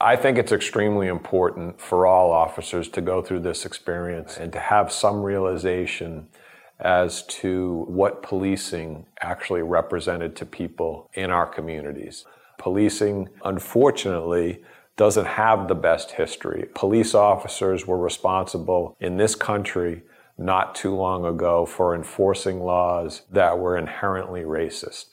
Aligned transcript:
I 0.00 0.14
think 0.14 0.38
it's 0.38 0.52
extremely 0.52 1.08
important 1.08 1.80
for 1.80 2.06
all 2.06 2.30
officers 2.30 2.88
to 2.90 3.00
go 3.00 3.20
through 3.20 3.40
this 3.40 3.66
experience 3.66 4.36
and 4.36 4.52
to 4.52 4.60
have 4.60 4.92
some 4.92 5.22
realization 5.22 6.28
as 6.78 7.24
to 7.26 7.84
what 7.88 8.22
policing 8.22 9.06
actually 9.20 9.62
represented 9.62 10.36
to 10.36 10.46
people 10.46 11.10
in 11.14 11.32
our 11.32 11.46
communities. 11.46 12.24
Policing, 12.58 13.28
unfortunately, 13.44 14.62
doesn't 14.96 15.26
have 15.26 15.66
the 15.66 15.74
best 15.74 16.12
history. 16.12 16.68
Police 16.74 17.12
officers 17.14 17.84
were 17.84 17.98
responsible 17.98 18.96
in 19.00 19.16
this 19.16 19.34
country 19.34 20.02
not 20.36 20.76
too 20.76 20.94
long 20.94 21.24
ago 21.24 21.66
for 21.66 21.96
enforcing 21.96 22.60
laws 22.60 23.22
that 23.32 23.58
were 23.58 23.76
inherently 23.76 24.42
racist. 24.42 25.06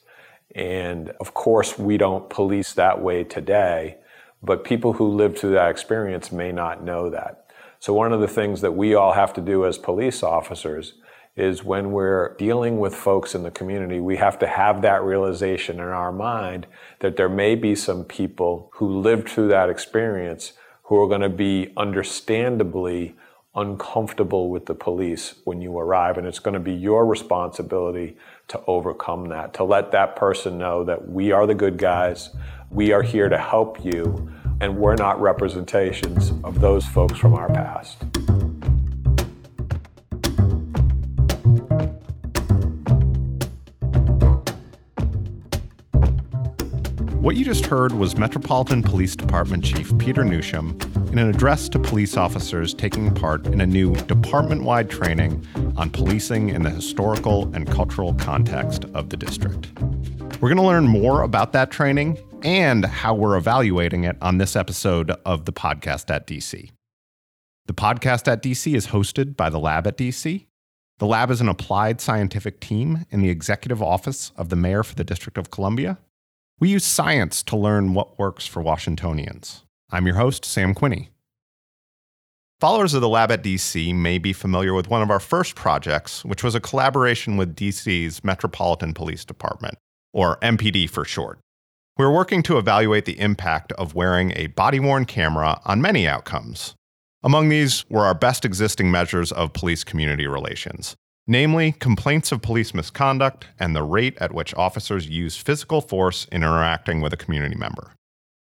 And 0.54 1.09
of 1.20 1.33
course, 1.33 1.79
we 1.79 1.97
don't 1.97 2.29
police 2.29 2.73
that 2.73 3.02
way 3.02 3.23
today, 3.23 3.97
but 4.46 4.64
people 4.64 4.93
who 4.93 5.07
lived 5.07 5.38
through 5.38 5.52
that 5.52 5.70
experience 5.70 6.32
may 6.32 6.52
not 6.52 6.83
know 6.83 7.10
that. 7.10 7.46
So, 7.79 7.93
one 7.93 8.14
of 8.14 8.21
the 8.21 8.28
things 8.28 8.61
that 8.61 8.71
we 8.71 8.96
all 8.96 9.14
have 9.14 9.33
to 9.33 9.42
do 9.42 9.65
as 9.65 9.78
police 9.78 10.24
officers 10.24 10.93
is 11.36 11.64
when 11.64 11.92
we're 11.92 12.33
dealing 12.38 12.79
with 12.79 12.96
folks 12.96 13.36
in 13.36 13.43
the 13.43 13.52
community, 13.52 14.00
we 14.00 14.16
have 14.16 14.39
to 14.39 14.47
have 14.47 14.82
that 14.82 15.04
realization 15.04 15.75
in 15.78 15.86
our 15.86 16.11
mind 16.11 16.66
that 17.00 17.18
there 17.18 17.28
may 17.28 17.55
be 17.55 17.75
some 17.75 18.05
people 18.05 18.69
who 18.75 19.02
lived 19.02 19.28
through 19.28 19.50
that 19.50 19.69
experience 19.69 20.54
who 20.83 21.02
are 21.02 21.07
going 21.07 21.21
to 21.21 21.30
be 21.30 21.74
understandably 21.75 23.16
uncomfortable 23.55 24.50
with 24.50 24.66
the 24.66 24.75
police 24.75 25.36
when 25.46 25.61
you 25.61 25.77
arrive. 25.77 26.18
And 26.18 26.27
it's 26.27 26.39
going 26.39 26.54
to 26.54 26.60
be 26.60 26.74
your 26.74 27.05
responsibility 27.05 28.18
to 28.50 28.61
overcome 28.68 29.30
that, 29.30 29.54
to 29.55 29.64
let 29.64 29.91
that 29.91 30.16
person 30.16 30.57
know 30.57 30.83
that 30.83 31.10
we 31.10 31.32
are 31.32 31.47
the 31.47 31.55
good 31.55 31.77
guys, 31.77 32.30
we 32.69 32.91
are 32.91 33.02
here 33.02 33.30
to 33.30 33.38
help 33.38 33.83
you, 33.83 34.30
and 34.61 34.77
we're 34.77 34.95
not 34.95 35.19
representations 35.19 36.31
of 36.44 36.61
those 36.61 36.86
folks 36.86 37.17
from 37.17 37.33
our 37.33 37.50
past. 37.50 38.03
What 47.25 47.35
you 47.35 47.43
just 47.43 47.65
heard 47.65 47.91
was 47.91 48.17
Metropolitan 48.17 48.83
Police 48.83 49.15
Department 49.15 49.63
Chief 49.63 49.97
Peter 49.97 50.23
Newsham 50.23 50.80
in 51.11 51.17
an 51.17 51.27
address 51.27 51.67
to 51.69 51.80
police 51.80 52.17
officers 52.17 52.71
taking 52.71 53.11
part 53.15 53.47
in 53.47 53.61
a 53.61 53.65
new 53.65 53.95
department 53.95 54.61
wide 54.61 54.91
training 54.91 55.43
on 55.75 55.89
policing 55.89 56.49
in 56.49 56.61
the 56.61 56.69
historical 56.69 57.52
and 57.55 57.65
cultural 57.65 58.13
context 58.13 58.85
of 58.93 59.09
the 59.09 59.17
district. 59.17 59.69
We're 60.45 60.53
going 60.53 60.57
to 60.57 60.67
learn 60.67 60.85
more 60.85 61.23
about 61.23 61.53
that 61.53 61.71
training 61.71 62.19
and 62.43 62.85
how 62.85 63.15
we're 63.15 63.35
evaluating 63.35 64.03
it 64.03 64.15
on 64.21 64.38
this 64.38 64.55
episode 64.55 65.09
of 65.25 65.45
the 65.45 65.52
podcast 65.52 66.13
at 66.13 66.27
DC. 66.27 66.69
The 67.65 67.73
podcast 67.73 68.27
at 68.31 68.43
DC 68.43 68.75
is 68.75 68.85
hosted 68.85 69.35
by 69.35 69.49
the 69.49 69.57
Lab 69.57 69.87
at 69.87 69.97
DC. 69.97 70.45
The 70.99 71.05
Lab 71.07 71.31
is 71.31 71.41
an 71.41 71.49
applied 71.49 71.99
scientific 71.99 72.59
team 72.59 73.07
in 73.09 73.23
the 73.23 73.29
executive 73.29 73.81
office 73.81 74.33
of 74.37 74.49
the 74.49 74.55
Mayor 74.55 74.83
for 74.83 74.93
the 74.93 75.03
District 75.03 75.39
of 75.39 75.49
Columbia 75.49 75.97
we 76.59 76.69
use 76.69 76.85
science 76.85 77.41
to 77.41 77.57
learn 77.57 77.95
what 77.95 78.19
works 78.19 78.45
for 78.45 78.61
Washingtonians. 78.61 79.63
I'm 79.89 80.05
your 80.05 80.17
host, 80.17 80.45
Sam 80.45 80.75
Quinney. 80.75 81.07
Followers 82.61 82.93
of 82.93 83.02
the 83.02 83.09
Lab 83.09 83.31
at 83.31 83.43
DC 83.43 83.95
may 83.95 84.19
be 84.19 84.31
familiar 84.31 84.75
with 84.75 84.89
one 84.89 85.02
of 85.02 85.09
our 85.09 85.19
first 85.19 85.55
projects, 85.55 86.23
which 86.23 86.43
was 86.43 86.53
a 86.53 86.61
collaboration 86.61 87.35
with 87.35 87.55
DC's 87.55 88.23
Metropolitan 88.23 88.93
Police 88.93 89.25
Department, 89.25 89.77
or 90.16 90.38
MPD 90.38 90.89
for 90.89 91.03
short. 91.03 91.39
We 91.97 92.05
we're 92.05 92.13
working 92.13 92.41
to 92.44 92.58
evaluate 92.58 93.05
the 93.05 93.19
impact 93.19 93.73
of 93.73 93.94
wearing 93.94 94.31
a 94.35 94.47
body 94.47 94.80
worn 94.80 95.05
camera 95.05 95.59
on 95.66 95.81
many 95.81 96.08
outcomes. 96.08 96.73
Among 97.21 97.49
these 97.49 97.85
were 97.89 98.05
our 98.05 98.16
best 98.16 98.45
existing 98.45 98.89
measures 98.89 99.31
of 99.31 99.53
police 99.53 99.83
community 99.83 100.25
relations, 100.25 100.95
namely 101.27 101.73
complaints 101.73 102.31
of 102.31 102.41
police 102.41 102.73
misconduct 102.73 103.48
and 103.59 103.76
the 103.76 103.83
rate 103.83 104.17
at 104.20 104.33
which 104.33 104.53
officers 104.55 105.08
use 105.08 105.37
physical 105.37 105.81
force 105.81 106.26
in 106.32 106.43
interacting 106.43 107.02
with 107.02 107.11
a 107.11 107.17
community 107.17 107.55
member. 107.55 107.92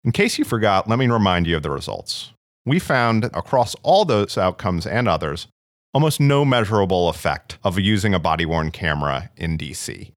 In 0.05 0.13
case 0.13 0.39
you 0.39 0.45
forgot, 0.45 0.89
let 0.89 0.99
me 0.99 1.09
remind 1.09 1.47
you 1.47 1.57
of 1.57 1.63
the 1.63 1.71
results. 1.71 2.33
We 2.67 2.79
found 2.79 3.25
across 3.25 3.75
all 3.83 4.05
those 4.05 4.37
outcomes 4.37 4.87
and 4.87 5.09
others 5.09 5.49
almost 5.95 6.21
no 6.21 6.45
measurable 6.45 7.09
effect 7.09 7.59
of 7.65 7.79
using 7.79 8.15
a 8.15 8.19
body 8.19 8.45
worn 8.47 8.71
camera 8.71 9.31
in 9.37 9.57
DC. 9.57 10.13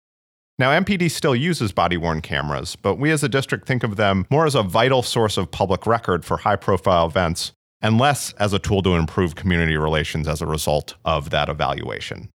Now, 0.57 0.71
MPD 0.71 1.11
still 1.11 1.35
uses 1.35 1.73
body 1.73 1.97
worn 1.97 2.21
cameras, 2.21 2.77
but 2.77 2.95
we 2.95 3.11
as 3.11 3.23
a 3.23 3.29
district 3.29 3.67
think 3.67 3.83
of 3.83 3.97
them 3.97 4.25
more 4.29 4.45
as 4.45 4.55
a 4.55 4.63
vital 4.63 5.03
source 5.03 5.35
of 5.35 5.51
public 5.51 5.85
record 5.85 6.23
for 6.23 6.37
high 6.37 6.55
profile 6.55 7.07
events 7.07 7.51
and 7.81 7.97
less 7.97 8.31
as 8.33 8.53
a 8.53 8.59
tool 8.59 8.81
to 8.83 8.95
improve 8.95 9.35
community 9.35 9.75
relations 9.75 10.29
as 10.29 10.41
a 10.41 10.45
result 10.45 10.95
of 11.03 11.29
that 11.29 11.49
evaluation. 11.49 12.29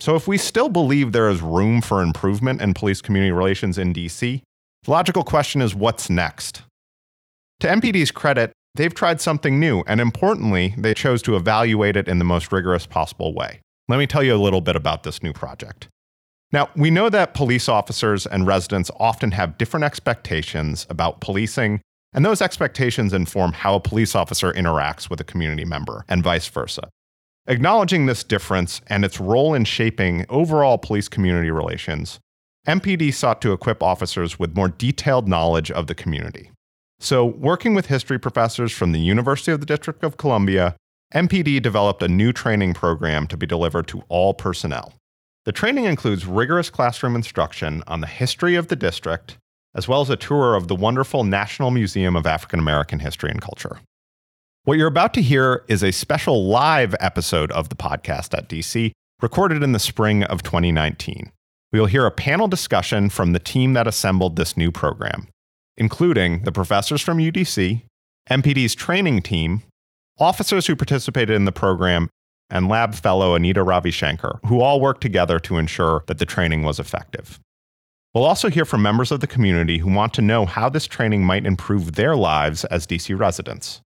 So, 0.00 0.16
if 0.16 0.28
we 0.28 0.36
still 0.36 0.68
believe 0.68 1.12
there 1.12 1.30
is 1.30 1.40
room 1.40 1.80
for 1.80 2.02
improvement 2.02 2.60
in 2.60 2.74
police 2.74 3.00
community 3.00 3.32
relations 3.32 3.78
in 3.78 3.94
DC, 3.94 4.42
the 4.84 4.90
logical 4.90 5.24
question 5.24 5.62
is 5.62 5.74
what's 5.74 6.10
next? 6.10 6.62
To 7.60 7.68
MPD's 7.68 8.10
credit, 8.10 8.52
they've 8.74 8.94
tried 8.94 9.20
something 9.20 9.58
new, 9.58 9.82
and 9.86 10.00
importantly, 10.00 10.74
they 10.76 10.92
chose 10.92 11.22
to 11.22 11.36
evaluate 11.36 11.96
it 11.96 12.08
in 12.08 12.18
the 12.18 12.24
most 12.24 12.52
rigorous 12.52 12.84
possible 12.84 13.32
way. 13.32 13.60
Let 13.88 13.98
me 13.98 14.06
tell 14.06 14.22
you 14.22 14.34
a 14.34 14.42
little 14.42 14.60
bit 14.60 14.76
about 14.76 15.04
this 15.04 15.22
new 15.22 15.32
project. 15.32 15.88
Now, 16.52 16.68
we 16.76 16.90
know 16.90 17.08
that 17.08 17.32
police 17.32 17.68
officers 17.68 18.26
and 18.26 18.46
residents 18.46 18.90
often 19.00 19.30
have 19.32 19.56
different 19.56 19.84
expectations 19.84 20.86
about 20.90 21.20
policing, 21.22 21.80
and 22.12 22.24
those 22.24 22.42
expectations 22.42 23.14
inform 23.14 23.54
how 23.54 23.74
a 23.74 23.80
police 23.80 24.14
officer 24.14 24.52
interacts 24.52 25.08
with 25.08 25.18
a 25.20 25.24
community 25.24 25.64
member, 25.64 26.04
and 26.08 26.22
vice 26.22 26.46
versa. 26.48 26.90
Acknowledging 27.46 28.04
this 28.06 28.22
difference 28.22 28.82
and 28.86 29.04
its 29.04 29.18
role 29.18 29.54
in 29.54 29.64
shaping 29.64 30.26
overall 30.28 30.76
police 30.76 31.08
community 31.08 31.50
relations, 31.50 32.20
MPD 32.68 33.12
sought 33.14 33.40
to 33.42 33.52
equip 33.52 33.82
officers 33.82 34.38
with 34.38 34.54
more 34.54 34.68
detailed 34.68 35.26
knowledge 35.26 35.70
of 35.70 35.86
the 35.86 35.94
community. 35.94 36.50
So, 37.00 37.24
working 37.24 37.74
with 37.74 37.86
history 37.86 38.18
professors 38.18 38.70
from 38.70 38.92
the 38.92 39.00
University 39.00 39.50
of 39.50 39.58
the 39.58 39.66
District 39.66 40.04
of 40.04 40.18
Columbia, 40.18 40.76
MPD 41.12 41.60
developed 41.60 42.02
a 42.02 42.08
new 42.08 42.32
training 42.32 42.74
program 42.74 43.26
to 43.26 43.36
be 43.36 43.46
delivered 43.46 43.88
to 43.88 44.02
all 44.08 44.34
personnel. 44.34 44.92
The 45.44 45.52
training 45.52 45.86
includes 45.86 46.24
rigorous 46.24 46.70
classroom 46.70 47.16
instruction 47.16 47.82
on 47.88 48.00
the 48.00 48.06
history 48.06 48.54
of 48.54 48.68
the 48.68 48.76
district, 48.76 49.38
as 49.74 49.88
well 49.88 50.00
as 50.00 50.08
a 50.08 50.16
tour 50.16 50.54
of 50.54 50.68
the 50.68 50.76
wonderful 50.76 51.24
National 51.24 51.72
Museum 51.72 52.14
of 52.14 52.26
African 52.26 52.60
American 52.60 53.00
History 53.00 53.28
and 53.28 53.40
Culture. 53.40 53.80
What 54.62 54.78
you're 54.78 54.86
about 54.86 55.14
to 55.14 55.22
hear 55.22 55.64
is 55.66 55.82
a 55.82 55.90
special 55.90 56.46
live 56.46 56.94
episode 57.00 57.50
of 57.50 57.70
the 57.70 57.74
podcast 57.74 58.38
at 58.38 58.48
DC, 58.48 58.92
recorded 59.20 59.64
in 59.64 59.72
the 59.72 59.80
spring 59.80 60.22
of 60.22 60.44
2019. 60.44 61.32
We 61.72 61.80
will 61.80 61.86
hear 61.86 62.06
a 62.06 62.12
panel 62.12 62.46
discussion 62.46 63.10
from 63.10 63.32
the 63.32 63.40
team 63.40 63.72
that 63.72 63.88
assembled 63.88 64.36
this 64.36 64.56
new 64.56 64.70
program, 64.70 65.26
including 65.76 66.44
the 66.44 66.52
professors 66.52 67.02
from 67.02 67.18
UDC, 67.18 67.82
MPD's 68.30 68.76
training 68.76 69.22
team, 69.22 69.62
officers 70.20 70.68
who 70.68 70.76
participated 70.76 71.34
in 71.34 71.46
the 71.46 71.50
program, 71.50 72.08
and 72.50 72.68
lab 72.68 72.94
fellow 72.94 73.34
Anita 73.34 73.64
Ravishankar, 73.64 74.40
who 74.46 74.60
all 74.60 74.80
worked 74.80 75.00
together 75.00 75.38
to 75.40 75.58
ensure 75.58 76.04
that 76.06 76.18
the 76.18 76.26
training 76.26 76.62
was 76.62 76.78
effective. 76.78 77.40
We'll 78.14 78.24
also 78.24 78.50
hear 78.50 78.66
from 78.66 78.82
members 78.82 79.10
of 79.10 79.20
the 79.20 79.26
community 79.26 79.78
who 79.78 79.90
want 79.90 80.12
to 80.14 80.22
know 80.22 80.44
how 80.44 80.68
this 80.68 80.86
training 80.86 81.24
might 81.24 81.46
improve 81.46 81.92
their 81.92 82.14
lives 82.14 82.64
as 82.66 82.86
DC 82.86 83.18
residents. 83.18 83.80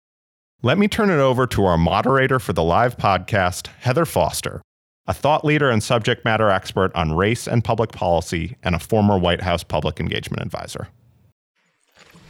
Let 0.63 0.79
me 0.79 0.89
turn 0.89 1.11
it 1.11 1.19
over 1.19 1.47
to 1.49 1.67
our 1.67 1.77
moderator 1.77 2.39
for 2.39 2.55
the 2.55 2.63
live 2.63 2.97
podcast, 2.97 3.67
Heather 3.81 4.07
Foster, 4.07 4.63
a 5.07 5.13
thought 5.13 5.45
leader 5.45 5.69
and 5.69 5.83
subject 5.83 6.25
matter 6.25 6.49
expert 6.49 6.91
on 6.95 7.15
race 7.15 7.47
and 7.47 7.63
public 7.63 7.93
policy 7.93 8.57
and 8.63 8.75
a 8.75 8.79
former 8.79 9.19
White 9.19 9.43
House 9.43 9.63
public 9.63 10.01
engagement 10.01 10.43
advisor. 10.43 10.89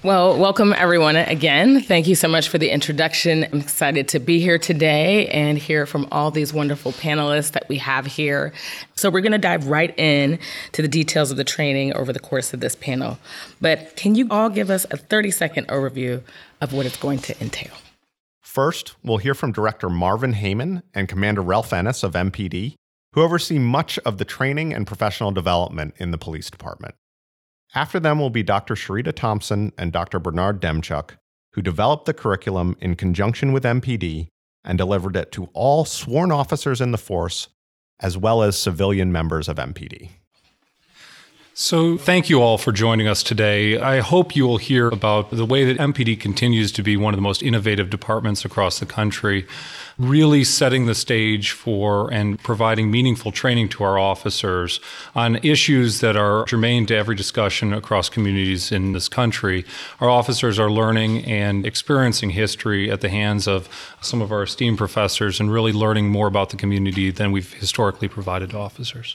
Well, 0.04 0.36
welcome 0.36 0.74
everyone 0.74 1.16
again. 1.16 1.80
Thank 1.80 2.06
you 2.06 2.14
so 2.14 2.28
much 2.28 2.50
for 2.50 2.58
the 2.58 2.68
introduction. 2.68 3.44
I'm 3.44 3.60
excited 3.60 4.06
to 4.08 4.18
be 4.18 4.38
here 4.38 4.58
today 4.58 5.28
and 5.28 5.56
hear 5.56 5.86
from 5.86 6.06
all 6.12 6.30
these 6.30 6.52
wonderful 6.52 6.92
panelists 6.92 7.52
that 7.52 7.66
we 7.70 7.78
have 7.78 8.04
here. 8.04 8.52
So, 8.96 9.08
we're 9.08 9.22
going 9.22 9.32
to 9.32 9.38
dive 9.38 9.68
right 9.68 9.98
in 9.98 10.38
to 10.72 10.82
the 10.82 10.88
details 10.88 11.30
of 11.30 11.38
the 11.38 11.42
training 11.44 11.94
over 11.94 12.12
the 12.12 12.20
course 12.20 12.52
of 12.52 12.60
this 12.60 12.76
panel. 12.76 13.18
But 13.62 13.96
can 13.96 14.14
you 14.14 14.28
all 14.30 14.50
give 14.50 14.68
us 14.68 14.84
a 14.90 14.98
30 14.98 15.30
second 15.30 15.68
overview 15.68 16.22
of 16.60 16.74
what 16.74 16.84
it's 16.84 16.98
going 16.98 17.20
to 17.20 17.42
entail? 17.42 17.72
First, 18.42 18.96
we'll 19.02 19.16
hear 19.16 19.32
from 19.32 19.52
Director 19.52 19.88
Marvin 19.88 20.34
Haiman 20.34 20.82
and 20.92 21.08
Commander 21.08 21.40
Ralph 21.40 21.72
Ennis 21.72 22.02
of 22.02 22.12
MPD, 22.12 22.74
who 23.14 23.22
oversee 23.22 23.58
much 23.58 23.98
of 24.00 24.18
the 24.18 24.26
training 24.26 24.74
and 24.74 24.86
professional 24.86 25.30
development 25.30 25.94
in 25.96 26.10
the 26.10 26.18
police 26.18 26.50
department. 26.50 26.94
After 27.74 27.98
them 27.98 28.20
will 28.20 28.30
be 28.30 28.44
Dr. 28.44 28.74
Sharita 28.74 29.12
Thompson 29.12 29.72
and 29.76 29.92
Dr. 29.92 30.20
Bernard 30.20 30.60
Demczuk, 30.60 31.16
who 31.54 31.62
developed 31.62 32.06
the 32.06 32.14
curriculum 32.14 32.76
in 32.80 32.94
conjunction 32.94 33.52
with 33.52 33.64
MPD 33.64 34.28
and 34.64 34.78
delivered 34.78 35.16
it 35.16 35.32
to 35.32 35.48
all 35.52 35.84
sworn 35.84 36.30
officers 36.30 36.80
in 36.80 36.92
the 36.92 36.98
force, 36.98 37.48
as 38.00 38.16
well 38.16 38.42
as 38.42 38.56
civilian 38.56 39.10
members 39.10 39.48
of 39.48 39.56
MPD. 39.56 40.10
So, 41.56 41.96
thank 41.96 42.28
you 42.28 42.42
all 42.42 42.58
for 42.58 42.72
joining 42.72 43.06
us 43.06 43.22
today. 43.22 43.78
I 43.78 44.00
hope 44.00 44.34
you 44.34 44.44
will 44.44 44.56
hear 44.56 44.88
about 44.88 45.30
the 45.30 45.46
way 45.46 45.64
that 45.64 45.78
MPD 45.78 46.18
continues 46.18 46.72
to 46.72 46.82
be 46.82 46.96
one 46.96 47.14
of 47.14 47.16
the 47.16 47.22
most 47.22 47.44
innovative 47.44 47.90
departments 47.90 48.44
across 48.44 48.80
the 48.80 48.86
country, 48.86 49.46
really 49.96 50.42
setting 50.42 50.86
the 50.86 50.96
stage 50.96 51.52
for 51.52 52.12
and 52.12 52.42
providing 52.42 52.90
meaningful 52.90 53.30
training 53.30 53.68
to 53.68 53.84
our 53.84 54.00
officers 54.00 54.80
on 55.14 55.36
issues 55.44 56.00
that 56.00 56.16
are 56.16 56.44
germane 56.46 56.86
to 56.86 56.96
every 56.96 57.14
discussion 57.14 57.72
across 57.72 58.08
communities 58.08 58.72
in 58.72 58.92
this 58.92 59.08
country. 59.08 59.64
Our 60.00 60.10
officers 60.10 60.58
are 60.58 60.72
learning 60.72 61.24
and 61.24 61.64
experiencing 61.64 62.30
history 62.30 62.90
at 62.90 63.00
the 63.00 63.10
hands 63.10 63.46
of 63.46 63.68
some 64.00 64.20
of 64.20 64.32
our 64.32 64.42
esteemed 64.42 64.78
professors 64.78 65.38
and 65.38 65.52
really 65.52 65.72
learning 65.72 66.08
more 66.08 66.26
about 66.26 66.50
the 66.50 66.56
community 66.56 67.12
than 67.12 67.30
we've 67.30 67.52
historically 67.52 68.08
provided 68.08 68.50
to 68.50 68.58
officers. 68.58 69.14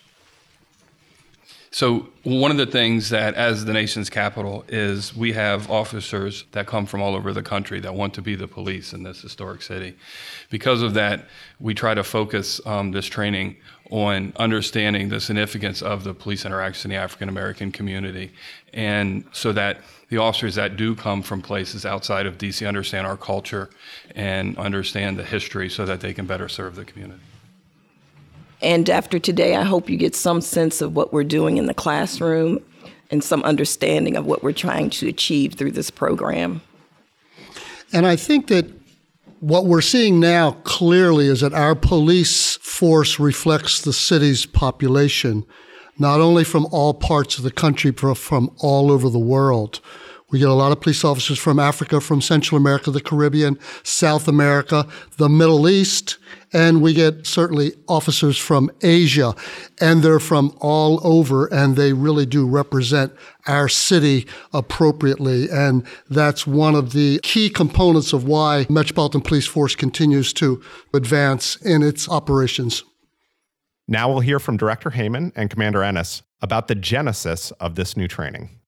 So, 1.71 2.10
one 2.24 2.50
of 2.50 2.57
the 2.57 2.66
things 2.66 3.10
that, 3.10 3.36
as 3.36 3.63
the 3.63 3.74
nation's 3.74 4.10
capital, 4.10 4.66
is 4.68 5.16
we 5.16 5.33
have 5.33 5.69
officers 5.69 6.45
that 6.51 6.66
come 6.66 6.88
from 6.88 7.00
all 7.00 7.13
over 7.13 7.31
the 7.31 7.44
country 7.44 7.80
that 7.81 7.94
want 7.94 8.16
to 8.16 8.24
be 8.24 8.36
the 8.36 8.48
police 8.48 8.92
in 8.92 9.04
this 9.04 9.21
historic 9.21 9.62
city. 9.62 9.95
Because 10.50 10.81
of 10.81 10.95
that, 10.95 11.27
we 11.60 11.75
try 11.75 11.94
to 11.94 12.04
focus 12.04 12.60
um, 12.66 12.92
this 12.92 13.06
training 13.06 13.56
on 13.92 14.33
understanding 14.38 15.10
the 15.10 15.19
significance 15.19 15.83
of 15.83 16.04
the 16.04 16.13
police 16.13 16.44
interaction 16.44 16.89
in 16.89 16.98
the 16.98 17.01
African 17.01 17.30
American 17.30 17.72
community. 17.72 18.31
And 18.74 19.25
so 19.31 19.51
that 19.54 19.81
the 20.10 20.18
officers 20.18 20.56
that 20.56 20.75
do 20.75 20.95
come 20.95 21.22
from 21.22 21.42
places 21.42 21.86
outside 21.86 22.25
of 22.25 22.39
DC 22.39 22.68
understand 22.68 23.06
our 23.06 23.18
culture 23.18 23.69
and 24.15 24.57
understand 24.57 25.18
the 25.18 25.24
history 25.24 25.69
so 25.69 25.86
that 25.86 26.01
they 26.01 26.13
can 26.15 26.25
better 26.25 26.50
serve 26.50 26.75
the 26.75 26.86
community. 26.86 27.22
And 28.61 28.89
after 28.89 29.19
today, 29.19 29.56
I 29.56 29.63
hope 29.63 29.89
you 29.89 29.97
get 29.97 30.15
some 30.15 30.41
sense 30.41 30.81
of 30.81 30.95
what 30.95 31.13
we're 31.13 31.23
doing 31.23 31.57
in 31.57 31.65
the 31.65 31.73
classroom 31.73 32.59
and 33.09 33.23
some 33.23 33.41
understanding 33.44 34.15
of 34.15 34.25
what 34.25 34.44
we're 34.44 34.51
trying 34.51 34.89
to 34.91 35.07
achieve 35.07 35.53
through 35.53 35.71
this 35.71 35.89
program. 35.89 36.61
And 37.94 38.06
I 38.06 38.15
think 38.15 38.47
that 38.47 38.71
what 39.39 39.65
we're 39.65 39.81
seeing 39.81 40.19
now 40.19 40.51
clearly 40.63 41.27
is 41.27 41.41
that 41.41 41.53
our 41.53 41.73
police 41.73 42.57
force 42.57 43.19
reflects 43.19 43.81
the 43.81 43.94
city's 43.94 44.45
population, 44.45 45.45
not 45.97 46.19
only 46.19 46.44
from 46.44 46.67
all 46.71 46.94
parts 46.94 47.38
of 47.38 47.44
the 47.44 47.51
country, 47.51 47.91
but 47.91 48.15
from 48.15 48.53
all 48.57 48.91
over 48.91 49.09
the 49.09 49.17
world. 49.17 49.79
We 50.29 50.39
get 50.39 50.50
a 50.50 50.53
lot 50.53 50.71
of 50.71 50.81
police 50.81 51.03
officers 51.03 51.39
from 51.39 51.57
Africa, 51.57 52.00
from 52.00 52.21
Central 52.21 52.57
America, 52.57 52.91
the 52.91 53.01
Caribbean, 53.01 53.57
South 53.81 54.27
America, 54.27 54.85
the 55.17 55.29
Middle 55.29 55.67
East, 55.67 56.17
and 56.54 56.81
we 56.81 56.94
get 56.94 57.28
certainly 57.28 57.74
officers 57.88 58.38
from 58.38 58.72
Asia. 58.81 59.36
And 59.80 60.01
they're 60.01 60.19
from 60.19 60.56
all 60.60 61.00
over, 61.06 61.48
and 61.48 61.75
they 61.75 61.94
really 61.94 62.25
do 62.25 62.48
represent 62.48 63.13
our 63.48 63.69
city 63.69 64.28
appropriately. 64.54 65.50
And 65.50 65.86
that's 66.10 66.46
one 66.48 66.75
of 66.75 66.94
the 66.94 67.19
key 67.24 67.50
components 67.50 68.13
of 68.13 68.24
why 68.24 68.66
Metropolitan 68.69 69.22
Police 69.22 69.48
Force 69.48 69.75
continues 69.75 70.34
to 70.34 70.62
advance 70.94 71.56
in 71.57 71.84
its 71.84 72.10
operations. 72.10 72.84
Now 73.88 74.10
we'll 74.10 74.19
hear 74.19 74.40
from 74.40 74.57
Director 74.57 74.92
Haiman 74.92 75.31
and 75.36 75.50
Commander 75.50 75.84
Ennis 75.84 76.22
about 76.42 76.68
the 76.68 76.75
genesis 76.75 77.51
of 77.60 77.75
this 77.75 77.98
new 77.98 78.07
training. 78.07 78.58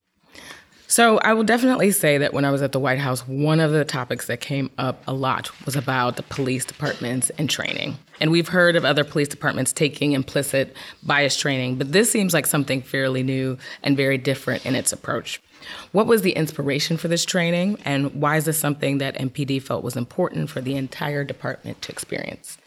So 0.91 1.19
I 1.19 1.31
will 1.31 1.45
definitely 1.45 1.91
say 1.91 2.17
that 2.17 2.33
when 2.33 2.43
I 2.43 2.51
was 2.51 2.61
at 2.61 2.73
the 2.73 2.79
White 2.79 2.99
House, 2.99 3.25
one 3.25 3.61
of 3.61 3.71
the 3.71 3.85
topics 3.85 4.27
that 4.27 4.41
came 4.41 4.69
up 4.77 5.01
a 5.07 5.13
lot 5.13 5.49
was 5.65 5.77
about 5.77 6.17
the 6.17 6.23
police 6.23 6.65
departments 6.65 7.29
and 7.37 7.49
training. 7.49 7.97
And 8.19 8.29
we've 8.29 8.49
heard 8.49 8.75
of 8.75 8.83
other 8.83 9.05
police 9.05 9.29
departments 9.29 9.71
taking 9.71 10.11
implicit 10.11 10.75
bias 11.01 11.37
training, 11.37 11.77
but 11.77 11.93
this 11.93 12.11
seems 12.11 12.33
like 12.33 12.45
something 12.45 12.81
fairly 12.81 13.23
new 13.23 13.57
and 13.83 13.95
very 13.95 14.17
different 14.17 14.65
in 14.65 14.75
its 14.75 14.91
approach. 14.91 15.41
What 15.93 16.07
was 16.07 16.23
the 16.23 16.33
inspiration 16.33 16.97
for 16.97 17.07
this 17.07 17.23
training, 17.23 17.77
and 17.85 18.13
why 18.15 18.35
is 18.35 18.43
this 18.43 18.57
something 18.57 18.97
that 18.97 19.15
MPD 19.15 19.61
felt 19.61 19.85
was 19.85 19.95
important 19.95 20.49
for 20.49 20.59
the 20.59 20.75
entire 20.75 21.23
department 21.23 21.81
to 21.83 21.91
experience? 21.93 22.57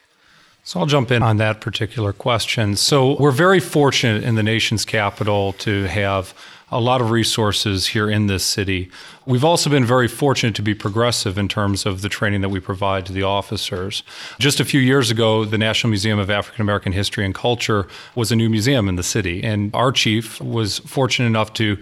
So 0.63 0.81
I'll 0.81 0.87
jump 0.87 1.11
in 1.11 1.23
on 1.23 1.37
that 1.37 1.61
particular 1.61 2.15
question. 2.15 2.77
So 2.77 3.19
we're 3.21 3.33
very 3.33 3.61
fortunate 3.61 4.25
in 4.25 4.35
the 4.35 4.43
nation's 4.43 4.87
capital 4.87 5.53
to 5.59 5.83
have 5.89 6.33
a 6.71 6.81
lot 6.81 7.01
of 7.01 7.11
resources 7.11 7.89
here 7.89 8.09
in 8.09 8.27
this 8.27 8.45
city. 8.45 8.91
We've 9.27 9.45
also 9.45 9.71
been 9.71 9.85
very 9.85 10.09
fortunate 10.09 10.55
to 10.57 10.63
be 10.63 10.75
progressive 10.75 11.39
in 11.39 11.49
terms 11.49 11.87
of 11.87 12.03
the 12.03 12.09
training 12.09 12.41
that 12.41 12.49
we 12.49 12.61
provide 12.61 13.07
to 13.07 13.13
the 13.13 13.23
officers. 13.23 14.03
Just 14.39 14.61
a 14.61 14.65
few 14.65 14.81
years 14.81 15.11
ago, 15.11 15.45
the 15.45 15.59
National 15.59 15.91
Museum 15.91 16.19
of 16.19 16.31
African 16.31 16.63
American 16.63 16.93
History 16.93 17.25
and 17.25 17.35
Culture 17.35 17.87
was 18.15 18.33
a 18.33 18.37
new 18.37 18.49
museum 18.49 18.89
in 18.89 18.97
the 18.97 19.03
city, 19.03 19.43
and 19.43 19.75
our 19.75 19.93
chief 19.93 20.41
was 20.41 20.79
fortunate 20.81 21.27
enough 21.27 21.53
to 21.55 21.79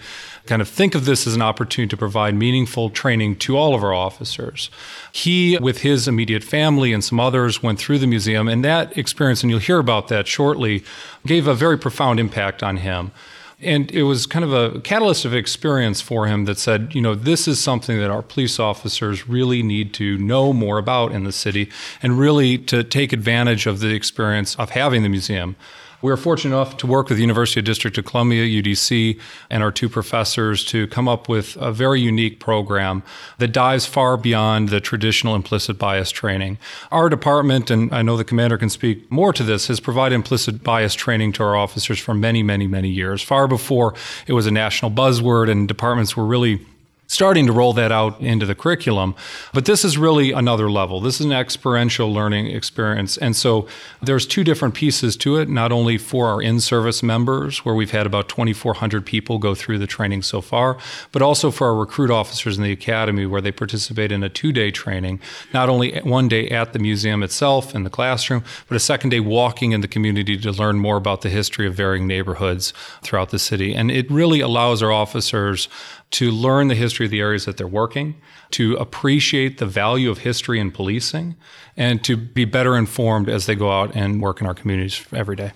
kind 0.47 0.61
of 0.61 0.69
think 0.69 0.95
of 0.95 1.05
this 1.05 1.27
as 1.27 1.35
an 1.35 1.43
opportunity 1.43 1.89
to 1.89 1.97
provide 1.97 2.35
meaningful 2.35 2.91
training 2.91 3.37
to 3.37 3.57
all 3.57 3.75
of 3.75 3.85
our 3.85 3.95
officers. 3.95 4.71
He, 5.13 5.57
with 5.59 5.83
his 5.83 6.09
immediate 6.09 6.43
family 6.43 6.93
and 6.93 7.03
some 7.03 7.21
others, 7.21 7.63
went 7.63 7.79
through 7.79 7.99
the 7.99 8.07
museum, 8.07 8.49
and 8.49 8.65
that 8.65 8.97
experience, 8.99 9.43
and 9.43 9.51
you'll 9.51 9.61
hear 9.61 9.79
about 9.79 10.09
that 10.09 10.27
shortly, 10.27 10.85
gave 11.25 11.47
a 11.47 11.55
very 11.55 11.79
profound 11.79 12.19
impact 12.19 12.63
on 12.63 12.79
him 12.79 13.13
and 13.63 13.91
it 13.93 14.03
was 14.03 14.27
kind 14.27 14.45
of 14.45 14.53
a 14.53 14.81
catalyst 14.81 15.25
of 15.25 15.35
experience 15.35 16.01
for 16.01 16.27
him 16.27 16.45
that 16.47 16.59
said, 16.59 16.95
you 16.95 17.01
know, 17.01 17.15
this 17.15 17.47
is 17.47 17.61
something 17.61 17.99
that 17.99 18.11
our 18.11 18.23
police 18.23 18.59
officers 18.59 19.29
really 19.29 19.63
need 19.63 19.95
to 19.95 20.19
know 20.19 20.53
more 20.53 20.79
about 20.79 21.13
in 21.13 21.25
the 21.25 21.33
city 21.33 21.71
and 22.03 22.19
really 22.19 22.59
to 22.59 22.83
take 22.83 23.13
advantage 23.13 23.67
of 23.67 23.81
the 23.81 23.95
experience 23.95 24.57
of 24.57 24.71
having 24.71 25.03
the 25.03 25.09
museum. 25.09 25.57
We 26.03 26.11
were 26.11 26.17
fortunate 26.17 26.57
enough 26.57 26.77
to 26.79 26.89
work 26.89 27.09
with 27.09 27.19
the 27.19 27.23
University 27.23 27.61
of 27.61 27.65
District 27.65 27.97
of 27.97 28.05
Columbia, 28.05 28.43
UDC, 28.43 29.21
and 29.49 29.63
our 29.63 29.71
two 29.71 29.89
professors 29.89 30.65
to 30.65 30.89
come 30.89 31.09
up 31.09 31.29
with 31.29 31.57
a 31.61 31.71
very 31.71 32.01
unique 32.01 32.41
program 32.41 33.05
that 33.39 33.53
dives 33.53 33.87
far 33.87 34.17
beyond 34.17 34.71
the 34.71 34.81
traditional 34.81 35.37
implicit 35.37 35.79
bias 35.79 36.11
training. 36.11 36.59
Our 36.91 37.09
department, 37.09 37.71
and 37.71 37.95
I 37.95 38.03
know 38.03 38.17
the 38.17 38.25
commander 38.25 38.59
can 38.59 38.69
speak 38.69 39.09
more 39.13 39.33
to 39.33 39.45
this, 39.45 39.69
has 39.69 39.79
provided 39.79 40.17
implicit 40.17 40.65
bias 40.65 40.95
training 40.95 41.35
to 41.35 41.45
our 41.45 41.55
officers 41.55 42.01
for 42.01 42.15
many, 42.15 42.43
many, 42.43 42.67
many 42.67 42.89
years, 42.89 43.23
far 43.23 43.47
before 43.47 43.95
it 44.27 44.33
was 44.33 44.47
a 44.47 44.51
national 44.51 44.91
buzzword 44.91 45.49
and 45.49 45.69
departments 45.69 46.17
were 46.17 46.27
really 46.27 46.67
starting 47.13 47.45
to 47.45 47.53
roll 47.53 47.75
that 47.75 47.93
out 47.93 48.19
into 48.23 48.47
the 48.47 48.55
curriculum. 48.55 49.15
But 49.53 49.67
this 49.67 49.85
is 49.85 49.99
really 49.99 50.33
another 50.33 50.71
level. 50.71 50.99
This 50.99 51.21
is 51.21 51.27
an 51.27 51.33
experiential 51.33 52.11
learning 52.11 52.47
experience. 52.47 53.19
And 53.19 53.37
so 53.37 53.69
there's 54.01 54.27
two 54.27 54.43
different 54.43 54.73
pieces 54.73 55.15
to 55.19 55.37
it, 55.37 55.51
not 55.51 55.73
only 55.73 55.99
for 55.99 56.29
our 56.29 56.41
in-service 56.41 57.03
members, 57.03 57.67
where 57.67 57.75
we've 57.75 57.91
had 57.91 58.07
about 58.07 58.31
2,400 58.31 59.05
people 59.05 59.37
go 59.37 59.55
through 59.55 59.77
the 59.77 59.87
training 59.87 60.23
so 60.23 60.41
far, 60.41 60.79
but 61.13 61.21
also 61.21 61.51
for 61.51 61.67
our 61.67 61.75
recruit 61.75 62.11
officers 62.11 62.57
in 62.57 62.65
the 62.65 62.73
academy, 62.73 63.27
where 63.27 63.43
they 63.43 63.53
participate 63.53 64.11
in 64.11 64.23
a 64.23 64.31
two-day 64.31 64.71
training, 64.71 65.21
not 65.53 65.69
only 65.69 66.01
one 66.01 66.29
day 66.29 66.49
at 66.49 66.73
the 66.73 66.79
museum 66.79 67.23
itself 67.23 67.75
in 67.75 67.85
the 67.85 67.91
classroom, 67.91 68.43
but 68.69 68.77
a 68.77 68.81
second 68.81 69.11
day 69.11 69.21
walking 69.21 69.73
in 69.73 69.83
the 69.83 69.89
community 69.89 70.39
to 70.39 70.51
learn 70.51 70.79
more 70.79 70.97
about 70.97 71.21
the 71.21 71.29
history 71.29 71.67
of 71.67 71.75
varying 71.75 72.07
neighborhoods 72.07 72.73
throughout 73.03 73.29
the 73.29 73.39
city. 73.39 73.75
And 73.75 73.91
it 73.91 74.11
really 74.11 74.41
allows 74.41 74.83
our 74.83 74.91
officers 74.91 75.69
to 76.13 76.31
learn 76.31 76.69
the 76.69 76.75
history 76.75 77.07
of 77.07 77.11
the 77.11 77.21
areas 77.21 77.47
that 77.47 77.57
they're 77.57 77.67
working, 77.67 78.15
to 78.53 78.77
appreciate 78.77 79.59
the 79.59 79.67
value 79.67 80.11
of 80.11 80.19
history 80.19 80.61
in 80.61 80.71
policing, 80.71 81.35
and 81.77 82.05
to 82.05 82.17
be 82.17 82.45
better 82.45 82.77
informed 82.77 83.29
as 83.29 83.47
they 83.47 83.55
go 83.55 83.73
out 83.73 83.97
and 83.97 84.21
work 84.21 84.41
in 84.41 84.47
our 84.47 84.55
communities 84.55 85.05
every 85.13 85.37
day. 85.37 85.53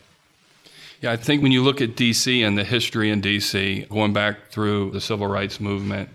Yeah, 1.03 1.13
I 1.13 1.17
think 1.17 1.43
when 1.43 1.53
you 1.53 1.63
look 1.63 1.83
at 1.83 1.91
DC 1.91 2.47
and 2.47 2.57
the 2.57 2.65
history 2.65 3.11
in 3.11 3.21
DC, 3.21 3.89
going 3.91 4.15
back 4.15 4.49
through 4.49 4.93
the 4.93 5.01
civil 5.01 5.27
rights 5.27 5.61
movement 5.61 6.09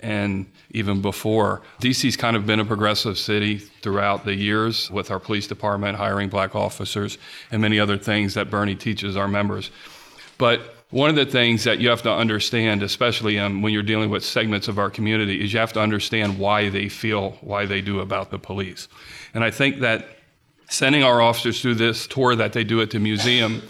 and 0.00 0.46
even 0.70 1.02
before, 1.02 1.60
DC's 1.80 2.16
kind 2.16 2.34
of 2.34 2.46
been 2.46 2.58
a 2.58 2.64
progressive 2.64 3.18
city 3.18 3.58
throughout 3.58 4.24
the 4.24 4.34
years 4.34 4.90
with 4.90 5.10
our 5.10 5.20
police 5.20 5.46
department 5.46 5.98
hiring 5.98 6.30
black 6.30 6.56
officers 6.56 7.18
and 7.50 7.60
many 7.60 7.78
other 7.78 7.98
things 7.98 8.32
that 8.34 8.48
Bernie 8.48 8.74
teaches 8.74 9.18
our 9.18 9.28
members. 9.28 9.70
But 10.38 10.81
one 10.92 11.08
of 11.08 11.16
the 11.16 11.24
things 11.24 11.64
that 11.64 11.80
you 11.80 11.88
have 11.88 12.02
to 12.02 12.12
understand, 12.12 12.82
especially 12.82 13.38
um, 13.38 13.62
when 13.62 13.72
you're 13.72 13.82
dealing 13.82 14.10
with 14.10 14.22
segments 14.22 14.68
of 14.68 14.78
our 14.78 14.90
community, 14.90 15.42
is 15.42 15.50
you 15.50 15.58
have 15.58 15.72
to 15.72 15.80
understand 15.80 16.38
why 16.38 16.68
they 16.68 16.90
feel 16.90 17.30
why 17.40 17.64
they 17.64 17.80
do 17.80 18.00
about 18.00 18.30
the 18.30 18.38
police. 18.38 18.88
And 19.32 19.42
I 19.42 19.50
think 19.50 19.80
that 19.80 20.06
sending 20.68 21.02
our 21.02 21.22
officers 21.22 21.62
through 21.62 21.76
this 21.76 22.06
tour 22.06 22.36
that 22.36 22.52
they 22.52 22.62
do 22.62 22.82
at 22.82 22.90
the 22.90 22.98
museum 22.98 23.62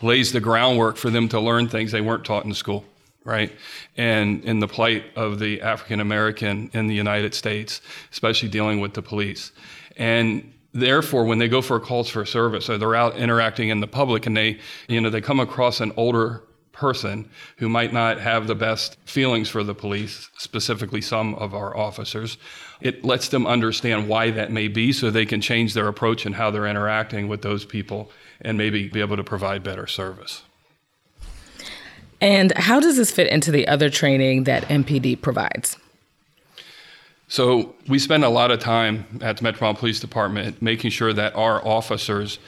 lays 0.00 0.32
the 0.32 0.40
groundwork 0.40 0.96
for 0.96 1.10
them 1.10 1.28
to 1.28 1.38
learn 1.38 1.68
things 1.68 1.92
they 1.92 2.00
weren't 2.00 2.24
taught 2.24 2.46
in 2.46 2.54
school, 2.54 2.86
right? 3.24 3.52
And 3.98 4.42
in 4.44 4.60
the 4.60 4.68
plight 4.68 5.04
of 5.16 5.38
the 5.38 5.60
African 5.60 6.00
American 6.00 6.70
in 6.72 6.86
the 6.86 6.94
United 6.94 7.34
States, 7.34 7.82
especially 8.10 8.48
dealing 8.48 8.80
with 8.80 8.94
the 8.94 9.02
police. 9.02 9.52
And 9.98 10.50
therefore 10.72 11.24
when 11.24 11.38
they 11.38 11.48
go 11.48 11.60
for 11.60 11.78
calls 11.78 12.08
for 12.08 12.24
service 12.24 12.70
or 12.70 12.78
they're 12.78 12.94
out 12.94 13.18
interacting 13.18 13.68
in 13.68 13.80
the 13.80 13.86
public 13.86 14.24
and 14.24 14.34
they 14.34 14.58
you 14.88 15.00
know 15.00 15.10
they 15.10 15.20
come 15.20 15.40
across 15.40 15.80
an 15.80 15.92
older 15.96 16.42
person 16.72 17.28
who 17.58 17.68
might 17.68 17.92
not 17.92 18.18
have 18.20 18.46
the 18.46 18.54
best 18.54 18.96
feelings 19.04 19.48
for 19.48 19.62
the 19.62 19.74
police, 19.74 20.28
specifically 20.38 21.00
some 21.00 21.34
of 21.34 21.54
our 21.54 21.76
officers. 21.76 22.38
It 22.80 23.04
lets 23.04 23.28
them 23.28 23.46
understand 23.46 24.08
why 24.08 24.30
that 24.30 24.50
may 24.50 24.68
be 24.68 24.92
so 24.92 25.10
they 25.10 25.26
can 25.26 25.40
change 25.40 25.74
their 25.74 25.88
approach 25.88 26.24
and 26.26 26.34
how 26.34 26.50
they're 26.50 26.66
interacting 26.66 27.28
with 27.28 27.42
those 27.42 27.64
people 27.64 28.10
and 28.40 28.56
maybe 28.56 28.88
be 28.88 29.00
able 29.00 29.16
to 29.16 29.24
provide 29.24 29.62
better 29.62 29.86
service. 29.86 30.42
And 32.20 32.56
how 32.56 32.80
does 32.80 32.96
this 32.96 33.10
fit 33.10 33.28
into 33.28 33.50
the 33.50 33.66
other 33.66 33.88
training 33.88 34.44
that 34.44 34.64
MPD 34.64 35.20
provides? 35.20 35.76
So 37.28 37.74
we 37.86 37.98
spend 37.98 38.24
a 38.24 38.28
lot 38.28 38.50
of 38.50 38.58
time 38.58 39.20
at 39.22 39.36
the 39.36 39.44
Metropolitan 39.44 39.78
Police 39.78 40.00
Department 40.00 40.60
making 40.60 40.90
sure 40.90 41.12
that 41.12 41.34
our 41.36 41.64
officers 41.66 42.38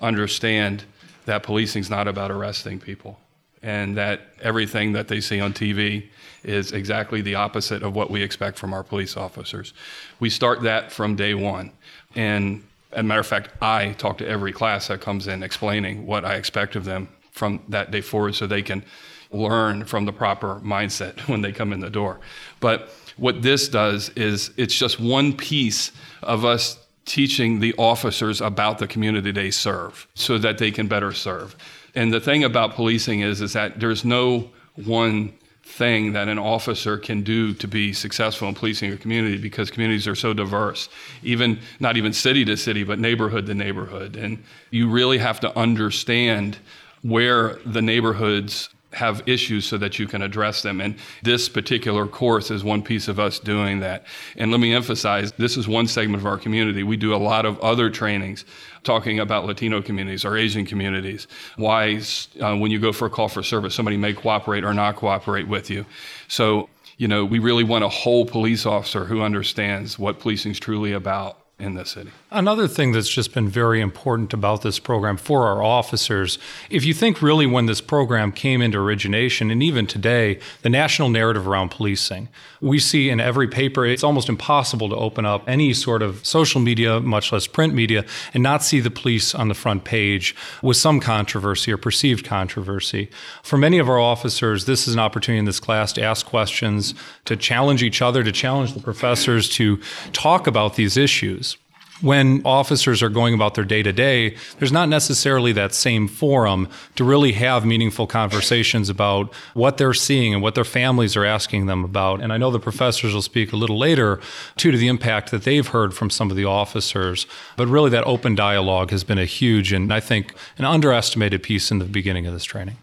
understand 0.00 0.84
that 1.26 1.42
policing 1.42 1.80
is 1.80 1.90
not 1.90 2.08
about 2.08 2.30
arresting 2.30 2.80
people 2.80 3.20
and 3.62 3.96
that 3.96 4.20
everything 4.40 4.92
that 4.92 5.08
they 5.08 5.20
see 5.20 5.40
on 5.40 5.52
TV 5.52 6.08
is 6.42 6.72
exactly 6.72 7.20
the 7.20 7.34
opposite 7.34 7.82
of 7.82 7.94
what 7.94 8.10
we 8.10 8.22
expect 8.22 8.58
from 8.58 8.72
our 8.72 8.82
police 8.82 9.16
officers. 9.16 9.74
We 10.18 10.30
start 10.30 10.62
that 10.62 10.90
from 10.90 11.16
day 11.16 11.34
one. 11.34 11.72
And 12.14 12.64
as 12.92 13.00
a 13.00 13.02
matter 13.02 13.20
of 13.20 13.26
fact, 13.26 13.50
I 13.62 13.92
talk 13.92 14.18
to 14.18 14.26
every 14.26 14.52
class 14.52 14.88
that 14.88 15.00
comes 15.00 15.26
in 15.26 15.42
explaining 15.42 16.06
what 16.06 16.24
I 16.24 16.34
expect 16.34 16.76
of 16.76 16.84
them 16.84 17.08
from 17.32 17.62
that 17.68 17.90
day 17.90 18.00
forward 18.00 18.34
so 18.34 18.46
they 18.46 18.62
can 18.62 18.84
learn 19.30 19.84
from 19.84 20.04
the 20.06 20.12
proper 20.12 20.56
mindset 20.64 21.20
when 21.28 21.42
they 21.42 21.52
come 21.52 21.72
in 21.72 21.80
the 21.80 21.90
door. 21.90 22.20
But 22.60 22.90
what 23.16 23.42
this 23.42 23.68
does 23.68 24.08
is 24.10 24.50
it's 24.56 24.74
just 24.74 24.98
one 24.98 25.36
piece 25.36 25.92
of 26.22 26.44
us 26.44 26.78
teaching 27.04 27.60
the 27.60 27.74
officers 27.76 28.40
about 28.40 28.78
the 28.78 28.86
community 28.86 29.30
they 29.30 29.50
serve 29.50 30.06
so 30.14 30.38
that 30.38 30.58
they 30.58 30.70
can 30.70 30.86
better 30.86 31.12
serve. 31.12 31.56
And 31.94 32.12
the 32.12 32.20
thing 32.20 32.44
about 32.44 32.74
policing 32.74 33.20
is 33.20 33.40
is 33.40 33.52
that 33.54 33.80
there's 33.80 34.04
no 34.04 34.50
one 34.76 35.32
thing 35.62 36.12
that 36.12 36.28
an 36.28 36.38
officer 36.38 36.98
can 36.98 37.22
do 37.22 37.54
to 37.54 37.68
be 37.68 37.92
successful 37.92 38.48
in 38.48 38.54
policing 38.54 38.92
a 38.92 38.96
community 38.96 39.38
because 39.38 39.70
communities 39.70 40.08
are 40.08 40.14
so 40.14 40.32
diverse. 40.32 40.88
Even 41.22 41.58
not 41.78 41.96
even 41.96 42.12
city 42.12 42.44
to 42.44 42.56
city 42.56 42.82
but 42.82 42.98
neighborhood 42.98 43.46
to 43.46 43.54
neighborhood. 43.54 44.16
And 44.16 44.42
you 44.70 44.88
really 44.88 45.18
have 45.18 45.40
to 45.40 45.58
understand 45.58 46.58
where 47.02 47.58
the 47.64 47.82
neighborhoods 47.82 48.68
have 48.92 49.22
issues 49.26 49.66
so 49.66 49.78
that 49.78 49.98
you 49.98 50.06
can 50.06 50.22
address 50.22 50.62
them. 50.62 50.80
And 50.80 50.96
this 51.22 51.48
particular 51.48 52.06
course 52.06 52.50
is 52.50 52.64
one 52.64 52.82
piece 52.82 53.08
of 53.08 53.20
us 53.20 53.38
doing 53.38 53.80
that. 53.80 54.04
And 54.36 54.50
let 54.50 54.60
me 54.60 54.74
emphasize 54.74 55.32
this 55.32 55.56
is 55.56 55.68
one 55.68 55.86
segment 55.86 56.20
of 56.20 56.26
our 56.26 56.38
community. 56.38 56.82
We 56.82 56.96
do 56.96 57.14
a 57.14 57.16
lot 57.16 57.46
of 57.46 57.58
other 57.60 57.88
trainings 57.90 58.44
talking 58.82 59.20
about 59.20 59.46
Latino 59.46 59.80
communities 59.80 60.24
or 60.24 60.36
Asian 60.36 60.66
communities. 60.66 61.28
Why, 61.56 62.00
uh, 62.40 62.56
when 62.56 62.70
you 62.70 62.80
go 62.80 62.92
for 62.92 63.06
a 63.06 63.10
call 63.10 63.28
for 63.28 63.42
service, 63.42 63.74
somebody 63.74 63.96
may 63.96 64.12
cooperate 64.12 64.64
or 64.64 64.74
not 64.74 64.96
cooperate 64.96 65.46
with 65.46 65.70
you. 65.70 65.86
So, 66.28 66.68
you 66.96 67.08
know, 67.08 67.24
we 67.24 67.38
really 67.38 67.64
want 67.64 67.84
a 67.84 67.88
whole 67.88 68.26
police 68.26 68.66
officer 68.66 69.04
who 69.04 69.22
understands 69.22 69.98
what 69.98 70.18
policing 70.18 70.52
is 70.52 70.58
truly 70.58 70.92
about 70.92 71.38
in 71.58 71.74
this 71.74 71.90
city. 71.90 72.10
Another 72.32 72.68
thing 72.68 72.92
that's 72.92 73.08
just 73.08 73.34
been 73.34 73.48
very 73.48 73.80
important 73.80 74.32
about 74.32 74.62
this 74.62 74.78
program 74.78 75.16
for 75.16 75.48
our 75.48 75.64
officers, 75.64 76.38
if 76.70 76.84
you 76.84 76.94
think 76.94 77.20
really 77.20 77.44
when 77.44 77.66
this 77.66 77.80
program 77.80 78.30
came 78.30 78.62
into 78.62 78.78
origination, 78.78 79.50
and 79.50 79.64
even 79.64 79.84
today, 79.84 80.38
the 80.62 80.68
national 80.68 81.08
narrative 81.08 81.48
around 81.48 81.72
policing, 81.72 82.28
we 82.60 82.78
see 82.78 83.10
in 83.10 83.18
every 83.18 83.48
paper, 83.48 83.84
it's 83.84 84.04
almost 84.04 84.28
impossible 84.28 84.88
to 84.88 84.94
open 84.94 85.26
up 85.26 85.42
any 85.48 85.72
sort 85.72 86.02
of 86.02 86.24
social 86.24 86.60
media, 86.60 87.00
much 87.00 87.32
less 87.32 87.48
print 87.48 87.74
media, 87.74 88.04
and 88.32 88.44
not 88.44 88.62
see 88.62 88.78
the 88.78 88.92
police 88.92 89.34
on 89.34 89.48
the 89.48 89.54
front 89.54 89.82
page 89.82 90.36
with 90.62 90.76
some 90.76 91.00
controversy 91.00 91.72
or 91.72 91.76
perceived 91.76 92.24
controversy. 92.24 93.10
For 93.42 93.58
many 93.58 93.78
of 93.78 93.88
our 93.88 93.98
officers, 93.98 94.66
this 94.66 94.86
is 94.86 94.94
an 94.94 95.00
opportunity 95.00 95.40
in 95.40 95.46
this 95.46 95.58
class 95.58 95.92
to 95.94 96.02
ask 96.02 96.26
questions, 96.26 96.94
to 97.24 97.36
challenge 97.36 97.82
each 97.82 98.00
other, 98.00 98.22
to 98.22 98.30
challenge 98.30 98.74
the 98.74 98.80
professors, 98.80 99.48
to 99.48 99.80
talk 100.12 100.46
about 100.46 100.76
these 100.76 100.96
issues 100.96 101.56
when 102.00 102.42
officers 102.44 103.02
are 103.02 103.08
going 103.08 103.34
about 103.34 103.54
their 103.54 103.64
day 103.64 103.82
to 103.82 103.92
day, 103.92 104.36
there's 104.58 104.72
not 104.72 104.88
necessarily 104.88 105.52
that 105.52 105.74
same 105.74 106.08
forum 106.08 106.68
to 106.96 107.04
really 107.04 107.32
have 107.32 107.64
meaningful 107.64 108.06
conversations 108.06 108.88
about 108.88 109.32
what 109.54 109.76
they're 109.76 109.94
seeing 109.94 110.32
and 110.32 110.42
what 110.42 110.54
their 110.54 110.64
families 110.64 111.16
are 111.16 111.24
asking 111.24 111.66
them 111.66 111.84
about. 111.84 112.20
And 112.20 112.32
I 112.32 112.36
know 112.36 112.50
the 112.50 112.58
professors 112.58 113.14
will 113.14 113.22
speak 113.22 113.52
a 113.52 113.56
little 113.56 113.78
later 113.78 114.20
too 114.56 114.70
to 114.70 114.78
the 114.78 114.88
impact 114.88 115.30
that 115.30 115.44
they've 115.44 115.66
heard 115.66 115.94
from 115.94 116.10
some 116.10 116.30
of 116.30 116.36
the 116.36 116.44
officers. 116.44 117.26
But 117.56 117.68
really, 117.68 117.90
that 117.90 118.04
open 118.04 118.34
dialogue 118.34 118.90
has 118.90 119.04
been 119.04 119.18
a 119.18 119.24
huge 119.24 119.72
and 119.72 119.92
I 119.92 120.00
think 120.00 120.34
an 120.58 120.64
underestimated 120.64 121.42
piece 121.42 121.70
in 121.70 121.78
the 121.78 121.84
beginning 121.84 122.26
of 122.26 122.32
this 122.32 122.44
training. 122.44 122.76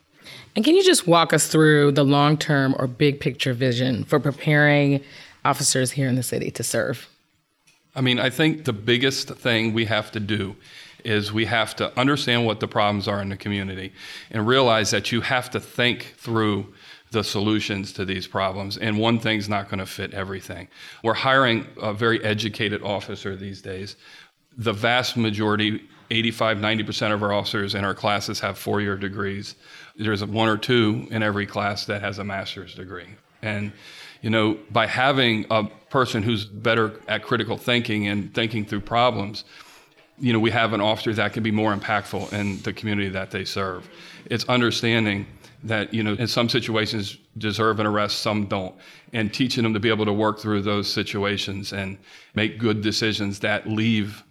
And 0.56 0.66
can 0.66 0.76
you 0.76 0.84
just 0.84 1.08
walk 1.08 1.34
us 1.34 1.48
through 1.48 1.92
the 1.92 2.04
long 2.04 2.38
term 2.38 2.76
or 2.80 2.88
big 2.88 3.20
picture 3.20 3.54
vision 3.54 4.04
for 4.04 4.20
preparing 4.20 5.04
officers 5.46 5.92
here 5.92 6.08
in 6.08 6.16
the 6.16 6.24
city 6.24 6.50
to 6.52 6.64
serve? 6.64 7.08
I 7.98 8.02
mean, 8.02 8.20
I 8.20 8.30
think 8.30 8.66
the 8.66 8.74
biggest 8.74 9.30
thing 9.30 9.74
we 9.74 9.86
have 9.86 10.12
to 10.12 10.20
do 10.20 10.56
is 11.04 11.34
we 11.34 11.46
have 11.46 11.76
to 11.78 12.00
understand 12.00 12.46
what 12.46 12.60
the 12.60 12.68
problems 12.68 13.08
are 13.08 13.20
in 13.22 13.30
the 13.30 13.38
community 13.38 13.92
and 14.30 14.46
realize 14.46 14.92
that 14.92 15.12
you 15.12 15.22
have 15.22 15.50
to 15.52 15.60
think 15.60 16.14
through 16.18 16.72
the 17.10 17.24
solutions 17.24 17.94
to 17.94 18.06
these 18.06 18.28
problems. 18.28 18.78
And 18.78 19.00
one 19.00 19.20
thing's 19.20 19.50
not 19.50 19.70
going 19.70 19.80
to 19.80 19.86
fit 19.88 20.14
everything. 20.14 20.68
We're 21.04 21.16
hiring 21.16 21.66
a 21.82 21.92
very 21.92 22.24
educated 22.24 22.84
officer 22.84 23.36
these 23.36 23.64
days. 23.64 23.96
The 24.58 24.74
vast 24.74 25.18
majority, 25.18 25.82
85, 26.12 26.58
90% 26.58 27.14
of 27.14 27.24
our 27.24 27.34
officers 27.34 27.74
in 27.74 27.84
our 27.84 27.96
classes 27.96 28.40
have 28.42 28.60
four 28.60 28.80
year 28.80 28.96
degrees. 28.96 29.56
There's 29.96 30.24
one 30.24 30.50
or 30.50 30.58
two 30.58 31.08
in 31.10 31.24
every 31.24 31.48
class 31.48 31.86
that 31.86 32.02
has 32.02 32.20
a 32.20 32.24
master's 32.24 32.76
degree. 32.76 33.08
And 33.42 33.72
you 34.22 34.30
know, 34.30 34.58
by 34.72 34.88
having 34.88 35.46
a 35.52 35.66
person 35.90 36.24
who's 36.24 36.46
better 36.46 37.00
at 37.08 37.24
critical 37.24 37.58
thinking 37.58 38.08
and 38.08 38.34
thinking 38.34 38.66
through 38.66 38.82
problems, 38.82 39.44
you 40.20 40.34
know, 40.34 40.40
we 40.40 40.52
have 40.52 40.74
an 40.74 40.82
officer 40.82 41.14
that 41.14 41.34
can 41.34 41.44
be 41.44 41.52
more 41.52 41.76
impactful 41.76 42.34
in 42.34 42.60
the 42.64 42.74
community 42.74 43.10
that 43.10 43.32
they 43.32 43.46
serve. 43.46 43.88
It's 44.26 44.46
understanding 44.46 45.28
that, 45.64 45.94
you 45.94 46.04
know, 46.04 46.14
in 46.14 46.28
some 46.28 46.50
situations 46.50 47.18
deserve 47.38 47.80
an 47.80 47.86
arrest, 47.86 48.20
some 48.20 48.46
don't, 48.46 48.76
and 49.14 49.34
teaching 49.34 49.64
them 49.64 49.74
to 49.74 49.80
be 49.80 49.90
able 49.90 50.06
to 50.06 50.14
work 50.14 50.40
through 50.40 50.62
those 50.62 50.92
situations 50.92 51.74
and 51.74 51.98
make 52.36 52.58
good 52.58 52.82
decisions 52.82 53.40
that 53.40 53.68
leave 53.68 54.24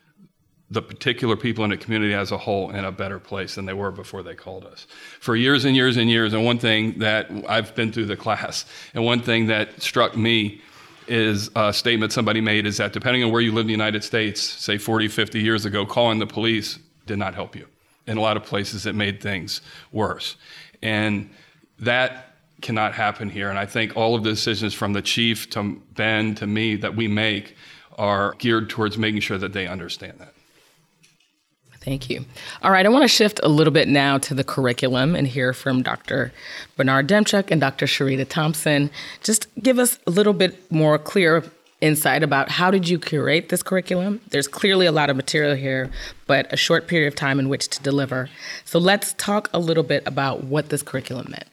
the 0.70 0.82
particular 0.82 1.37
people 1.37 1.62
in 1.64 1.70
the 1.70 1.76
community 1.76 2.12
as 2.12 2.32
a 2.32 2.38
whole 2.38 2.70
in 2.70 2.85
a 2.85 2.90
better 2.90 3.20
place 3.20 3.54
than 3.54 3.66
they 3.66 3.73
were 3.73 3.92
before 3.92 4.23
they 4.23 4.35
called 4.35 4.64
us. 4.64 4.87
For 5.20 5.37
years 5.37 5.64
and 5.64 5.76
years 5.76 5.96
and 5.96 6.11
years, 6.11 6.32
and 6.32 6.44
one 6.44 6.58
thing 6.58 6.99
that 6.99 7.30
I've 7.49 7.75
been 7.75 7.92
through 7.92 8.06
the 8.06 8.16
class, 8.16 8.64
and 8.92 9.04
one 9.04 9.20
thing 9.20 9.46
that 9.46 9.80
struck 9.80 10.16
me 10.16 10.61
is 11.06 11.50
a 11.54 11.73
statement 11.73 12.12
somebody 12.12 12.40
made 12.40 12.66
is 12.66 12.78
that 12.78 12.92
depending 12.92 13.23
on 13.23 13.30
where 13.30 13.40
you 13.40 13.52
live 13.52 13.62
in 13.62 13.68
the 13.68 13.73
United 13.73 14.02
States, 14.02 14.40
say 14.40 14.76
40, 14.76 15.06
50 15.06 15.40
years 15.40 15.64
ago, 15.64 15.87
calling 15.87 16.18
the 16.18 16.26
police 16.26 16.80
did 17.06 17.18
not 17.18 17.35
help 17.35 17.54
you. 17.54 17.68
In 18.08 18.18
a 18.18 18.20
lot 18.20 18.37
of 18.37 18.44
places, 18.44 18.87
it 18.87 18.94
made 18.94 19.20
things 19.20 19.61
worse. 19.92 20.37
And 20.82 21.30
that 21.78 22.35
cannot 22.61 22.94
happen 22.94 23.30
here. 23.30 23.50
And 23.50 23.58
I 23.58 23.66
think 23.66 23.96
all 23.96 24.16
of 24.16 24.25
the 24.25 24.30
decisions 24.30 24.75
from 24.75 24.92
the 24.92 25.02
chief 25.02 25.49
to 25.50 25.80
Ben 25.94 26.35
to 26.37 26.46
me 26.46 26.76
that 26.76 26.96
we 26.96 27.06
make 27.06 27.56
are 27.99 28.35
geared 28.38 28.68
towards 28.68 28.99
making 28.99 29.20
sure 29.20 29.38
that 29.38 29.52
they 29.52 29.66
understand 29.66 30.18
that. 30.18 30.32
Thank 31.87 32.11
you. 32.11 32.25
All 32.62 32.73
right, 32.73 32.85
I 32.85 32.88
want 32.88 33.05
to 33.05 33.09
shift 33.09 33.38
a 33.45 33.49
little 33.49 33.73
bit 33.73 33.87
now 33.87 34.19
to 34.19 34.35
the 34.35 34.43
curriculum 34.43 35.14
and 35.14 35.25
hear 35.25 35.52
from 35.52 35.85
Dr. 35.85 36.33
Bernard 36.76 37.07
Demczuk 37.07 37.52
and 37.52 37.61
Dr. 37.61 37.87
Sharita 37.87 38.28
Thompson. 38.28 38.90
Just 39.23 39.47
give 39.62 39.78
us 39.78 39.97
a 40.05 40.11
little 40.11 40.33
bit 40.33 40.73
more 40.73 40.99
clear 40.99 41.45
insight 41.81 42.25
about 42.25 42.50
how 42.50 42.73
did 42.73 42.88
you 42.88 42.99
curate 42.99 43.50
this 43.50 43.62
curriculum? 43.62 44.21
There's 44.31 44.49
clearly 44.49 44.87
a 44.87 44.90
lot 44.90 45.11
of 45.11 45.16
material 45.16 45.55
here, 45.55 45.88
but 46.26 46.52
a 46.52 46.57
short 46.57 46.88
period 46.88 47.07
of 47.07 47.14
time 47.14 47.38
in 47.38 47.49
which 47.49 47.69
to 47.69 47.83
deliver. 47.85 48.28
So 48.64 48.81
let's 48.81 49.12
talk 49.12 49.49
a 49.55 49.61
little 49.61 49.85
bit 49.85 50.02
about 50.07 50.43
what 50.43 50.71
this 50.71 50.83
curriculum 50.83 51.28
meant. 51.31 51.47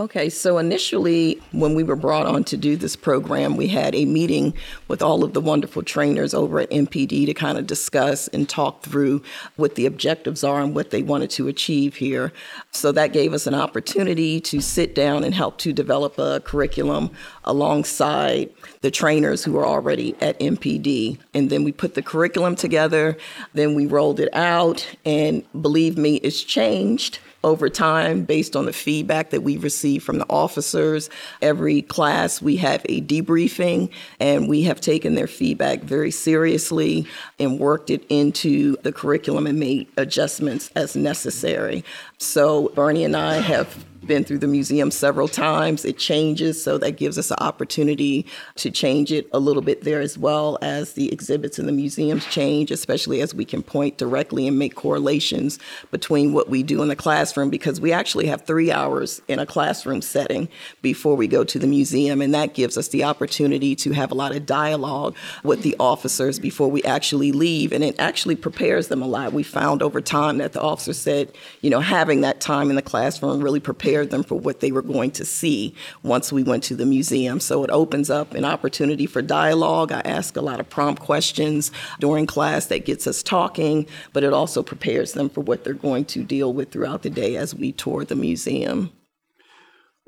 Okay, 0.00 0.30
so 0.30 0.56
initially, 0.56 1.38
when 1.52 1.74
we 1.74 1.82
were 1.82 1.94
brought 1.94 2.24
on 2.24 2.42
to 2.44 2.56
do 2.56 2.74
this 2.74 2.96
program, 2.96 3.54
we 3.54 3.68
had 3.68 3.94
a 3.94 4.06
meeting 4.06 4.54
with 4.88 5.02
all 5.02 5.22
of 5.22 5.34
the 5.34 5.42
wonderful 5.42 5.82
trainers 5.82 6.32
over 6.32 6.58
at 6.58 6.70
MPD 6.70 7.26
to 7.26 7.34
kind 7.34 7.58
of 7.58 7.66
discuss 7.66 8.26
and 8.28 8.48
talk 8.48 8.80
through 8.82 9.22
what 9.56 9.74
the 9.74 9.84
objectives 9.84 10.42
are 10.42 10.62
and 10.62 10.74
what 10.74 10.88
they 10.88 11.02
wanted 11.02 11.28
to 11.32 11.48
achieve 11.48 11.96
here. 11.96 12.32
So 12.70 12.92
that 12.92 13.12
gave 13.12 13.34
us 13.34 13.46
an 13.46 13.52
opportunity 13.52 14.40
to 14.40 14.62
sit 14.62 14.94
down 14.94 15.22
and 15.22 15.34
help 15.34 15.58
to 15.58 15.72
develop 15.74 16.18
a 16.18 16.40
curriculum 16.40 17.10
alongside 17.44 18.48
the 18.80 18.90
trainers 18.90 19.44
who 19.44 19.58
are 19.58 19.66
already 19.66 20.16
at 20.22 20.40
MPD. 20.40 21.18
And 21.34 21.50
then 21.50 21.62
we 21.62 21.72
put 21.72 21.92
the 21.92 22.00
curriculum 22.00 22.56
together, 22.56 23.18
then 23.52 23.74
we 23.74 23.84
rolled 23.84 24.18
it 24.18 24.34
out, 24.34 24.96
and 25.04 25.44
believe 25.60 25.98
me, 25.98 26.16
it's 26.16 26.42
changed 26.42 27.18
over 27.42 27.68
time 27.68 28.24
based 28.24 28.56
on 28.56 28.66
the 28.66 28.72
feedback 28.72 29.30
that 29.30 29.42
we've 29.42 29.62
received 29.62 30.04
from 30.04 30.18
the 30.18 30.26
officers. 30.28 31.08
Every 31.40 31.82
class, 31.82 32.42
we 32.42 32.56
have 32.56 32.84
a 32.88 33.00
debriefing, 33.00 33.90
and 34.18 34.48
we 34.48 34.62
have 34.62 34.80
taken 34.80 35.14
their 35.14 35.26
feedback 35.26 35.80
very 35.80 36.10
seriously 36.10 37.06
and 37.38 37.58
worked 37.58 37.90
it 37.90 38.04
into 38.08 38.76
the 38.82 38.92
curriculum 38.92 39.46
and 39.46 39.58
made 39.58 39.88
adjustments 39.96 40.70
as 40.74 40.96
necessary. 40.96 41.84
So, 42.18 42.68
Bernie 42.74 43.04
and 43.04 43.16
I 43.16 43.36
have 43.36 43.84
been 44.06 44.24
through 44.24 44.38
the 44.38 44.46
museum 44.46 44.90
several 44.90 45.28
times. 45.28 45.84
It 45.84 45.98
changes, 45.98 46.62
so 46.62 46.78
that 46.78 46.92
gives 46.92 47.18
us 47.18 47.30
an 47.30 47.36
opportunity 47.40 48.26
to 48.56 48.70
change 48.70 49.12
it 49.12 49.28
a 49.32 49.38
little 49.38 49.62
bit 49.62 49.84
there 49.84 50.00
as 50.00 50.16
well 50.16 50.58
as 50.62 50.94
the 50.94 51.12
exhibits 51.12 51.58
in 51.58 51.66
the 51.66 51.72
museums 51.72 52.24
change, 52.26 52.70
especially 52.70 53.20
as 53.20 53.34
we 53.34 53.44
can 53.44 53.62
point 53.62 53.98
directly 53.98 54.46
and 54.46 54.58
make 54.58 54.74
correlations 54.74 55.58
between 55.90 56.32
what 56.32 56.48
we 56.48 56.62
do 56.62 56.82
in 56.82 56.88
the 56.88 56.96
classroom 56.96 57.50
because 57.50 57.80
we 57.80 57.92
actually 57.92 58.26
have 58.26 58.42
three 58.46 58.72
hours 58.72 59.20
in 59.28 59.38
a 59.38 59.46
classroom 59.46 60.02
setting 60.02 60.48
before 60.82 61.16
we 61.16 61.26
go 61.26 61.44
to 61.44 61.58
the 61.58 61.66
museum, 61.66 62.20
and 62.20 62.34
that 62.34 62.54
gives 62.54 62.76
us 62.76 62.88
the 62.88 63.04
opportunity 63.04 63.74
to 63.76 63.92
have 63.92 64.10
a 64.10 64.14
lot 64.14 64.34
of 64.34 64.46
dialogue 64.46 65.14
with 65.44 65.62
the 65.62 65.76
officers 65.78 66.38
before 66.38 66.70
we 66.70 66.82
actually 66.84 67.32
leave, 67.32 67.72
and 67.72 67.84
it 67.84 67.98
actually 67.98 68.36
prepares 68.36 68.88
them 68.88 69.02
a 69.02 69.06
lot. 69.06 69.32
We 69.32 69.42
found 69.42 69.82
over 69.82 70.00
time 70.00 70.38
that 70.38 70.52
the 70.52 70.60
officers 70.60 70.98
said, 70.98 71.32
you 71.60 71.70
know, 71.70 71.80
having 71.80 72.22
that 72.22 72.40
time 72.40 72.70
in 72.70 72.76
the 72.76 72.82
classroom 72.82 73.40
really 73.40 73.60
prepared 73.90 74.10
them 74.10 74.22
for 74.22 74.38
what 74.38 74.60
they 74.60 74.70
were 74.70 74.82
going 74.82 75.10
to 75.10 75.24
see 75.24 75.74
once 76.04 76.32
we 76.32 76.44
went 76.44 76.62
to 76.62 76.76
the 76.76 76.86
museum. 76.86 77.40
So 77.40 77.64
it 77.64 77.70
opens 77.70 78.08
up 78.08 78.34
an 78.34 78.44
opportunity 78.44 79.04
for 79.04 79.20
dialogue. 79.20 79.90
I 79.90 79.98
ask 80.04 80.36
a 80.36 80.40
lot 80.40 80.60
of 80.60 80.70
prompt 80.70 81.02
questions 81.02 81.72
during 81.98 82.24
class 82.24 82.66
that 82.66 82.84
gets 82.84 83.08
us 83.08 83.20
talking, 83.20 83.88
but 84.12 84.22
it 84.22 84.32
also 84.32 84.62
prepares 84.62 85.14
them 85.14 85.28
for 85.28 85.40
what 85.40 85.64
they're 85.64 85.74
going 85.74 86.04
to 86.04 86.22
deal 86.22 86.52
with 86.52 86.70
throughout 86.70 87.02
the 87.02 87.10
day 87.10 87.34
as 87.36 87.52
we 87.52 87.72
tour 87.72 88.04
the 88.04 88.14
museum 88.14 88.92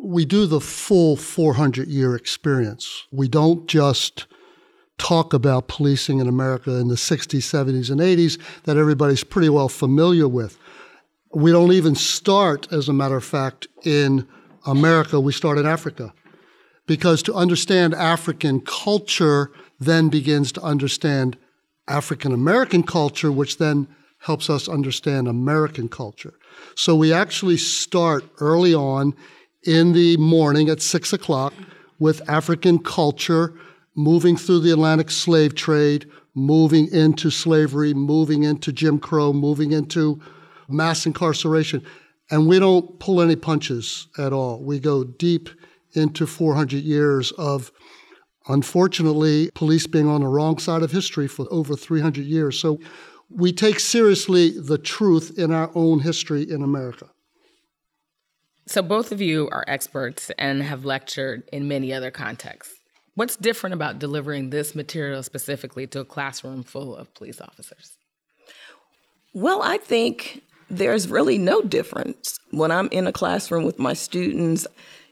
we 0.05 0.25
do 0.25 0.47
the 0.47 0.61
full 0.61 1.15
400 1.15 1.87
year 1.87 2.17
experience. 2.17 3.07
We 3.13 3.29
don't 3.29 3.69
just 3.69 4.27
talk 4.99 5.33
about 5.33 5.69
policing 5.69 6.19
in 6.19 6.27
America 6.27 6.73
in 6.73 6.89
the 6.89 6.97
60s, 6.97 7.39
70s, 7.39 7.89
and 7.89 8.01
80s 8.01 8.37
that 8.65 8.77
everybody's 8.77 9.23
pretty 9.23 9.49
well 9.49 9.69
familiar 9.69 10.27
with. 10.27 10.59
We 11.35 11.51
don't 11.51 11.73
even 11.73 11.95
start, 11.95 12.73
as 12.73 12.89
a 12.89 12.93
matter 12.93 13.17
of 13.17 13.25
fact, 13.25 13.67
in 13.85 14.29
America, 14.67 15.19
we 15.19 15.33
start 15.33 15.59
in 15.59 15.67
Africa. 15.67 16.13
Because 16.87 17.23
to 17.23 17.35
understand 17.35 17.95
African 17.95 18.61
culture 18.61 19.51
then 19.81 20.09
begins 20.09 20.53
to 20.53 20.63
understand 20.63 21.39
African 21.89 22.33
American 22.33 22.83
culture, 22.83 23.33
which 23.33 23.59
then 23.59 23.89
helps 24.19 24.49
us 24.49 24.69
understand 24.69 25.27
American 25.27 25.89
culture. 25.89 26.35
So 26.77 26.95
we 26.95 27.13
actually 27.13 27.57
start 27.57 28.25
early 28.39 28.75
on 28.75 29.15
in 29.65 29.93
the 29.93 30.17
morning 30.17 30.69
at 30.69 30.83
six 30.83 31.13
o'clock 31.13 31.55
with 31.99 32.29
African 32.29 32.79
culture, 32.79 33.55
moving 33.95 34.37
through 34.37 34.61
the 34.61 34.73
Atlantic 34.73 35.11
slave 35.11 35.55
trade, 35.55 36.09
moving 36.35 36.89
into 36.93 37.31
slavery, 37.31 37.95
moving 37.95 38.43
into 38.43 38.73
Jim 38.73 38.99
Crow, 38.99 39.33
moving 39.33 39.73
into 39.73 40.21
mass 40.73 41.07
incarceration. 41.07 41.85
And 42.31 42.47
we 42.47 42.59
don't 42.59 42.99
pull 42.99 43.21
any 43.21 43.37
punches 43.37 44.09
at 44.19 44.33
all. 44.33 44.63
We 44.63 44.79
go 44.79 45.05
deep 45.05 45.49
into 45.95 46.27
400 46.27 46.83
years 46.83 47.33
of, 47.33 47.71
unfortunately, 48.49 49.51
police 49.55 49.87
being 49.87 50.09
on 50.09 50.23
the 50.23 50.29
wrong 50.29 50.59
side 50.59 50.83
of 50.83 50.91
history 50.91 51.29
for 51.29 51.47
over 51.51 51.77
300 51.77 52.25
years. 52.25 52.59
So 52.59 52.81
we 53.29 53.53
take 53.53 53.81
seriously 53.81 54.51
the 54.59 54.79
truth 54.79 55.39
in 55.39 55.53
our 55.53 55.71
own 55.75 56.01
history 56.01 56.43
in 56.43 56.63
America. 56.63 57.11
So, 58.67 58.81
both 58.81 59.11
of 59.11 59.21
you 59.21 59.49
are 59.51 59.65
experts 59.67 60.31
and 60.39 60.63
have 60.63 60.85
lectured 60.85 61.43
in 61.53 61.67
many 61.67 61.93
other 61.93 62.11
contexts. 62.11 62.79
What's 63.15 63.37
different 63.37 63.75
about 63.75 63.99
delivering 63.99 64.51
this 64.51 64.75
material 64.75 65.23
specifically 65.23 65.87
to 65.89 66.01
a 66.01 66.05
classroom 66.05 66.63
full 66.63 66.97
of 66.97 67.13
police 67.15 67.41
officers? 67.41 67.97
Well, 69.35 69.63
I 69.63 69.79
think 69.79 70.43
there's 70.73 71.07
really 71.07 71.37
no 71.37 71.61
difference. 71.61 72.41
When 72.51 72.71
I'm 72.71 72.89
in 72.89 73.07
a 73.07 73.13
classroom 73.13 73.65
with 73.65 73.79
my 73.79 73.93
students, 73.93 74.67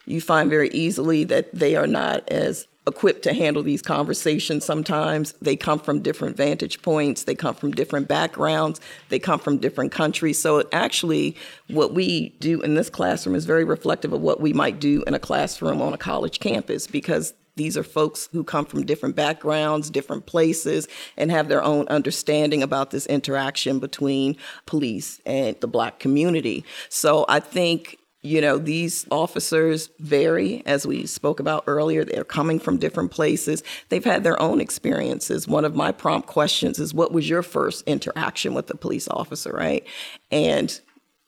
you 0.06 0.20
find 0.20 0.48
very 0.48 0.70
easily 0.70 1.22
that 1.24 1.54
they 1.54 1.76
are 1.76 1.86
not 1.86 2.26
as 2.30 2.66
equipped 2.86 3.22
to 3.22 3.34
handle 3.34 3.62
these 3.62 3.82
conversations 3.82 4.64
sometimes. 4.64 5.34
They 5.42 5.56
come 5.56 5.78
from 5.78 6.00
different 6.00 6.36
vantage 6.36 6.80
points, 6.80 7.24
they 7.24 7.34
come 7.34 7.54
from 7.54 7.72
different 7.72 8.08
backgrounds, 8.08 8.80
they 9.10 9.18
come 9.18 9.38
from 9.38 9.58
different 9.58 9.92
countries. 9.92 10.40
So, 10.40 10.66
actually, 10.72 11.36
what 11.68 11.92
we 11.92 12.30
do 12.40 12.62
in 12.62 12.74
this 12.74 12.88
classroom 12.88 13.36
is 13.36 13.44
very 13.44 13.64
reflective 13.64 14.14
of 14.14 14.22
what 14.22 14.40
we 14.40 14.54
might 14.54 14.80
do 14.80 15.04
in 15.06 15.12
a 15.12 15.18
classroom 15.18 15.82
on 15.82 15.92
a 15.92 15.98
college 15.98 16.40
campus 16.40 16.86
because 16.86 17.34
these 17.60 17.76
are 17.76 17.84
folks 17.84 18.30
who 18.32 18.42
come 18.42 18.64
from 18.64 18.86
different 18.86 19.14
backgrounds, 19.14 19.90
different 19.90 20.24
places, 20.24 20.88
and 21.18 21.30
have 21.30 21.48
their 21.48 21.62
own 21.62 21.86
understanding 21.88 22.62
about 22.62 22.90
this 22.90 23.04
interaction 23.04 23.78
between 23.78 24.34
police 24.64 25.20
and 25.26 25.60
the 25.60 25.68
black 25.68 25.98
community. 25.98 26.64
So 26.88 27.26
I 27.28 27.38
think 27.38 27.98
you 28.22 28.40
know, 28.40 28.58
these 28.58 29.06
officers 29.10 29.88
vary, 29.98 30.62
as 30.66 30.86
we 30.86 31.06
spoke 31.06 31.40
about 31.40 31.64
earlier. 31.66 32.04
They're 32.04 32.22
coming 32.22 32.58
from 32.58 32.76
different 32.76 33.10
places. 33.10 33.62
They've 33.88 34.04
had 34.04 34.24
their 34.24 34.40
own 34.40 34.60
experiences. 34.60 35.48
One 35.48 35.64
of 35.64 35.74
my 35.74 35.90
prompt 35.90 36.28
questions 36.28 36.78
is, 36.78 36.92
What 36.92 37.12
was 37.12 37.30
your 37.30 37.42
first 37.42 37.82
interaction 37.86 38.52
with 38.52 38.70
a 38.70 38.76
police 38.76 39.08
officer, 39.08 39.52
right? 39.52 39.86
And 40.30 40.78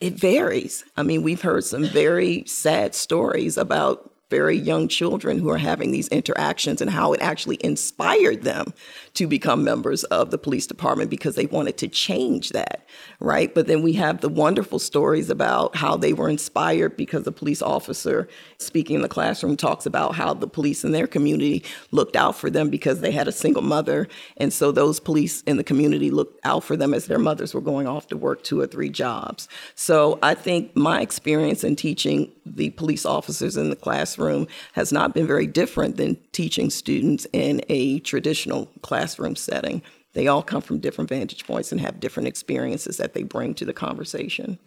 it 0.00 0.14
varies. 0.14 0.84
I 0.96 1.02
mean, 1.02 1.22
we've 1.22 1.40
heard 1.40 1.64
some 1.64 1.84
very 1.84 2.44
sad 2.46 2.94
stories 2.94 3.56
about 3.56 4.11
very 4.32 4.56
young 4.56 4.88
children 4.88 5.38
who 5.38 5.50
are 5.50 5.58
having 5.58 5.92
these 5.92 6.08
interactions 6.08 6.80
and 6.80 6.90
how 6.90 7.12
it 7.12 7.20
actually 7.20 7.58
inspired 7.62 8.40
them 8.44 8.72
to 9.14 9.26
become 9.26 9.62
members 9.62 10.04
of 10.04 10.30
the 10.30 10.38
police 10.38 10.66
department 10.66 11.10
because 11.10 11.34
they 11.34 11.46
wanted 11.46 11.76
to 11.76 11.88
change 11.88 12.50
that, 12.50 12.86
right? 13.20 13.54
But 13.54 13.66
then 13.66 13.82
we 13.82 13.92
have 13.94 14.22
the 14.22 14.28
wonderful 14.28 14.78
stories 14.78 15.28
about 15.28 15.76
how 15.76 15.96
they 15.96 16.14
were 16.14 16.30
inspired 16.30 16.96
because 16.96 17.24
the 17.24 17.32
police 17.32 17.60
officer 17.60 18.26
speaking 18.56 18.96
in 18.96 19.02
the 19.02 19.08
classroom 19.08 19.56
talks 19.56 19.84
about 19.84 20.14
how 20.14 20.32
the 20.32 20.46
police 20.46 20.82
in 20.82 20.92
their 20.92 21.06
community 21.06 21.62
looked 21.90 22.16
out 22.16 22.36
for 22.36 22.48
them 22.48 22.70
because 22.70 23.00
they 23.00 23.10
had 23.10 23.28
a 23.28 23.32
single 23.32 23.62
mother. 23.62 24.08
And 24.38 24.50
so 24.50 24.72
those 24.72 24.98
police 24.98 25.42
in 25.42 25.58
the 25.58 25.64
community 25.64 26.10
looked 26.10 26.40
out 26.44 26.64
for 26.64 26.76
them 26.76 26.94
as 26.94 27.06
their 27.06 27.18
mothers 27.18 27.52
were 27.52 27.60
going 27.60 27.86
off 27.86 28.06
to 28.08 28.16
work 28.16 28.42
two 28.42 28.60
or 28.60 28.66
three 28.66 28.88
jobs. 28.88 29.46
So 29.74 30.18
I 30.22 30.34
think 30.34 30.74
my 30.74 31.02
experience 31.02 31.64
in 31.64 31.76
teaching 31.76 32.32
the 32.46 32.70
police 32.70 33.04
officers 33.04 33.58
in 33.58 33.68
the 33.68 33.76
classroom 33.76 34.46
has 34.72 34.90
not 34.90 35.14
been 35.14 35.26
very 35.26 35.46
different 35.46 35.96
than 35.96 36.16
teaching 36.32 36.70
students 36.70 37.26
in 37.32 37.60
a 37.68 37.98
traditional 38.00 38.66
classroom 38.80 39.01
setting. 39.36 39.82
They 40.12 40.26
all 40.26 40.42
come 40.42 40.60
from 40.60 40.78
different 40.78 41.08
vantage 41.08 41.46
points 41.46 41.72
and 41.72 41.80
have 41.80 42.00
different 42.00 42.28
experiences 42.28 42.98
that 42.98 43.14
they 43.14 43.22
bring 43.22 43.54
to 43.54 43.64
the 43.64 43.72
conversation. 43.72 44.58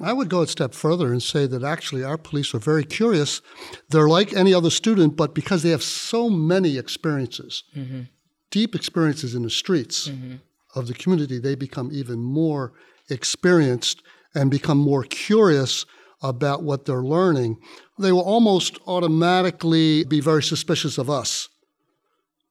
I 0.00 0.12
would 0.12 0.28
go 0.28 0.42
a 0.42 0.46
step 0.46 0.74
further 0.74 1.12
and 1.12 1.22
say 1.22 1.46
that 1.46 1.62
actually 1.62 2.02
our 2.02 2.18
police 2.18 2.52
are 2.54 2.58
very 2.58 2.84
curious. 2.84 3.40
They're 3.90 4.08
like 4.08 4.32
any 4.32 4.52
other 4.52 4.70
student, 4.70 5.16
but 5.16 5.34
because 5.34 5.62
they 5.62 5.70
have 5.70 5.84
so 5.84 6.28
many 6.28 6.78
experiences, 6.78 7.62
mm-hmm. 7.76 8.02
deep 8.50 8.74
experiences 8.74 9.34
in 9.34 9.42
the 9.42 9.50
streets 9.50 10.08
mm-hmm. 10.08 10.36
of 10.74 10.88
the 10.88 10.94
community, 10.94 11.38
they 11.38 11.54
become 11.54 11.90
even 11.92 12.18
more 12.18 12.72
experienced 13.08 14.02
and 14.34 14.50
become 14.50 14.78
more 14.78 15.04
curious 15.04 15.86
about 16.22 16.62
what 16.62 16.86
they're 16.86 17.02
learning, 17.02 17.58
they 17.98 18.10
will 18.10 18.22
almost 18.22 18.78
automatically 18.86 20.04
be 20.04 20.20
very 20.20 20.42
suspicious 20.42 20.98
of 20.98 21.10
us. 21.10 21.48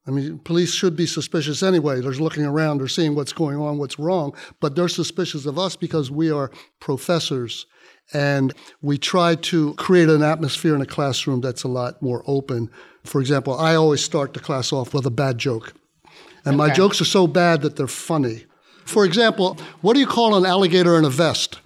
I 0.05 0.11
mean, 0.11 0.39
police 0.39 0.73
should 0.73 0.95
be 0.97 1.05
suspicious 1.05 1.63
anyway. 1.63 2.01
They're 2.01 2.11
looking 2.11 2.45
around, 2.45 2.79
they're 2.79 2.87
seeing 2.87 3.15
what's 3.15 3.31
going 3.31 3.57
on, 3.57 3.77
what's 3.77 3.97
wrong, 3.97 4.35
but 4.59 4.75
they're 4.75 4.89
suspicious 4.89 5.45
of 5.45 5.57
us 5.57 5.75
because 5.75 6.11
we 6.11 6.29
are 6.29 6.51
professors 6.79 7.65
and 8.11 8.53
we 8.81 8.97
try 8.97 9.35
to 9.35 9.73
create 9.75 10.09
an 10.09 10.21
atmosphere 10.21 10.75
in 10.75 10.81
a 10.81 10.85
classroom 10.85 11.39
that's 11.39 11.63
a 11.63 11.69
lot 11.69 12.01
more 12.01 12.21
open. 12.27 12.69
For 13.05 13.21
example, 13.21 13.57
I 13.57 13.75
always 13.75 14.03
start 14.03 14.33
the 14.33 14.41
class 14.41 14.73
off 14.73 14.93
with 14.93 15.05
a 15.05 15.11
bad 15.11 15.37
joke. 15.37 15.73
And 16.45 16.55
okay. 16.55 16.67
my 16.67 16.69
jokes 16.69 16.99
are 16.99 17.05
so 17.05 17.25
bad 17.25 17.61
that 17.61 17.77
they're 17.77 17.87
funny. 17.87 18.43
For 18.83 19.05
example, 19.05 19.57
what 19.79 19.93
do 19.93 20.01
you 20.01 20.07
call 20.07 20.35
an 20.35 20.45
alligator 20.45 20.97
in 20.97 21.05
a 21.05 21.09
vest? 21.09 21.59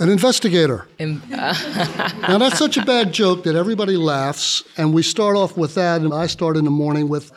An 0.00 0.10
investigator. 0.10 0.86
In, 0.98 1.20
now, 1.28 2.38
that's 2.38 2.58
such 2.58 2.76
a 2.76 2.84
bad 2.84 3.12
joke 3.12 3.42
that 3.44 3.56
everybody 3.56 3.96
laughs, 3.96 4.62
and 4.76 4.94
we 4.94 5.02
start 5.02 5.36
off 5.36 5.56
with 5.56 5.74
that, 5.74 6.02
and 6.02 6.14
I 6.14 6.28
start 6.28 6.56
in 6.56 6.64
the 6.64 6.70
morning 6.70 7.08
with, 7.08 7.32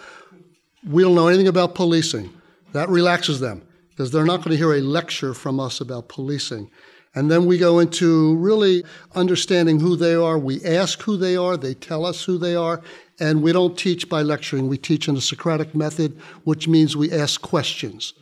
we 0.87 1.01
don't 1.01 1.15
know 1.15 1.27
anything 1.27 1.47
about 1.47 1.73
policing. 1.73 2.29
That 2.73 2.87
relaxes 2.89 3.39
them, 3.39 3.63
because 3.89 4.11
they're 4.11 4.25
not 4.25 4.37
going 4.37 4.51
to 4.51 4.57
hear 4.57 4.73
a 4.73 4.81
lecture 4.81 5.33
from 5.33 5.59
us 5.59 5.81
about 5.81 6.07
policing. 6.07 6.69
And 7.15 7.31
then 7.31 7.47
we 7.47 7.57
go 7.57 7.79
into 7.79 8.35
really 8.35 8.85
understanding 9.15 9.79
who 9.79 9.95
they 9.95 10.13
are. 10.13 10.37
We 10.37 10.63
ask 10.63 11.01
who 11.01 11.17
they 11.17 11.35
are, 11.35 11.57
they 11.57 11.73
tell 11.73 12.05
us 12.05 12.23
who 12.23 12.37
they 12.37 12.55
are, 12.55 12.81
and 13.19 13.41
we 13.41 13.51
don't 13.51 13.77
teach 13.77 14.07
by 14.07 14.21
lecturing. 14.21 14.67
We 14.67 14.77
teach 14.77 15.07
in 15.07 15.15
the 15.15 15.21
Socratic 15.21 15.73
method, 15.73 16.17
which 16.43 16.67
means 16.67 16.95
we 16.95 17.11
ask 17.11 17.41
questions. 17.41 18.13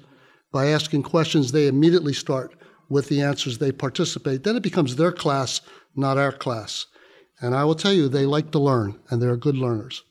By 0.52 0.67
asking 0.67 1.04
questions, 1.04 1.52
they 1.52 1.67
immediately 1.67 2.13
start 2.13 2.54
with 2.89 3.08
the 3.08 3.21
answers 3.21 3.58
they 3.58 3.71
participate, 3.71 4.43
then 4.43 4.56
it 4.56 4.63
becomes 4.63 4.95
their 4.95 5.12
class, 5.12 5.62
not 5.95 6.17
our 6.17 6.32
class. 6.32 6.88
And 7.39 7.56
I 7.56 7.63
will 7.63 7.75
tell 7.75 7.93
you, 7.93 8.10
they 8.10 8.25
like 8.25 8.52
to 8.52 8.60
learn, 8.60 8.99
and 9.10 9.21
they're 9.21 9.38
good 9.38 9.58
learners. 9.58 10.04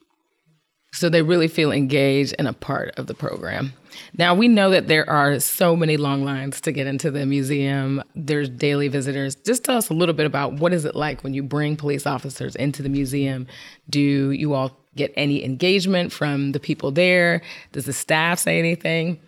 So 0.92 1.08
they 1.08 1.22
really 1.22 1.48
feel 1.48 1.70
engaged 1.70 2.34
and 2.38 2.48
a 2.48 2.52
part 2.52 2.98
of 2.98 3.06
the 3.06 3.14
program. 3.14 3.74
Now, 4.16 4.34
we 4.34 4.48
know 4.48 4.70
that 4.70 4.88
there 4.88 5.08
are 5.08 5.38
so 5.38 5.76
many 5.76 5.96
long 5.96 6.24
lines 6.24 6.60
to 6.62 6.72
get 6.72 6.86
into 6.86 7.10
the 7.10 7.26
museum. 7.26 8.02
There's 8.14 8.48
daily 8.48 8.88
visitors. 8.88 9.34
Just 9.34 9.64
tell 9.64 9.76
us 9.76 9.90
a 9.90 9.94
little 9.94 10.14
bit 10.14 10.24
about 10.24 10.54
what 10.54 10.72
is 10.72 10.84
it 10.84 10.94
like 10.94 11.22
when 11.22 11.34
you 11.34 11.42
bring 11.42 11.76
police 11.76 12.06
officers 12.06 12.56
into 12.56 12.82
the 12.82 12.88
museum? 12.88 13.46
Do 13.90 14.00
you 14.00 14.54
all 14.54 14.78
get 14.96 15.12
any 15.14 15.44
engagement 15.44 16.10
from 16.10 16.52
the 16.52 16.60
people 16.60 16.90
there? 16.90 17.42
Does 17.72 17.84
the 17.84 17.92
staff 17.92 18.38
say 18.38 18.58
anything? 18.58 19.20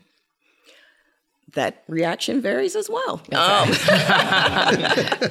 That 1.54 1.84
reaction 1.88 2.40
varies 2.40 2.76
as 2.76 2.88
well. 2.88 3.20
Um, 3.32 3.68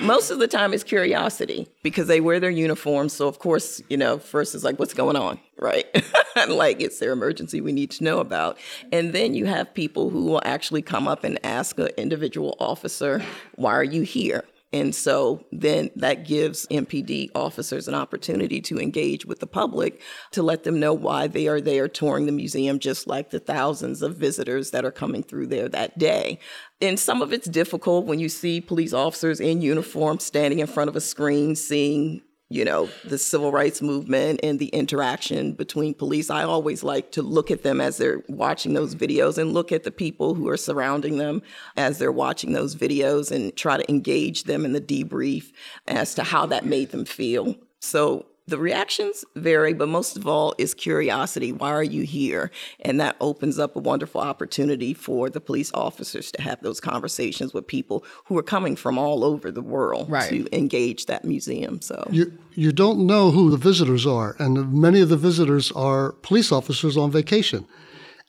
most 0.06 0.30
of 0.30 0.38
the 0.38 0.48
time 0.48 0.72
it's 0.72 0.84
curiosity 0.84 1.68
because 1.82 2.06
they 2.06 2.20
wear 2.20 2.40
their 2.40 2.50
uniforms. 2.50 3.12
So, 3.12 3.28
of 3.28 3.38
course, 3.38 3.82
you 3.88 3.96
know, 3.96 4.18
first 4.18 4.54
is 4.54 4.64
like, 4.64 4.78
what's 4.78 4.94
going 4.94 5.16
on, 5.16 5.38
right? 5.58 5.86
like, 6.48 6.80
it's 6.80 6.98
their 6.98 7.12
emergency 7.12 7.60
we 7.60 7.72
need 7.72 7.90
to 7.92 8.04
know 8.04 8.18
about. 8.18 8.58
And 8.90 9.12
then 9.12 9.34
you 9.34 9.46
have 9.46 9.72
people 9.72 10.10
who 10.10 10.24
will 10.24 10.42
actually 10.44 10.82
come 10.82 11.06
up 11.06 11.24
and 11.24 11.38
ask 11.44 11.78
an 11.78 11.88
individual 11.96 12.56
officer, 12.58 13.22
why 13.54 13.72
are 13.72 13.84
you 13.84 14.02
here? 14.02 14.44
And 14.72 14.94
so 14.94 15.44
then 15.52 15.90
that 15.96 16.24
gives 16.24 16.66
MPD 16.68 17.30
officers 17.34 17.88
an 17.88 17.94
opportunity 17.94 18.60
to 18.62 18.78
engage 18.78 19.26
with 19.26 19.40
the 19.40 19.46
public 19.46 20.00
to 20.30 20.42
let 20.42 20.64
them 20.64 20.80
know 20.80 20.94
why 20.94 21.26
they 21.26 21.46
are 21.46 21.60
there 21.60 21.88
touring 21.88 22.26
the 22.26 22.32
museum, 22.32 22.78
just 22.78 23.06
like 23.06 23.30
the 23.30 23.38
thousands 23.38 24.00
of 24.00 24.16
visitors 24.16 24.70
that 24.70 24.84
are 24.84 24.90
coming 24.90 25.22
through 25.22 25.48
there 25.48 25.68
that 25.68 25.98
day. 25.98 26.38
And 26.80 26.98
some 26.98 27.20
of 27.20 27.32
it's 27.32 27.48
difficult 27.48 28.06
when 28.06 28.18
you 28.18 28.28
see 28.28 28.60
police 28.60 28.92
officers 28.92 29.40
in 29.40 29.60
uniform 29.60 30.18
standing 30.20 30.60
in 30.60 30.66
front 30.66 30.88
of 30.88 30.96
a 30.96 31.00
screen, 31.00 31.54
seeing 31.54 32.22
you 32.52 32.64
know, 32.64 32.88
the 33.04 33.16
civil 33.16 33.50
rights 33.50 33.80
movement 33.80 34.40
and 34.42 34.58
the 34.58 34.66
interaction 34.68 35.52
between 35.54 35.94
police. 35.94 36.28
I 36.28 36.44
always 36.44 36.82
like 36.82 37.12
to 37.12 37.22
look 37.22 37.50
at 37.50 37.62
them 37.62 37.80
as 37.80 37.96
they're 37.96 38.22
watching 38.28 38.74
those 38.74 38.94
videos 38.94 39.38
and 39.38 39.54
look 39.54 39.72
at 39.72 39.84
the 39.84 39.90
people 39.90 40.34
who 40.34 40.48
are 40.48 40.56
surrounding 40.56 41.16
them 41.16 41.42
as 41.76 41.98
they're 41.98 42.12
watching 42.12 42.52
those 42.52 42.76
videos 42.76 43.32
and 43.32 43.56
try 43.56 43.78
to 43.78 43.90
engage 43.90 44.44
them 44.44 44.64
in 44.64 44.72
the 44.72 44.80
debrief 44.80 45.52
as 45.88 46.14
to 46.14 46.22
how 46.22 46.44
that 46.46 46.66
made 46.66 46.90
them 46.90 47.06
feel. 47.06 47.54
So 47.80 48.26
the 48.46 48.58
reactions 48.58 49.24
vary, 49.36 49.72
but 49.72 49.88
most 49.88 50.16
of 50.16 50.26
all 50.26 50.54
is 50.58 50.74
curiosity. 50.74 51.52
Why 51.52 51.70
are 51.70 51.82
you 51.84 52.02
here? 52.02 52.50
And 52.80 53.00
that 53.00 53.16
opens 53.20 53.58
up 53.58 53.76
a 53.76 53.78
wonderful 53.78 54.20
opportunity 54.20 54.94
for 54.94 55.30
the 55.30 55.40
police 55.40 55.70
officers 55.74 56.32
to 56.32 56.42
have 56.42 56.60
those 56.60 56.80
conversations 56.80 57.54
with 57.54 57.66
people 57.66 58.04
who 58.24 58.36
are 58.36 58.42
coming 58.42 58.74
from 58.74 58.98
all 58.98 59.24
over 59.24 59.52
the 59.52 59.62
world 59.62 60.10
right. 60.10 60.28
to 60.28 60.48
engage 60.56 61.06
that 61.06 61.24
museum. 61.24 61.80
So 61.80 62.06
you 62.10 62.36
you 62.54 62.72
don't 62.72 63.06
know 63.06 63.30
who 63.30 63.50
the 63.50 63.56
visitors 63.56 64.06
are, 64.06 64.36
and 64.38 64.72
many 64.72 65.00
of 65.00 65.08
the 65.08 65.16
visitors 65.16 65.70
are 65.72 66.12
police 66.22 66.50
officers 66.50 66.96
on 66.96 67.10
vacation, 67.10 67.66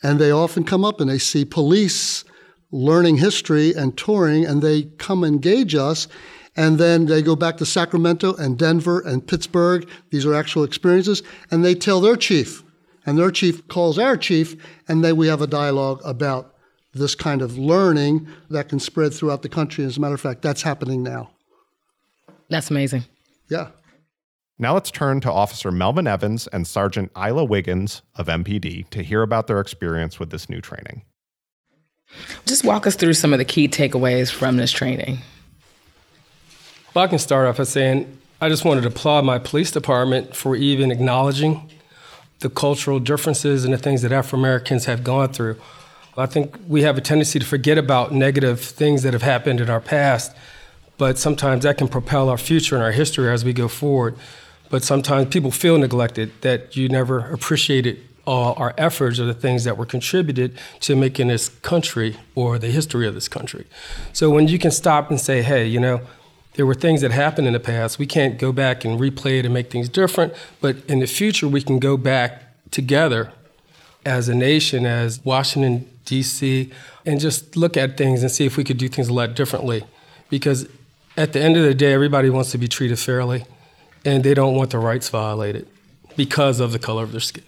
and 0.04 0.20
they 0.20 0.32
often 0.32 0.64
come 0.64 0.86
up 0.86 1.02
and 1.02 1.10
they 1.10 1.18
see 1.18 1.44
police 1.44 2.24
learning 2.72 3.18
history 3.18 3.74
and 3.74 3.98
touring, 3.98 4.46
and 4.46 4.62
they 4.62 4.84
come 4.84 5.24
engage 5.24 5.76
us 5.76 6.08
and 6.56 6.78
then 6.78 7.08
they 7.08 7.22
go 7.22 7.36
back 7.36 7.58
to 7.58 7.66
Sacramento 7.66 8.36
and 8.36 8.58
Denver 8.58 9.00
and 9.02 9.26
Pittsburgh. 9.26 9.88
These 10.12 10.26
are 10.26 10.36
actual 10.36 10.64
experiences. 10.64 11.24
And 11.50 11.66
they 11.66 11.74
tell 11.74 12.00
their 12.00 12.16
chief. 12.16 12.64
And 13.06 13.18
their 13.18 13.32
chief 13.32 13.68
calls 13.68 13.98
our 13.98 14.16
chief. 14.16 14.56
And 14.88 15.04
then 15.04 15.18
we 15.18 15.28
have 15.28 15.42
a 15.42 15.48
dialogue 15.48 16.02
about 16.06 16.56
this 16.94 17.16
kind 17.16 17.42
of 17.42 17.58
learning 17.58 18.28
that 18.50 18.70
can 18.70 18.80
spread 18.80 19.14
throughout 19.14 19.42
the 19.42 19.50
country. 19.50 19.84
As 19.84 19.98
a 19.98 20.00
matter 20.00 20.14
of 20.14 20.22
fact, 20.22 20.44
that's 20.44 20.62
happening 20.62 21.02
now. 21.02 21.32
That's 22.50 22.70
amazing. 22.70 23.04
Yeah. 23.50 23.70
Now 24.60 24.76
let's 24.76 24.92
turn 24.92 25.20
to 25.22 25.32
Officer 25.32 25.72
Melvin 25.72 26.06
Evans 26.06 26.46
and 26.48 26.68
Sergeant 26.68 27.12
Isla 27.18 27.44
Wiggins 27.44 28.04
of 28.16 28.28
MPD 28.28 28.88
to 28.92 29.02
hear 29.02 29.24
about 29.24 29.48
their 29.48 29.60
experience 29.60 30.20
with 30.20 30.30
this 30.30 30.48
new 30.48 30.62
training. 30.62 31.02
Just 32.46 32.64
walk 32.64 32.86
us 32.86 32.96
through 32.96 33.14
some 33.14 33.34
of 33.34 33.40
the 33.40 33.46
key 33.46 33.68
takeaways 33.68 34.32
from 34.32 34.58
this 34.58 34.72
training. 34.72 35.18
Well, 36.94 37.04
I 37.04 37.08
can 37.08 37.18
start 37.18 37.48
off 37.48 37.58
by 37.58 37.64
saying 37.64 38.20
I 38.40 38.50
just 38.50 38.66
wanted 38.66 38.82
to 38.82 38.90
applaud 38.90 39.26
my 39.26 39.40
police 39.40 39.72
department 39.72 40.36
for 40.36 40.56
even 40.56 40.92
acknowledging 40.92 41.72
the 42.42 42.52
cultural 42.52 43.00
differences 43.00 43.66
and 43.66 43.74
the 43.74 43.80
things 43.80 44.04
that 44.04 44.12
Afro 44.12 44.38
Americans 44.38 44.86
have 44.86 45.04
gone 45.04 45.34
through. 45.34 45.60
I 46.16 46.28
think 46.28 46.56
we 46.68 46.84
have 46.84 46.96
a 46.96 47.02
tendency 47.02 47.40
to 47.40 47.46
forget 47.46 47.80
about 47.80 48.12
negative 48.12 48.60
things 48.60 49.02
that 49.02 49.14
have 49.14 49.24
happened 49.24 49.60
in 49.60 49.72
our 49.72 49.80
past, 49.82 50.36
but 51.00 51.18
sometimes 51.18 51.64
that 51.64 51.80
can 51.80 51.88
propel 51.88 52.30
our 52.30 52.38
future 52.38 52.76
and 52.76 52.84
our 52.84 52.92
history 52.92 53.28
as 53.28 53.44
we 53.44 53.54
go 53.54 53.68
forward. 53.68 54.16
But 54.70 54.84
sometimes 54.84 55.30
people 55.30 55.50
feel 55.50 55.80
neglected, 55.80 56.32
that 56.42 56.76
you 56.76 56.90
never 56.90 57.20
appreciated 57.32 58.08
all 58.28 58.54
our 58.58 58.76
efforts 58.78 59.20
or 59.20 59.26
the 59.26 59.34
things 59.34 59.64
that 59.64 59.78
were 59.78 59.88
contributed 59.88 60.60
to 60.82 60.96
making 60.96 61.30
this 61.30 61.50
country 61.50 62.18
or 62.36 62.60
the 62.60 62.70
history 62.70 63.08
of 63.08 63.16
this 63.16 63.28
country. 63.28 63.66
So 64.14 64.30
when 64.30 64.48
you 64.48 64.60
can 64.60 64.70
stop 64.70 65.10
and 65.10 65.20
say, 65.20 65.42
hey, 65.42 65.66
you 65.66 65.80
know, 65.80 66.02
there 66.56 66.66
were 66.66 66.76
things 66.76 67.02
that 67.02 67.12
happened 67.12 67.48
in 67.48 67.54
the 67.54 67.60
past. 67.60 68.00
We 68.00 68.06
can't 68.06 68.38
go 68.38 68.52
back 68.52 68.86
and 68.86 69.00
replay 69.00 69.40
it 69.40 69.46
and 69.46 69.54
make 69.54 69.72
things 69.72 69.90
different, 69.90 70.34
but 70.62 70.78
in 70.88 71.00
the 71.00 71.08
future, 71.08 71.48
we 71.48 71.62
can 71.62 71.80
go 71.80 71.98
back 71.98 72.44
together 72.72 73.32
as 74.06 74.30
a 74.30 74.36
nation, 74.36 74.86
as 74.86 75.24
Washington, 75.24 75.90
D.C., 76.06 76.72
and 77.06 77.20
just 77.20 77.56
look 77.56 77.78
at 77.78 77.98
things 77.98 78.22
and 78.22 78.32
see 78.32 78.46
if 78.46 78.58
we 78.58 78.64
could 78.64 78.78
do 78.78 78.88
things 78.88 79.08
a 79.08 79.14
lot 79.14 79.36
differently. 79.36 79.84
Because 80.30 80.68
at 81.18 81.34
the 81.34 81.42
end 81.42 81.58
of 81.58 81.64
the 81.64 81.74
day, 81.74 81.94
everybody 81.94 82.30
wants 82.30 82.52
to 82.52 82.58
be 82.58 82.68
treated 82.68 83.00
fairly, 83.00 83.46
and 84.04 84.24
they 84.24 84.34
don't 84.34 84.56
want 84.56 84.72
their 84.72 84.80
rights 84.80 85.10
violated 85.10 85.68
because 86.16 86.60
of 86.60 86.72
the 86.72 86.80
color 86.80 87.04
of 87.04 87.12
their 87.12 87.22
skin. 87.22 87.44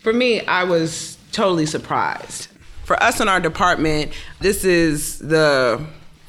For 0.00 0.12
me, 0.12 0.42
I 0.42 0.64
was 0.64 1.18
totally 1.32 1.66
surprised. 1.66 2.48
For 2.84 3.02
us 3.02 3.20
in 3.20 3.28
our 3.28 3.40
department, 3.40 4.12
this 4.40 4.64
is 4.64 5.18
the 5.18 5.84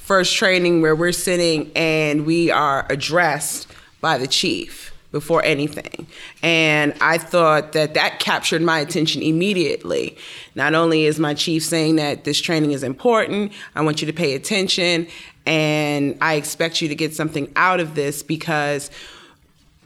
first 0.10 0.36
training 0.36 0.82
where 0.82 0.96
we're 0.96 1.12
sitting 1.12 1.72
and 1.76 2.26
we 2.26 2.50
are 2.50 2.84
addressed 2.90 3.68
by 4.02 4.18
the 4.18 4.26
chief 4.26 4.92
before 5.12 5.46
anything. 5.46 6.08
And 6.42 6.96
I 7.00 7.20
thought 7.20 7.74
that 7.74 7.94
that 7.94 8.20
captured 8.20 8.64
my 8.64 8.80
attention 8.80 9.22
immediately. 9.22 10.18
Not 10.56 10.74
only 10.74 11.06
is 11.06 11.20
my 11.20 11.36
chief 11.36 11.64
saying 11.64 11.98
that 11.98 12.24
this 12.24 12.42
training 12.42 12.72
is 12.72 12.82
important, 12.82 13.52
I 13.76 13.82
want 13.82 14.02
you 14.02 14.08
to 14.08 14.14
pay 14.14 14.34
attention, 14.34 15.06
and 15.46 16.18
I 16.22 16.34
expect 16.34 16.82
you 16.82 16.88
to 16.88 16.96
get 16.96 17.14
something 17.14 17.52
out 17.56 17.80
of 17.80 17.94
this 17.94 18.24
because 18.24 18.90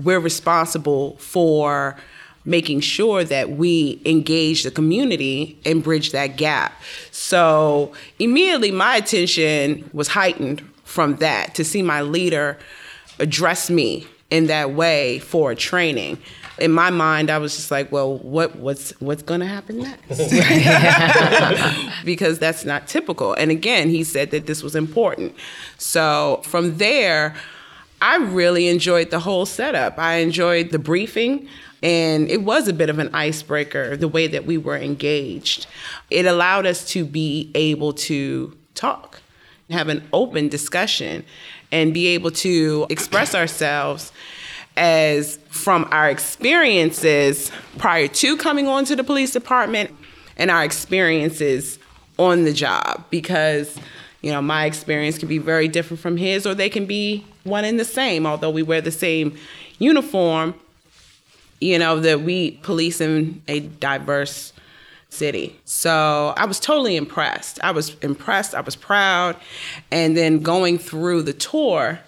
we're 0.01 0.21
responsible 0.21 1.17
for 1.17 1.97
making 2.45 2.81
sure 2.81 3.23
that 3.23 3.51
we 3.51 4.01
engage 4.05 4.63
the 4.63 4.71
community 4.71 5.57
and 5.65 5.83
bridge 5.83 6.11
that 6.11 6.35
gap. 6.37 6.73
So 7.11 7.93
immediately 8.19 8.71
my 8.71 8.97
attention 8.97 9.89
was 9.93 10.09
heightened 10.09 10.61
from 10.83 11.15
that 11.17 11.55
to 11.55 11.63
see 11.63 11.81
my 11.81 12.01
leader 12.01 12.57
address 13.19 13.69
me 13.69 14.07
in 14.29 14.47
that 14.47 14.71
way 14.71 15.19
for 15.19 15.51
a 15.51 15.55
training. 15.55 16.17
In 16.59 16.71
my 16.71 16.89
mind, 16.89 17.29
I 17.29 17.37
was 17.37 17.55
just 17.55 17.71
like, 17.71 17.91
well, 17.91 18.17
what, 18.19 18.55
what's 18.57 18.91
what's 18.99 19.23
going 19.23 19.39
to 19.39 19.45
happen 19.45 19.79
next? 19.79 20.05
because 22.05 22.39
that's 22.39 22.63
not 22.63 22.87
typical. 22.87 23.33
And 23.33 23.49
again, 23.49 23.89
he 23.89 24.03
said 24.03 24.31
that 24.31 24.45
this 24.45 24.61
was 24.61 24.75
important. 24.75 25.35
So 25.77 26.41
from 26.43 26.77
there, 26.77 27.35
I 28.01 28.17
really 28.17 28.67
enjoyed 28.67 29.11
the 29.11 29.19
whole 29.19 29.45
setup. 29.45 29.97
I 29.97 30.15
enjoyed 30.15 30.71
the 30.71 30.79
briefing. 30.79 31.47
And 31.83 32.31
it 32.31 32.43
was 32.43 32.69
a 32.69 32.73
bit 32.73 32.89
of 32.89 32.97
an 32.97 33.13
icebreaker, 33.13 33.97
the 33.97 34.07
way 34.07 34.25
that 34.27 34.45
we 34.45 34.57
were 34.57 34.77
engaged. 34.77 35.67
It 36.09 36.25
allowed 36.25 36.65
us 36.65 36.87
to 36.91 37.05
be 37.05 37.51
able 37.53 37.91
to 37.93 38.57
talk, 38.73 39.21
have 39.69 39.89
an 39.89 40.01
open 40.13 40.47
discussion, 40.47 41.25
and 41.73 41.93
be 41.93 42.07
able 42.07 42.31
to 42.31 42.87
express 42.89 43.35
ourselves 43.35 44.13
as 44.77 45.37
from 45.49 45.87
our 45.91 46.09
experiences 46.09 47.51
prior 47.77 48.07
to 48.07 48.37
coming 48.37 48.67
on 48.67 48.85
to 48.85 48.95
the 48.95 49.03
police 49.03 49.31
department 49.31 49.91
and 50.37 50.49
our 50.49 50.63
experiences 50.63 51.77
on 52.17 52.43
the 52.43 52.53
job 52.53 53.03
because 53.09 53.77
you 54.21 54.31
know 54.31 54.41
my 54.41 54.65
experience 54.65 55.17
can 55.17 55.27
be 55.27 55.37
very 55.37 55.67
different 55.67 55.99
from 55.99 56.17
his 56.17 56.45
or 56.45 56.55
they 56.55 56.69
can 56.69 56.85
be 56.85 57.25
one 57.43 57.65
and 57.65 57.79
the 57.79 57.85
same 57.85 58.25
although 58.25 58.49
we 58.49 58.63
wear 58.63 58.81
the 58.81 58.91
same 58.91 59.35
uniform 59.79 60.55
you 61.63 61.79
know, 61.79 61.99
that 62.01 62.21
we 62.21 62.51
police 62.61 62.99
in 62.99 63.41
a 63.47 63.61
diverse 63.61 64.53
city. 65.09 65.55
So 65.63 66.33
I 66.35 66.45
was 66.45 66.59
totally 66.59 66.95
impressed. 66.95 67.59
I 67.63 67.71
was 67.71 67.95
impressed. 68.01 68.55
I 68.55 68.61
was 68.61 68.75
proud. 68.75 69.37
And 69.91 70.17
then 70.17 70.39
going 70.39 70.79
through 70.79 71.21
the 71.21 71.33
tour, 71.33 71.99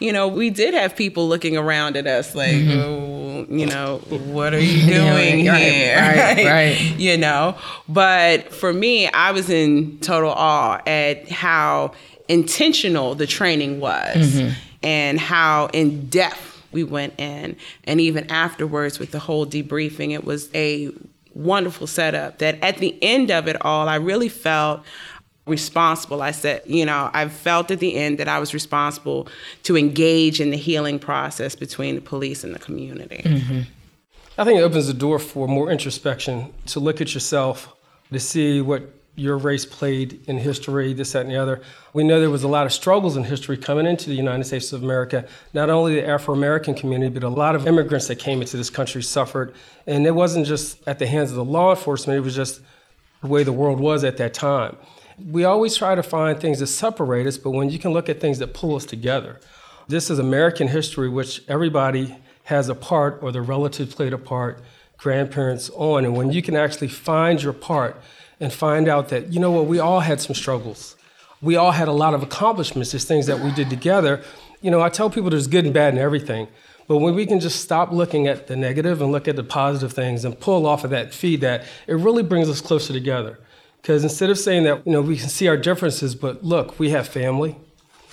you 0.00 0.12
know, 0.12 0.26
we 0.26 0.50
did 0.50 0.74
have 0.74 0.96
people 0.96 1.28
looking 1.28 1.56
around 1.56 1.96
at 1.96 2.06
us 2.06 2.34
like, 2.34 2.50
mm-hmm. 2.50 2.80
oh, 2.80 3.46
you 3.48 3.66
know, 3.66 3.98
what 4.08 4.54
are 4.54 4.60
you 4.60 4.86
doing 4.86 5.44
yeah, 5.44 5.52
right, 5.52 6.36
here? 6.36 6.46
Right, 6.46 6.46
right. 6.46 6.80
you 6.98 7.16
know, 7.16 7.56
but 7.88 8.52
for 8.52 8.72
me, 8.72 9.06
I 9.08 9.30
was 9.30 9.48
in 9.48 9.98
total 10.00 10.30
awe 10.30 10.80
at 10.86 11.30
how 11.30 11.92
intentional 12.26 13.14
the 13.14 13.26
training 13.26 13.80
was 13.80 14.34
mm-hmm. 14.34 14.52
and 14.82 15.18
how 15.18 15.70
in 15.72 16.08
depth 16.08 16.47
we 16.72 16.84
went 16.84 17.18
in. 17.18 17.56
And 17.84 18.00
even 18.00 18.30
afterwards, 18.30 18.98
with 18.98 19.10
the 19.10 19.18
whole 19.18 19.46
debriefing, 19.46 20.12
it 20.12 20.24
was 20.24 20.50
a 20.54 20.90
wonderful 21.34 21.86
setup 21.86 22.38
that 22.38 22.62
at 22.62 22.78
the 22.78 22.96
end 23.02 23.30
of 23.30 23.46
it 23.48 23.64
all, 23.64 23.88
I 23.88 23.96
really 23.96 24.28
felt 24.28 24.82
responsible. 25.46 26.20
I 26.20 26.32
said, 26.32 26.62
you 26.66 26.84
know, 26.84 27.10
I 27.14 27.28
felt 27.28 27.70
at 27.70 27.80
the 27.80 27.96
end 27.96 28.18
that 28.18 28.28
I 28.28 28.38
was 28.38 28.52
responsible 28.52 29.28
to 29.62 29.76
engage 29.76 30.40
in 30.40 30.50
the 30.50 30.56
healing 30.56 30.98
process 30.98 31.54
between 31.54 31.94
the 31.94 32.00
police 32.00 32.44
and 32.44 32.54
the 32.54 32.58
community. 32.58 33.22
Mm-hmm. 33.24 33.60
I 34.36 34.44
think 34.44 34.60
it 34.60 34.62
opens 34.62 34.86
the 34.86 34.94
door 34.94 35.18
for 35.18 35.48
more 35.48 35.70
introspection 35.70 36.52
to 36.66 36.80
look 36.80 37.00
at 37.00 37.14
yourself, 37.14 37.74
to 38.12 38.20
see 38.20 38.60
what 38.60 38.82
your 39.18 39.36
race 39.36 39.66
played 39.66 40.20
in 40.28 40.38
history, 40.38 40.92
this, 40.92 41.12
that, 41.12 41.22
and 41.22 41.30
the 41.30 41.36
other. 41.36 41.60
We 41.92 42.04
know 42.04 42.20
there 42.20 42.30
was 42.30 42.44
a 42.44 42.48
lot 42.48 42.66
of 42.66 42.72
struggles 42.72 43.16
in 43.16 43.24
history 43.24 43.56
coming 43.56 43.84
into 43.84 44.08
the 44.08 44.14
United 44.14 44.44
States 44.44 44.72
of 44.72 44.82
America. 44.82 45.26
Not 45.52 45.70
only 45.70 45.96
the 45.96 46.06
Afro 46.06 46.34
American 46.34 46.74
community, 46.74 47.12
but 47.12 47.24
a 47.24 47.28
lot 47.28 47.56
of 47.56 47.66
immigrants 47.66 48.06
that 48.06 48.16
came 48.16 48.40
into 48.40 48.56
this 48.56 48.70
country 48.70 49.02
suffered. 49.02 49.54
And 49.86 50.06
it 50.06 50.14
wasn't 50.14 50.46
just 50.46 50.86
at 50.86 51.00
the 51.00 51.06
hands 51.06 51.30
of 51.30 51.36
the 51.36 51.44
law 51.44 51.70
enforcement, 51.70 52.16
it 52.16 52.20
was 52.20 52.36
just 52.36 52.60
the 53.20 53.26
way 53.26 53.42
the 53.42 53.52
world 53.52 53.80
was 53.80 54.04
at 54.04 54.16
that 54.18 54.34
time. 54.34 54.76
We 55.18 55.44
always 55.44 55.76
try 55.76 55.96
to 55.96 56.02
find 56.02 56.40
things 56.40 56.60
that 56.60 56.68
separate 56.68 57.26
us, 57.26 57.36
but 57.36 57.50
when 57.50 57.70
you 57.70 57.78
can 57.80 57.92
look 57.92 58.08
at 58.08 58.20
things 58.20 58.38
that 58.38 58.54
pull 58.54 58.76
us 58.76 58.84
together, 58.84 59.40
this 59.88 60.10
is 60.10 60.20
American 60.20 60.68
history, 60.68 61.08
which 61.08 61.42
everybody 61.48 62.16
has 62.44 62.68
a 62.68 62.74
part 62.74 63.18
or 63.20 63.32
the 63.32 63.42
relatives 63.42 63.94
played 63.94 64.12
a 64.12 64.18
part, 64.18 64.60
grandparents 64.96 65.70
on. 65.74 66.04
And 66.04 66.16
when 66.16 66.30
you 66.30 66.40
can 66.40 66.56
actually 66.56 66.88
find 66.88 67.42
your 67.42 67.52
part 67.52 68.00
and 68.40 68.52
find 68.52 68.88
out 68.88 69.08
that, 69.08 69.32
you 69.32 69.40
know 69.40 69.50
what, 69.50 69.66
we 69.66 69.78
all 69.78 70.00
had 70.00 70.20
some 70.20 70.34
struggles. 70.34 70.96
We 71.40 71.56
all 71.56 71.72
had 71.72 71.88
a 71.88 71.92
lot 71.92 72.14
of 72.14 72.22
accomplishments, 72.22 72.92
There's 72.92 73.04
things 73.04 73.26
that 73.26 73.40
we 73.40 73.52
did 73.52 73.70
together. 73.70 74.22
You 74.60 74.70
know, 74.70 74.80
I 74.80 74.88
tell 74.88 75.08
people 75.08 75.30
there's 75.30 75.46
good 75.46 75.64
and 75.64 75.74
bad 75.74 75.94
in 75.94 76.00
everything. 76.00 76.48
But 76.88 76.98
when 76.98 77.14
we 77.14 77.26
can 77.26 77.38
just 77.38 77.60
stop 77.60 77.92
looking 77.92 78.26
at 78.26 78.46
the 78.46 78.56
negative 78.56 79.02
and 79.02 79.12
look 79.12 79.28
at 79.28 79.36
the 79.36 79.44
positive 79.44 79.92
things 79.92 80.24
and 80.24 80.38
pull 80.40 80.66
off 80.66 80.84
of 80.84 80.90
that 80.90 81.12
feed 81.12 81.42
that, 81.42 81.64
it 81.86 81.94
really 81.94 82.22
brings 82.22 82.48
us 82.48 82.60
closer 82.60 82.92
together. 82.92 83.38
Because 83.82 84.02
instead 84.02 84.30
of 84.30 84.38
saying 84.38 84.64
that, 84.64 84.86
you 84.86 84.92
know, 84.92 85.02
we 85.02 85.16
can 85.16 85.28
see 85.28 85.48
our 85.48 85.56
differences, 85.56 86.14
but 86.14 86.42
look, 86.42 86.78
we 86.78 86.90
have 86.90 87.06
family 87.06 87.56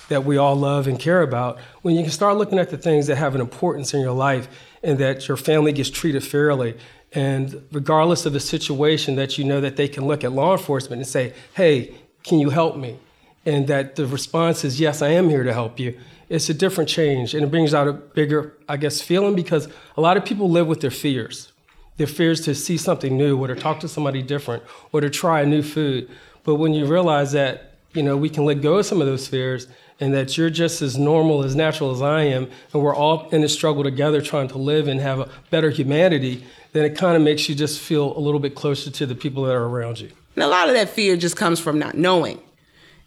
that 0.08 0.24
we 0.24 0.36
all 0.36 0.54
love 0.54 0.86
and 0.86 1.00
care 1.00 1.22
about, 1.22 1.58
when 1.82 1.96
you 1.96 2.02
can 2.02 2.12
start 2.12 2.36
looking 2.36 2.58
at 2.58 2.70
the 2.70 2.78
things 2.78 3.08
that 3.08 3.16
have 3.16 3.34
an 3.34 3.40
importance 3.40 3.92
in 3.92 4.00
your 4.00 4.12
life 4.12 4.46
and 4.82 4.98
that 4.98 5.26
your 5.26 5.36
family 5.36 5.72
gets 5.72 5.90
treated 5.90 6.22
fairly 6.22 6.76
and 7.16 7.62
regardless 7.72 8.26
of 8.26 8.34
the 8.34 8.40
situation, 8.40 9.16
that 9.16 9.38
you 9.38 9.44
know 9.44 9.58
that 9.62 9.76
they 9.76 9.88
can 9.88 10.06
look 10.06 10.22
at 10.22 10.32
law 10.32 10.52
enforcement 10.52 11.00
and 11.00 11.08
say, 11.08 11.32
hey, 11.54 11.94
can 12.22 12.38
you 12.38 12.50
help 12.50 12.76
me? 12.76 12.98
And 13.46 13.66
that 13.68 13.96
the 13.96 14.06
response 14.06 14.66
is, 14.66 14.78
yes, 14.78 15.00
I 15.00 15.08
am 15.08 15.30
here 15.30 15.42
to 15.42 15.52
help 15.54 15.80
you. 15.80 15.98
It's 16.28 16.50
a 16.50 16.54
different 16.54 16.90
change. 16.90 17.32
And 17.32 17.42
it 17.42 17.50
brings 17.50 17.72
out 17.72 17.88
a 17.88 17.94
bigger, 17.94 18.52
I 18.68 18.76
guess, 18.76 19.00
feeling 19.00 19.34
because 19.34 19.66
a 19.96 20.02
lot 20.02 20.18
of 20.18 20.26
people 20.26 20.50
live 20.50 20.66
with 20.66 20.82
their 20.82 20.90
fears. 20.90 21.52
Their 21.96 22.06
fears 22.06 22.42
to 22.42 22.54
see 22.54 22.76
something 22.76 23.16
new 23.16 23.38
or 23.42 23.46
to 23.46 23.54
talk 23.54 23.80
to 23.80 23.88
somebody 23.88 24.20
different 24.20 24.62
or 24.92 25.00
to 25.00 25.08
try 25.08 25.40
a 25.40 25.46
new 25.46 25.62
food. 25.62 26.10
But 26.44 26.56
when 26.56 26.74
you 26.74 26.84
realize 26.84 27.32
that, 27.32 27.78
you 27.94 28.02
know, 28.02 28.18
we 28.18 28.28
can 28.28 28.44
let 28.44 28.60
go 28.60 28.76
of 28.76 28.84
some 28.84 29.00
of 29.00 29.06
those 29.06 29.26
fears 29.26 29.68
and 30.00 30.12
that 30.12 30.36
you're 30.36 30.50
just 30.50 30.82
as 30.82 30.98
normal, 30.98 31.42
as 31.42 31.56
natural 31.56 31.90
as 31.92 32.02
I 32.02 32.24
am, 32.24 32.50
and 32.74 32.82
we're 32.82 32.94
all 32.94 33.30
in 33.30 33.42
a 33.42 33.48
struggle 33.48 33.82
together 33.82 34.20
trying 34.20 34.48
to 34.48 34.58
live 34.58 34.86
and 34.88 35.00
have 35.00 35.20
a 35.20 35.30
better 35.48 35.70
humanity, 35.70 36.44
then 36.76 36.84
it 36.84 36.96
kind 36.96 37.16
of 37.16 37.22
makes 37.22 37.48
you 37.48 37.54
just 37.54 37.80
feel 37.80 38.16
a 38.16 38.20
little 38.20 38.40
bit 38.40 38.54
closer 38.54 38.90
to 38.90 39.06
the 39.06 39.14
people 39.14 39.44
that 39.44 39.54
are 39.54 39.64
around 39.64 39.98
you. 39.98 40.10
And 40.34 40.44
a 40.44 40.48
lot 40.48 40.68
of 40.68 40.74
that 40.74 40.90
fear 40.90 41.16
just 41.16 41.36
comes 41.36 41.58
from 41.58 41.78
not 41.78 41.94
knowing. 41.96 42.40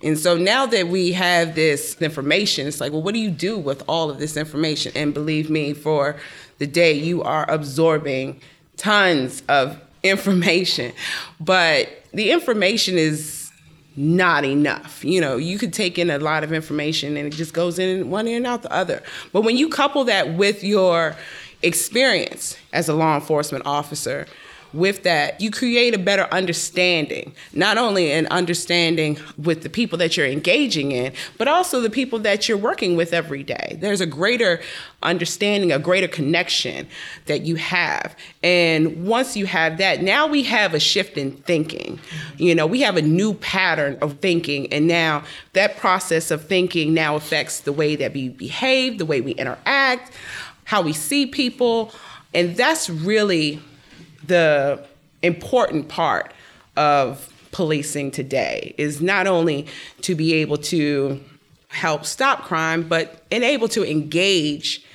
And 0.01 0.17
so 0.17 0.37
now 0.37 0.65
that 0.65 0.87
we 0.87 1.11
have 1.11 1.55
this 1.55 2.01
information, 2.01 2.67
it's 2.67 2.81
like, 2.81 2.91
well, 2.91 3.01
what 3.01 3.13
do 3.13 3.19
you 3.19 3.29
do 3.29 3.57
with 3.57 3.83
all 3.87 4.09
of 4.09 4.17
this 4.17 4.37
information? 4.37 4.91
And 4.95 5.13
believe 5.13 5.49
me, 5.49 5.73
for 5.73 6.15
the 6.57 6.65
day, 6.65 6.93
you 6.93 7.21
are 7.21 7.49
absorbing 7.49 8.41
tons 8.77 9.43
of 9.49 9.79
information. 10.03 10.93
But 11.39 11.89
the 12.13 12.31
information 12.31 12.97
is 12.97 13.51
not 13.95 14.45
enough. 14.45 15.03
You 15.03 15.19
know, 15.19 15.35
you 15.35 15.59
could 15.59 15.73
take 15.73 15.99
in 15.99 16.09
a 16.09 16.17
lot 16.17 16.43
of 16.43 16.53
information 16.53 17.17
and 17.17 17.27
it 17.27 17.35
just 17.35 17.53
goes 17.53 17.77
in 17.77 18.09
one 18.09 18.27
ear 18.27 18.37
and 18.37 18.47
out 18.47 18.61
the 18.61 18.71
other. 18.71 19.03
But 19.33 19.41
when 19.41 19.57
you 19.57 19.67
couple 19.67 20.05
that 20.05 20.35
with 20.35 20.63
your 20.63 21.17
experience 21.61 22.57
as 22.73 22.89
a 22.89 22.93
law 22.93 23.15
enforcement 23.15 23.65
officer, 23.65 24.25
with 24.73 25.03
that, 25.03 25.41
you 25.41 25.49
create 25.49 25.95
a 25.95 25.97
better 25.97 26.27
understanding, 26.31 27.33
not 27.53 27.77
only 27.77 28.11
an 28.11 28.27
understanding 28.27 29.17
with 29.37 29.63
the 29.63 29.69
people 29.69 29.97
that 29.97 30.15
you're 30.15 30.27
engaging 30.27 30.91
in, 30.91 31.13
but 31.37 31.47
also 31.47 31.81
the 31.81 31.89
people 31.89 32.19
that 32.19 32.47
you're 32.47 32.57
working 32.57 32.95
with 32.95 33.13
every 33.13 33.43
day. 33.43 33.77
There's 33.79 34.01
a 34.01 34.05
greater 34.05 34.61
understanding, 35.01 35.71
a 35.71 35.79
greater 35.79 36.07
connection 36.07 36.87
that 37.25 37.41
you 37.43 37.55
have. 37.55 38.15
And 38.43 39.07
once 39.07 39.35
you 39.35 39.47
have 39.47 39.77
that, 39.79 40.03
now 40.03 40.27
we 40.27 40.43
have 40.43 40.73
a 40.73 40.79
shift 40.79 41.17
in 41.17 41.31
thinking. 41.31 41.99
You 42.37 42.53
know, 42.53 42.67
we 42.67 42.81
have 42.81 42.97
a 42.97 43.01
new 43.01 43.33
pattern 43.35 43.97
of 44.01 44.19
thinking. 44.19 44.71
And 44.71 44.87
now 44.87 45.23
that 45.53 45.77
process 45.77 46.29
of 46.29 46.45
thinking 46.45 46.93
now 46.93 47.15
affects 47.15 47.61
the 47.61 47.73
way 47.73 47.95
that 47.95 48.13
we 48.13 48.29
behave, 48.29 48.99
the 48.99 49.05
way 49.05 49.21
we 49.21 49.31
interact 49.31 50.13
how 50.69 50.83
we 50.83 50.93
see 50.93 51.25
people. 51.25 51.91
And 52.31 52.55
that's 52.55 52.91
really 52.91 53.59
the 54.27 54.85
important 55.23 55.87
part 55.87 56.31
of 56.77 57.33
policing 57.51 58.11
today 58.11 58.75
is 58.77 59.01
not 59.01 59.25
only 59.25 59.65
to 60.01 60.13
be 60.13 60.35
able 60.35 60.57
to 60.57 61.19
help 61.69 62.05
stop 62.05 62.43
crime, 62.43 62.83
but 62.83 63.23
enable 63.31 63.67
to 63.69 63.83
engage 63.83 64.85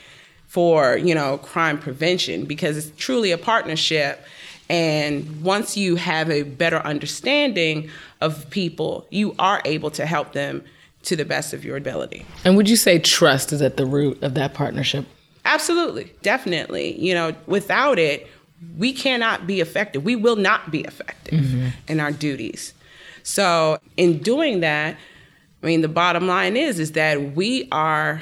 for, 0.47 0.97
you 0.97 1.13
know, 1.13 1.39
crime 1.39 1.77
prevention 1.77 2.45
because 2.45 2.77
it's 2.77 2.97
truly 2.97 3.33
a 3.33 3.39
partnership. 3.39 4.25
And 4.71 5.43
once 5.43 5.77
you 5.77 5.97
have 5.97 6.31
a 6.31 6.45
better 6.45 6.79
understanding 6.79 7.91
of 8.21 8.49
people, 8.51 9.09
you 9.11 9.35
are 9.41 9.61
able 9.65 9.91
to 9.91 10.07
help 10.07 10.35
them 10.35 10.63
to 11.03 11.17
the 11.17 11.25
best 11.25 11.53
of 11.53 11.65
your 11.65 11.77
ability. 11.77 12.25
And 12.45 12.57
would 12.57 12.71
you 12.71 12.77
say 12.77 13.01
trust 13.01 13.53
is 13.53 13.61
at 13.61 13.77
the 13.77 13.87
root 13.87 14.23
of 14.23 14.35
that 14.35 14.55
partnership? 14.55 15.05
Absolutely, 15.45 16.13
definitely. 16.23 16.99
You 16.99 17.15
know, 17.15 17.35
without 17.47 17.99
it, 17.99 18.29
we 18.79 18.93
cannot 18.93 19.47
be 19.47 19.61
effective. 19.61 20.05
We 20.05 20.17
will 20.17 20.37
not 20.37 20.71
be 20.71 20.81
effective 20.81 21.41
mm-hmm. 21.41 21.69
in 21.89 22.01
our 22.01 22.13
duties. 22.13 22.73
So, 23.23 23.79
in 23.97 24.19
doing 24.19 24.61
that, 24.61 24.97
I 25.63 25.67
mean, 25.67 25.81
the 25.81 25.89
bottom 25.89 26.27
line 26.27 26.57
is 26.57 26.79
is 26.79 26.93
that 26.93 27.35
we 27.35 27.69
are 27.73 28.21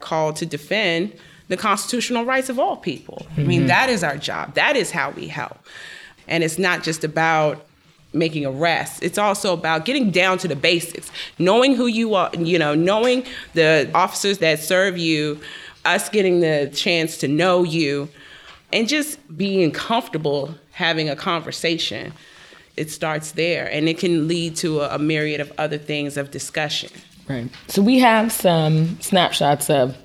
called 0.00 0.36
to 0.36 0.46
defend 0.46 1.14
the 1.48 1.56
constitutional 1.56 2.24
rights 2.24 2.48
of 2.48 2.58
all 2.58 2.76
people. 2.76 3.26
Mm-hmm. 3.30 3.40
I 3.40 3.44
mean, 3.44 3.60
mm-hmm. 3.60 3.68
that 3.68 3.90
is 3.90 4.02
our 4.04 4.16
job. 4.16 4.54
That 4.54 4.76
is 4.76 4.90
how 4.90 5.10
we 5.10 5.28
help. 5.28 5.58
And 6.28 6.44
it's 6.44 6.58
not 6.58 6.82
just 6.82 7.04
about 7.04 7.66
making 8.12 8.44
arrests. 8.44 9.00
It's 9.00 9.18
also 9.18 9.52
about 9.54 9.84
getting 9.84 10.10
down 10.10 10.38
to 10.38 10.48
the 10.48 10.56
basics, 10.56 11.10
knowing 11.38 11.74
who 11.74 11.86
you 11.86 12.14
are, 12.14 12.30
you 12.36 12.58
know, 12.58 12.74
knowing 12.74 13.24
the 13.54 13.90
officers 13.94 14.38
that 14.38 14.60
serve 14.60 14.98
you, 14.98 15.40
us 15.84 16.08
getting 16.08 16.40
the 16.40 16.70
chance 16.74 17.18
to 17.18 17.28
know 17.28 17.62
you 17.62 18.08
and 18.72 18.88
just 18.88 19.18
being 19.36 19.70
comfortable 19.70 20.54
having 20.72 21.08
a 21.08 21.16
conversation. 21.16 22.12
It 22.76 22.90
starts 22.90 23.32
there 23.32 23.70
and 23.70 23.88
it 23.88 23.98
can 23.98 24.28
lead 24.28 24.56
to 24.56 24.80
a, 24.80 24.94
a 24.94 24.98
myriad 24.98 25.40
of 25.40 25.52
other 25.58 25.78
things 25.78 26.16
of 26.16 26.30
discussion. 26.30 26.90
Right. 27.28 27.48
So 27.68 27.82
we 27.82 27.98
have 27.98 28.32
some 28.32 29.00
snapshots 29.00 29.68
of 29.70 29.96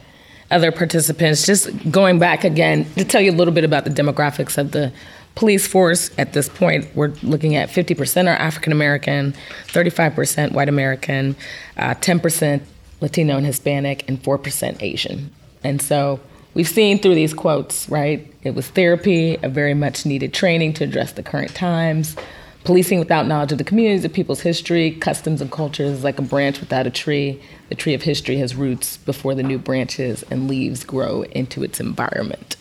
other 0.52 0.72
participants. 0.72 1.46
Just 1.46 1.70
going 1.92 2.20
back 2.20 2.44
again 2.44 2.86
to 2.96 3.06
tell 3.06 3.22
you 3.22 3.32
a 3.32 3.36
little 3.36 3.54
bit 3.54 3.64
about 3.64 3.86
the 3.86 3.90
demographics 3.90 4.58
of 4.58 4.72
the 4.72 4.92
police 5.36 5.68
force 5.68 6.10
at 6.18 6.34
this 6.34 6.50
point, 6.50 6.88
we're 6.96 7.14
looking 7.22 7.56
at 7.56 7.70
50% 7.70 8.26
are 8.26 8.30
African 8.30 8.72
American, 8.72 9.34
35% 9.68 10.52
white 10.52 10.70
American, 10.70 11.36
uh, 11.78 11.94
10% 11.96 12.62
Latino 13.02 13.38
and 13.38 13.46
Hispanic, 13.46 14.08
and 14.10 14.22
4% 14.22 14.82
Asian. 14.82 15.32
And 15.68 15.82
so 15.82 16.22
we've 16.54 16.68
seen 16.68 16.98
through 16.98 17.16
these 17.16 17.34
quotes, 17.34 17.90
right? 17.90 18.34
It 18.42 18.56
was 18.56 18.70
therapy, 18.70 19.38
a 19.44 19.50
very 19.50 19.74
much 19.74 20.06
needed 20.06 20.34
training 20.34 20.74
to 20.76 20.86
address 20.86 21.12
the 21.12 21.22
current 21.22 21.54
times. 21.54 22.16
Policing 22.64 23.00
without 23.00 23.28
knowledge 23.28 23.52
of 23.52 23.58
the 23.58 23.66
communities, 23.66 24.06
of 24.06 24.14
people's 24.14 24.40
history, 24.40 24.92
customs, 24.92 25.42
and 25.42 25.52
cultures 25.52 25.92
is 25.92 26.04
like 26.06 26.20
a 26.20 26.22
branch 26.22 26.62
without 26.62 26.88
a 26.88 26.90
tree. 26.90 27.42
The 27.68 27.76
tree 27.76 27.94
of 27.94 28.02
history 28.02 28.38
has 28.38 28.56
roots 28.56 28.96
before 28.96 29.36
the 29.36 29.44
new 29.44 29.58
branches 29.58 30.24
and 30.32 30.48
leaves 30.48 30.86
grow 30.86 31.24
into 31.24 31.64
its 31.64 31.82
environment. 31.82 32.56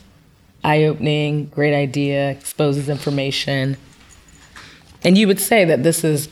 Eye 0.64 0.82
opening, 0.82 1.46
great 1.46 1.76
idea, 1.76 2.32
exposes 2.32 2.88
information. 2.88 3.76
And 5.04 5.16
you 5.16 5.28
would 5.28 5.38
say 5.38 5.64
that 5.64 5.84
this 5.84 6.02
is 6.02 6.28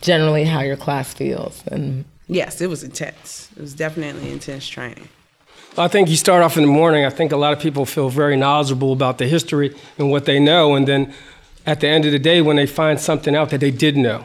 generally 0.00 0.44
how 0.44 0.60
your 0.60 0.78
class 0.78 1.12
feels. 1.12 1.62
And 1.66 2.06
yes, 2.28 2.62
it 2.62 2.68
was 2.68 2.82
intense. 2.82 3.50
It 3.54 3.60
was 3.60 3.74
definitely 3.74 4.32
intense 4.32 4.66
training. 4.66 5.08
I 5.76 5.88
think 5.88 6.08
you 6.08 6.14
start 6.14 6.40
off 6.44 6.56
in 6.56 6.62
the 6.62 6.68
morning. 6.68 7.04
I 7.04 7.10
think 7.10 7.32
a 7.32 7.36
lot 7.36 7.52
of 7.52 7.58
people 7.58 7.84
feel 7.84 8.08
very 8.08 8.36
knowledgeable 8.36 8.92
about 8.92 9.18
the 9.18 9.26
history 9.26 9.74
and 9.98 10.08
what 10.08 10.24
they 10.24 10.38
know. 10.38 10.76
And 10.76 10.86
then 10.86 11.12
at 11.66 11.80
the 11.80 11.88
end 11.88 12.04
of 12.04 12.12
the 12.12 12.18
day, 12.20 12.40
when 12.40 12.54
they 12.54 12.66
find 12.66 13.00
something 13.00 13.34
out 13.34 13.50
that 13.50 13.58
they 13.58 13.72
did 13.72 13.96
know 13.96 14.24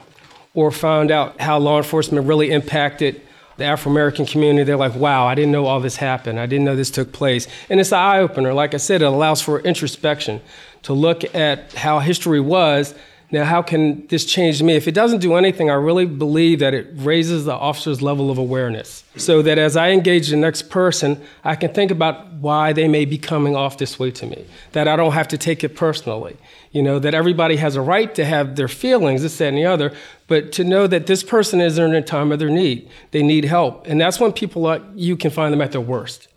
or 0.54 0.72
found 0.72 1.10
out 1.10 1.42
how 1.42 1.58
law 1.58 1.78
enforcement 1.78 2.28
really 2.28 2.52
impacted 2.52 3.20
the 3.58 3.64
Afro 3.64 3.92
American 3.92 4.28
community, 4.28 4.64
they're 4.64 4.78
like, 4.78 4.94
wow, 4.94 5.26
I 5.26 5.34
didn't 5.34 5.52
know 5.52 5.66
all 5.66 5.80
this 5.80 5.96
happened. 5.96 6.40
I 6.40 6.46
didn't 6.46 6.66
know 6.66 6.76
this 6.76 6.92
took 6.92 7.12
place. 7.12 7.48
And 7.68 7.80
it's 7.80 7.92
an 7.92 7.98
eye 7.98 8.20
opener. 8.20 8.54
Like 8.54 8.76
I 8.76 8.78
said, 8.78 9.02
it 9.02 9.06
allows 9.06 9.42
for 9.42 9.60
introspection 9.62 10.42
to 10.84 10.94
look 10.94 11.34
at 11.34 11.74
how 11.74 11.98
history 11.98 12.40
was. 12.40 12.94
Now, 13.32 13.44
how 13.44 13.62
can 13.62 14.08
this 14.08 14.26
change 14.26 14.63
me? 14.63 14.74
If 14.74 14.88
it 14.88 14.96
doesn't 14.96 15.20
do 15.20 15.36
anything, 15.36 15.70
I 15.70 15.76
really 15.76 16.08
believe 16.08 16.60
that 16.60 16.74
it 16.74 16.88
raises 16.96 17.46
the 17.46 17.54
officer's 17.54 18.02
level 18.02 18.32
of 18.32 18.39
awareness. 18.39 19.04
So 19.18 19.44
that 19.44 19.60
as 19.60 19.78
I 19.78 19.92
engage 19.92 20.30
the 20.30 20.36
next 20.36 20.70
person, 20.70 21.22
I 21.44 21.56
can 21.56 21.72
think 21.72 21.92
about 21.92 22.34
why 22.34 22.74
they 22.74 22.88
may 22.88 23.06
be 23.06 23.20
coming 23.20 23.56
off 23.56 23.78
this 23.78 24.00
way 24.00 24.10
to 24.12 24.26
me, 24.26 24.46
that 24.72 24.88
I 24.88 24.96
don't 24.96 25.12
have 25.12 25.28
to 25.28 25.38
take 25.38 25.63
it 25.63 25.76
personally. 25.76 26.38
You 26.72 26.82
know, 26.82 26.98
that 26.98 27.13
everybody 27.13 27.58
has 27.58 27.76
a 27.76 27.82
right 27.82 28.13
to 28.15 28.26
have 28.26 28.56
their 28.56 28.68
feelings, 28.68 29.22
this, 29.22 29.38
that, 29.38 29.50
and 29.50 29.58
the 29.58 29.65
other, 29.65 29.94
but 30.28 30.52
to 30.54 30.63
know 30.63 30.88
that 30.88 31.06
this 31.06 31.22
person 31.22 31.62
is 31.62 31.78
in 31.78 31.94
a 31.94 32.02
time 32.02 32.32
of 32.32 32.39
their 32.39 32.50
need. 32.50 32.89
They 33.12 33.22
need 33.22 33.46
help. 33.46 33.86
And 33.86 34.02
that's 34.02 34.20
when 34.20 34.34
people 34.34 34.63
like 34.63 34.82
you 34.96 35.15
can 35.15 35.30
find 35.30 35.54
them 35.54 35.62
at 35.62 35.72
their 35.72 35.82
worst. 35.82 36.28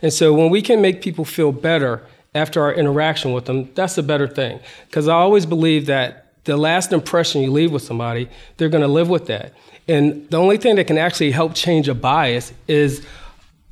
And 0.00 0.12
so 0.12 0.32
when 0.32 0.48
we 0.48 0.62
can 0.62 0.80
make 0.80 1.02
people 1.02 1.26
feel 1.26 1.52
better 1.52 2.06
after 2.34 2.62
our 2.62 2.72
interaction 2.72 3.32
with 3.34 3.44
them, 3.44 3.70
that's 3.74 3.98
a 3.98 4.02
better 4.02 4.28
thing. 4.28 4.60
Because 4.86 5.08
I 5.08 5.14
always 5.14 5.44
believe 5.44 5.86
that 5.86 6.27
the 6.48 6.56
last 6.56 6.92
impression 6.92 7.42
you 7.42 7.52
leave 7.52 7.70
with 7.72 7.82
somebody, 7.82 8.28
they're 8.56 8.70
going 8.70 8.82
to 8.82 8.88
live 8.88 9.08
with 9.08 9.26
that. 9.26 9.52
And 9.86 10.28
the 10.30 10.38
only 10.38 10.56
thing 10.56 10.76
that 10.76 10.86
can 10.86 10.96
actually 10.96 11.30
help 11.30 11.54
change 11.54 11.88
a 11.88 11.94
bias 11.94 12.52
is 12.66 13.06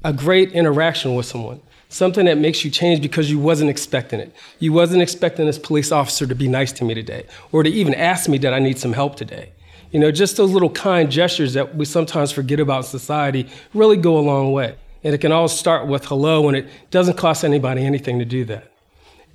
a 0.05 0.12
great 0.12 0.53
interaction 0.53 1.15
with 1.15 1.27
someone 1.27 1.61
something 1.89 2.27
that 2.27 2.37
makes 2.37 2.65
you 2.65 2.71
change 2.71 3.01
because 3.01 3.31
you 3.31 3.39
wasn't 3.39 3.71
expecting 3.71 4.19
it. 4.19 4.35
You 4.59 4.73
wasn't 4.73 5.03
expecting 5.03 5.47
this 5.47 5.59
police 5.59 5.93
officer 5.93 6.27
to 6.27 6.35
be 6.35 6.49
nice 6.49 6.73
to 6.73 6.85
me 6.85 6.95
today 6.95 7.27
or 7.53 7.62
to 7.62 7.71
even 7.71 7.95
ask 7.95 8.29
me 8.29 8.39
that 8.39 8.53
I 8.53 8.59
need 8.59 8.77
some 8.77 8.93
help 8.93 9.15
today. 9.15 9.53
You 9.93 10.01
know, 10.01 10.11
just 10.11 10.37
those 10.37 10.51
little 10.51 10.69
kind 10.69 11.11
gestures 11.11 11.55
that 11.55 11.77
we 11.77 11.85
sometimes 11.85 12.33
forget 12.33 12.59
about 12.59 12.79
in 12.79 12.83
society 12.83 13.49
really 13.73 13.97
go 13.97 14.19
a 14.19 14.21
long 14.21 14.53
way. 14.53 14.77
And 15.05 15.15
it 15.15 15.19
can 15.19 15.31
all 15.31 15.47
start 15.47 15.87
with 15.87 16.05
hello, 16.07 16.49
and 16.49 16.57
it 16.57 16.67
doesn't 16.91 17.17
cost 17.17 17.45
anybody 17.45 17.85
anything 17.85 18.19
to 18.19 18.25
do 18.25 18.45
that. 18.47 18.73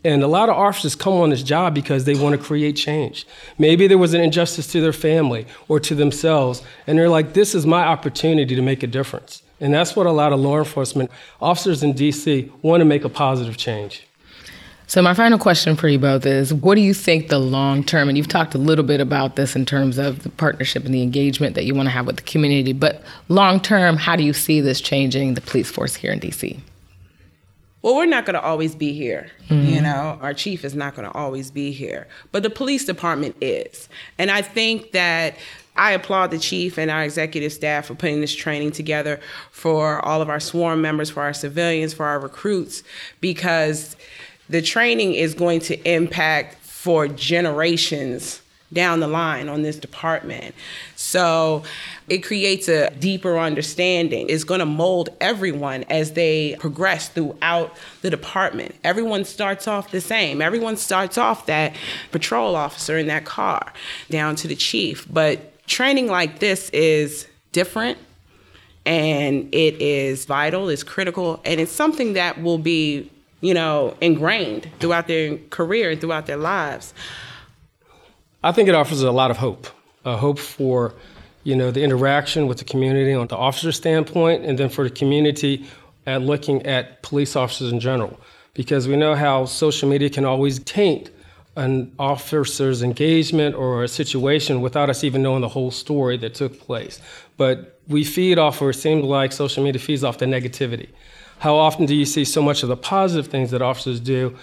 And 0.03 0.23
a 0.23 0.27
lot 0.27 0.49
of 0.49 0.55
officers 0.55 0.95
come 0.95 1.13
on 1.13 1.29
this 1.29 1.43
job 1.43 1.75
because 1.75 2.05
they 2.05 2.15
want 2.15 2.39
to 2.39 2.43
create 2.43 2.75
change. 2.75 3.27
Maybe 3.59 3.85
there 3.85 3.99
was 3.99 4.15
an 4.15 4.21
injustice 4.21 4.65
to 4.71 4.81
their 4.81 4.93
family 4.93 5.45
or 5.67 5.79
to 5.79 5.93
themselves, 5.93 6.63
and 6.87 6.97
they're 6.97 7.09
like, 7.09 7.33
this 7.33 7.53
is 7.53 7.67
my 7.67 7.83
opportunity 7.83 8.55
to 8.55 8.61
make 8.61 8.81
a 8.81 8.87
difference. 8.87 9.43
And 9.59 9.71
that's 9.71 9.95
what 9.95 10.07
a 10.07 10.11
lot 10.11 10.33
of 10.33 10.39
law 10.39 10.57
enforcement 10.57 11.11
officers 11.39 11.83
in 11.83 11.93
DC 11.93 12.49
want 12.63 12.81
to 12.81 12.85
make 12.85 13.03
a 13.03 13.09
positive 13.09 13.57
change. 13.57 14.07
So, 14.87 15.01
my 15.01 15.13
final 15.13 15.37
question 15.37 15.77
for 15.77 15.87
you 15.87 15.99
both 15.99 16.25
is 16.25 16.53
what 16.53 16.75
do 16.75 16.81
you 16.81 16.93
think 16.93 17.29
the 17.29 17.39
long 17.39 17.81
term, 17.81 18.09
and 18.09 18.17
you've 18.17 18.27
talked 18.27 18.55
a 18.55 18.57
little 18.57 18.83
bit 18.83 18.99
about 18.99 19.37
this 19.37 19.55
in 19.55 19.65
terms 19.65 19.97
of 19.97 20.23
the 20.23 20.29
partnership 20.29 20.83
and 20.83 20.93
the 20.93 21.01
engagement 21.01 21.55
that 21.55 21.63
you 21.63 21.73
want 21.73 21.85
to 21.85 21.91
have 21.91 22.07
with 22.07 22.17
the 22.17 22.23
community, 22.23 22.73
but 22.73 23.01
long 23.29 23.61
term, 23.61 23.95
how 23.95 24.17
do 24.17 24.23
you 24.23 24.33
see 24.33 24.59
this 24.59 24.81
changing 24.81 25.35
the 25.35 25.41
police 25.41 25.71
force 25.71 25.95
here 25.95 26.11
in 26.11 26.19
DC? 26.19 26.59
Well, 27.81 27.95
we're 27.95 28.05
not 28.05 28.25
going 28.25 28.35
to 28.35 28.41
always 28.41 28.75
be 28.75 28.93
here. 28.93 29.31
Mm-hmm. 29.49 29.67
You 29.67 29.81
know, 29.81 30.19
our 30.21 30.33
chief 30.33 30.63
is 30.63 30.75
not 30.75 30.95
going 30.95 31.09
to 31.09 31.17
always 31.17 31.49
be 31.49 31.71
here, 31.71 32.07
but 32.31 32.43
the 32.43 32.49
police 32.49 32.85
department 32.85 33.35
is. 33.41 33.89
And 34.17 34.29
I 34.29 34.41
think 34.41 34.91
that 34.91 35.35
I 35.75 35.91
applaud 35.93 36.31
the 36.31 36.37
chief 36.37 36.77
and 36.77 36.91
our 36.91 37.03
executive 37.03 37.51
staff 37.53 37.87
for 37.87 37.95
putting 37.95 38.21
this 38.21 38.35
training 38.35 38.71
together 38.71 39.19
for 39.51 40.03
all 40.05 40.21
of 40.21 40.29
our 40.29 40.39
sworn 40.39 40.81
members, 40.81 41.09
for 41.09 41.23
our 41.23 41.33
civilians, 41.33 41.93
for 41.93 42.05
our 42.05 42.19
recruits, 42.19 42.83
because 43.19 43.95
the 44.49 44.61
training 44.61 45.13
is 45.13 45.33
going 45.33 45.61
to 45.61 45.89
impact 45.89 46.57
for 46.57 47.07
generations 47.07 48.41
down 48.73 48.99
the 48.99 49.07
line 49.07 49.49
on 49.49 49.63
this 49.63 49.77
department. 49.77 50.55
So 50.95 51.63
it 52.09 52.19
creates 52.19 52.67
a 52.67 52.89
deeper 52.91 53.37
understanding. 53.37 54.27
It's 54.29 54.43
going 54.43 54.59
to 54.59 54.65
mold 54.65 55.09
everyone 55.19 55.83
as 55.89 56.13
they 56.13 56.55
progress 56.59 57.09
throughout 57.09 57.75
the 58.01 58.09
department. 58.09 58.75
Everyone 58.83 59.25
starts 59.25 59.67
off 59.67 59.91
the 59.91 60.01
same. 60.01 60.41
Everyone 60.41 60.77
starts 60.77 61.17
off 61.17 61.45
that 61.47 61.75
patrol 62.11 62.55
officer 62.55 62.97
in 62.97 63.07
that 63.07 63.25
car 63.25 63.73
down 64.09 64.35
to 64.37 64.47
the 64.47 64.55
chief. 64.55 65.05
But 65.11 65.65
training 65.67 66.07
like 66.07 66.39
this 66.39 66.69
is 66.69 67.27
different 67.51 67.97
and 68.85 69.53
it 69.53 69.81
is 69.81 70.25
vital, 70.25 70.69
it's 70.69 70.83
critical, 70.83 71.39
and 71.45 71.59
it's 71.59 71.71
something 71.71 72.13
that 72.13 72.41
will 72.41 72.57
be, 72.57 73.11
you 73.41 73.53
know, 73.53 73.95
ingrained 74.01 74.67
throughout 74.79 75.07
their 75.07 75.37
career 75.49 75.91
and 75.91 76.01
throughout 76.01 76.25
their 76.25 76.37
lives. 76.37 76.93
I 78.43 78.51
think 78.51 78.67
it 78.67 78.75
offers 78.75 79.03
a 79.03 79.11
lot 79.11 79.29
of 79.29 79.37
hope, 79.37 79.67
a 80.03 80.17
hope 80.17 80.39
for, 80.39 80.95
you 81.43 81.55
know, 81.55 81.69
the 81.69 81.83
interaction 81.83 82.47
with 82.47 82.57
the 82.57 82.65
community 82.65 83.13
on 83.13 83.27
the 83.27 83.37
officer 83.37 83.71
standpoint, 83.71 84.43
and 84.45 84.57
then 84.57 84.69
for 84.69 84.83
the 84.83 84.89
community 84.89 85.65
at 86.07 86.23
looking 86.23 86.65
at 86.65 87.03
police 87.03 87.35
officers 87.35 87.71
in 87.71 87.79
general, 87.79 88.19
because 88.55 88.87
we 88.87 88.95
know 88.95 89.13
how 89.13 89.45
social 89.45 89.87
media 89.87 90.09
can 90.09 90.25
always 90.25 90.57
taint 90.59 91.11
an 91.55 91.91
officer's 91.99 92.81
engagement 92.81 93.53
or 93.55 93.83
a 93.83 93.87
situation 93.87 94.61
without 94.61 94.89
us 94.89 95.03
even 95.03 95.21
knowing 95.21 95.41
the 95.41 95.49
whole 95.49 95.69
story 95.69 96.17
that 96.17 96.33
took 96.33 96.59
place. 96.59 96.99
But 97.37 97.79
we 97.87 98.03
feed 98.03 98.39
off, 98.39 98.61
or 98.61 98.71
it 98.71 98.75
seems 98.75 99.03
like 99.03 99.31
social 99.31 99.63
media 99.63 99.79
feeds 99.79 100.03
off 100.03 100.17
the 100.17 100.25
negativity. 100.25 100.89
How 101.39 101.55
often 101.55 101.85
do 101.85 101.95
you 101.95 102.05
see 102.05 102.23
so 102.23 102.41
much 102.41 102.63
of 102.63 102.69
the 102.69 102.77
positive 102.77 103.27
things 103.27 103.51
that 103.51 103.61
officers 103.61 103.99
do? 103.99 104.35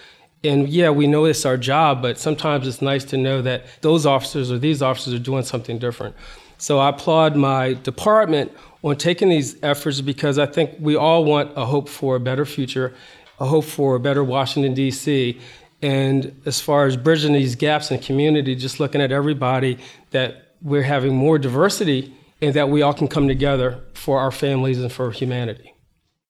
And 0.44 0.68
yeah, 0.68 0.90
we 0.90 1.06
know 1.06 1.24
it's 1.24 1.44
our 1.44 1.56
job, 1.56 2.00
but 2.00 2.18
sometimes 2.18 2.66
it's 2.66 2.80
nice 2.80 3.04
to 3.06 3.16
know 3.16 3.42
that 3.42 3.64
those 3.80 4.06
officers 4.06 4.52
or 4.52 4.58
these 4.58 4.82
officers 4.82 5.14
are 5.14 5.18
doing 5.18 5.42
something 5.42 5.78
different. 5.78 6.14
So 6.58 6.78
I 6.78 6.90
applaud 6.90 7.36
my 7.36 7.74
department 7.74 8.52
on 8.82 8.96
taking 8.96 9.28
these 9.28 9.56
efforts 9.62 10.00
because 10.00 10.38
I 10.38 10.46
think 10.46 10.72
we 10.78 10.96
all 10.96 11.24
want 11.24 11.52
a 11.56 11.64
hope 11.64 11.88
for 11.88 12.16
a 12.16 12.20
better 12.20 12.44
future, 12.44 12.94
a 13.40 13.46
hope 13.46 13.64
for 13.64 13.96
a 13.96 14.00
better 14.00 14.22
Washington, 14.22 14.74
D.C. 14.74 15.40
And 15.82 16.40
as 16.46 16.60
far 16.60 16.86
as 16.86 16.96
bridging 16.96 17.32
these 17.32 17.54
gaps 17.54 17.90
in 17.90 18.00
community, 18.00 18.54
just 18.54 18.80
looking 18.80 19.00
at 19.00 19.12
everybody, 19.12 19.78
that 20.10 20.52
we're 20.62 20.82
having 20.82 21.14
more 21.14 21.38
diversity 21.38 22.14
and 22.40 22.54
that 22.54 22.68
we 22.68 22.82
all 22.82 22.94
can 22.94 23.08
come 23.08 23.28
together 23.28 23.80
for 23.94 24.20
our 24.20 24.30
families 24.30 24.80
and 24.80 24.92
for 24.92 25.10
humanity. 25.10 25.74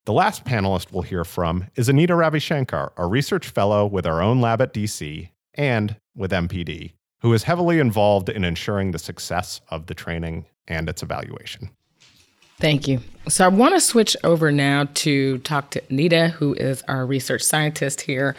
The 0.09 0.14
last 0.14 0.47
panelist 0.47 0.90
we'll 0.90 1.03
hear 1.03 1.23
from 1.23 1.66
is 1.77 1.90
Anita 1.90 2.14
Ravishankar, 2.14 2.92
a 2.97 3.07
research 3.07 3.47
fellow 3.47 3.85
with 3.85 4.07
our 4.07 4.23
own 4.23 4.40
lab 4.40 4.62
at 4.62 4.73
DC 4.73 5.29
and 5.53 5.97
with 6.16 6.31
MPD, 6.31 6.94
who 7.21 7.35
is 7.35 7.42
heavily 7.42 7.79
involved 7.79 8.31
in 8.31 8.42
ensuring 8.42 8.92
the 8.92 8.99
success 8.99 9.61
of 9.68 9.85
the 9.85 9.92
training 9.92 10.47
and 10.66 10.88
its 10.88 11.03
evaluation. 11.03 11.68
Thank 12.59 12.88
you. 12.88 13.03
So 13.29 13.44
I 13.44 13.49
want 13.49 13.75
to 13.75 13.81
switch 13.83 14.16
over 14.25 14.51
now 14.51 14.88
to 14.94 15.37
talk 15.40 15.73
to 15.73 15.83
Anita, 15.90 16.29
who 16.29 16.55
is 16.55 16.83
our 16.88 17.05
research 17.05 17.42
scientist 17.42 18.01
here. 18.01 18.35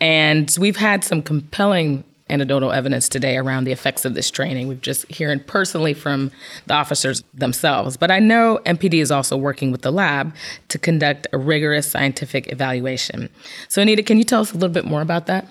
And 0.00 0.50
we've 0.58 0.78
had 0.78 1.04
some 1.04 1.20
compelling 1.20 2.02
anecdotal 2.30 2.72
evidence 2.72 3.08
today 3.08 3.36
around 3.36 3.64
the 3.64 3.72
effects 3.72 4.04
of 4.04 4.14
this 4.14 4.30
training. 4.30 4.68
We've 4.68 4.80
just 4.80 5.10
hearing 5.10 5.40
personally 5.40 5.94
from 5.94 6.30
the 6.66 6.74
officers 6.74 7.22
themselves. 7.34 7.96
But 7.96 8.10
I 8.10 8.18
know 8.18 8.60
MPD 8.64 8.94
is 8.94 9.10
also 9.10 9.36
working 9.36 9.72
with 9.72 9.82
the 9.82 9.90
lab 9.90 10.34
to 10.68 10.78
conduct 10.78 11.26
a 11.32 11.38
rigorous 11.38 11.90
scientific 11.90 12.52
evaluation. 12.52 13.28
So 13.68 13.82
Anita, 13.82 14.02
can 14.02 14.18
you 14.18 14.24
tell 14.24 14.40
us 14.40 14.52
a 14.52 14.54
little 14.54 14.68
bit 14.70 14.84
more 14.84 15.02
about 15.02 15.26
that? 15.26 15.46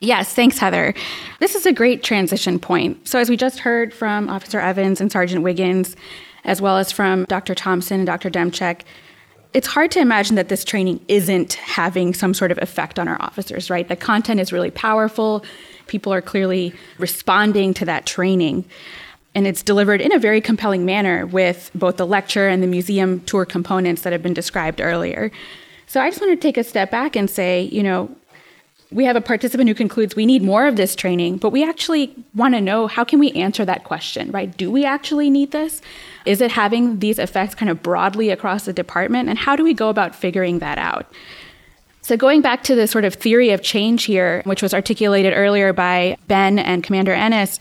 Yes, 0.00 0.32
thanks, 0.32 0.56
Heather. 0.56 0.94
This 1.40 1.54
is 1.54 1.66
a 1.66 1.72
great 1.72 2.02
transition 2.02 2.58
point. 2.58 3.06
So, 3.06 3.18
as 3.18 3.28
we 3.28 3.36
just 3.36 3.58
heard 3.58 3.92
from 3.92 4.30
Officer 4.30 4.58
Evans 4.58 4.98
and 4.98 5.12
Sergeant 5.12 5.42
Wiggins, 5.42 5.94
as 6.44 6.62
well 6.62 6.78
as 6.78 6.90
from 6.90 7.24
Dr. 7.24 7.54
Thompson 7.54 8.00
and 8.00 8.06
Dr. 8.06 8.30
Demczuk, 8.30 8.80
it's 9.52 9.66
hard 9.66 9.90
to 9.90 10.00
imagine 10.00 10.36
that 10.36 10.48
this 10.48 10.64
training 10.64 11.04
isn't 11.08 11.54
having 11.54 12.14
some 12.14 12.34
sort 12.34 12.50
of 12.50 12.58
effect 12.58 12.98
on 12.98 13.08
our 13.08 13.20
officers, 13.20 13.68
right? 13.68 13.88
The 13.88 13.96
content 13.96 14.40
is 14.40 14.52
really 14.52 14.70
powerful. 14.70 15.44
People 15.90 16.14
are 16.14 16.22
clearly 16.22 16.72
responding 16.98 17.74
to 17.74 17.84
that 17.84 18.06
training. 18.06 18.64
And 19.34 19.46
it's 19.46 19.62
delivered 19.62 20.00
in 20.00 20.12
a 20.12 20.18
very 20.18 20.40
compelling 20.40 20.84
manner 20.84 21.26
with 21.26 21.70
both 21.74 21.96
the 21.96 22.06
lecture 22.06 22.48
and 22.48 22.62
the 22.62 22.68
museum 22.68 23.20
tour 23.20 23.44
components 23.44 24.02
that 24.02 24.12
have 24.12 24.22
been 24.22 24.34
described 24.34 24.80
earlier. 24.80 25.32
So 25.86 26.00
I 26.00 26.08
just 26.08 26.20
want 26.20 26.32
to 26.32 26.36
take 26.36 26.56
a 26.56 26.62
step 26.62 26.92
back 26.92 27.16
and 27.16 27.28
say, 27.28 27.62
you 27.62 27.82
know, 27.82 28.08
we 28.92 29.04
have 29.04 29.16
a 29.16 29.20
participant 29.20 29.68
who 29.68 29.74
concludes 29.74 30.14
we 30.14 30.26
need 30.26 30.42
more 30.42 30.66
of 30.66 30.76
this 30.76 30.94
training, 30.94 31.38
but 31.38 31.50
we 31.50 31.68
actually 31.68 32.14
want 32.34 32.54
to 32.54 32.60
know 32.60 32.86
how 32.86 33.02
can 33.02 33.18
we 33.18 33.32
answer 33.32 33.64
that 33.64 33.82
question, 33.82 34.30
right? 34.30 34.56
Do 34.56 34.70
we 34.70 34.84
actually 34.84 35.28
need 35.28 35.50
this? 35.50 35.80
Is 36.24 36.40
it 36.40 36.52
having 36.52 37.00
these 37.00 37.18
effects 37.18 37.54
kind 37.56 37.70
of 37.70 37.82
broadly 37.82 38.30
across 38.30 38.64
the 38.64 38.72
department? 38.72 39.28
And 39.28 39.38
how 39.38 39.56
do 39.56 39.64
we 39.64 39.74
go 39.74 39.88
about 39.88 40.14
figuring 40.14 40.60
that 40.60 40.78
out? 40.78 41.06
So, 42.10 42.16
going 42.16 42.40
back 42.40 42.64
to 42.64 42.74
the 42.74 42.88
sort 42.88 43.04
of 43.04 43.14
theory 43.14 43.50
of 43.50 43.62
change 43.62 44.02
here, 44.02 44.42
which 44.44 44.62
was 44.62 44.74
articulated 44.74 45.32
earlier 45.32 45.72
by 45.72 46.16
Ben 46.26 46.58
and 46.58 46.82
Commander 46.82 47.12
Ennis, 47.12 47.60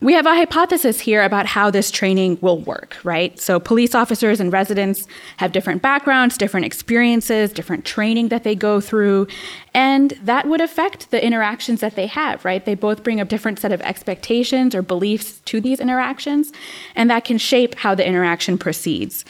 we 0.00 0.12
have 0.12 0.24
a 0.24 0.36
hypothesis 0.36 1.00
here 1.00 1.24
about 1.24 1.46
how 1.46 1.68
this 1.68 1.90
training 1.90 2.38
will 2.40 2.60
work, 2.60 2.96
right? 3.02 3.36
So, 3.40 3.58
police 3.58 3.96
officers 3.96 4.38
and 4.38 4.52
residents 4.52 5.08
have 5.38 5.50
different 5.50 5.82
backgrounds, 5.82 6.38
different 6.38 6.64
experiences, 6.64 7.52
different 7.52 7.84
training 7.84 8.28
that 8.28 8.44
they 8.44 8.54
go 8.54 8.80
through, 8.80 9.26
and 9.74 10.12
that 10.22 10.46
would 10.46 10.60
affect 10.60 11.10
the 11.10 11.20
interactions 11.20 11.80
that 11.80 11.96
they 11.96 12.06
have, 12.06 12.44
right? 12.44 12.64
They 12.64 12.76
both 12.76 13.02
bring 13.02 13.20
a 13.20 13.24
different 13.24 13.58
set 13.58 13.72
of 13.72 13.80
expectations 13.80 14.76
or 14.76 14.82
beliefs 14.82 15.40
to 15.46 15.60
these 15.60 15.80
interactions, 15.80 16.52
and 16.94 17.10
that 17.10 17.24
can 17.24 17.36
shape 17.36 17.74
how 17.74 17.96
the 17.96 18.06
interaction 18.06 18.58
proceeds. 18.58 19.24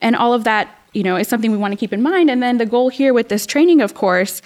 And 0.00 0.16
all 0.16 0.32
of 0.32 0.44
that, 0.44 0.75
you 0.96 1.02
know, 1.02 1.16
is 1.16 1.28
something 1.28 1.52
we 1.52 1.58
want 1.58 1.72
to 1.72 1.76
keep 1.76 1.92
in 1.92 2.02
mind. 2.02 2.30
And 2.30 2.42
then 2.42 2.56
the 2.56 2.64
goal 2.64 2.88
here 2.88 3.12
with 3.12 3.28
this 3.28 3.46
training, 3.46 3.82
of 3.82 3.92
course, 3.92 4.40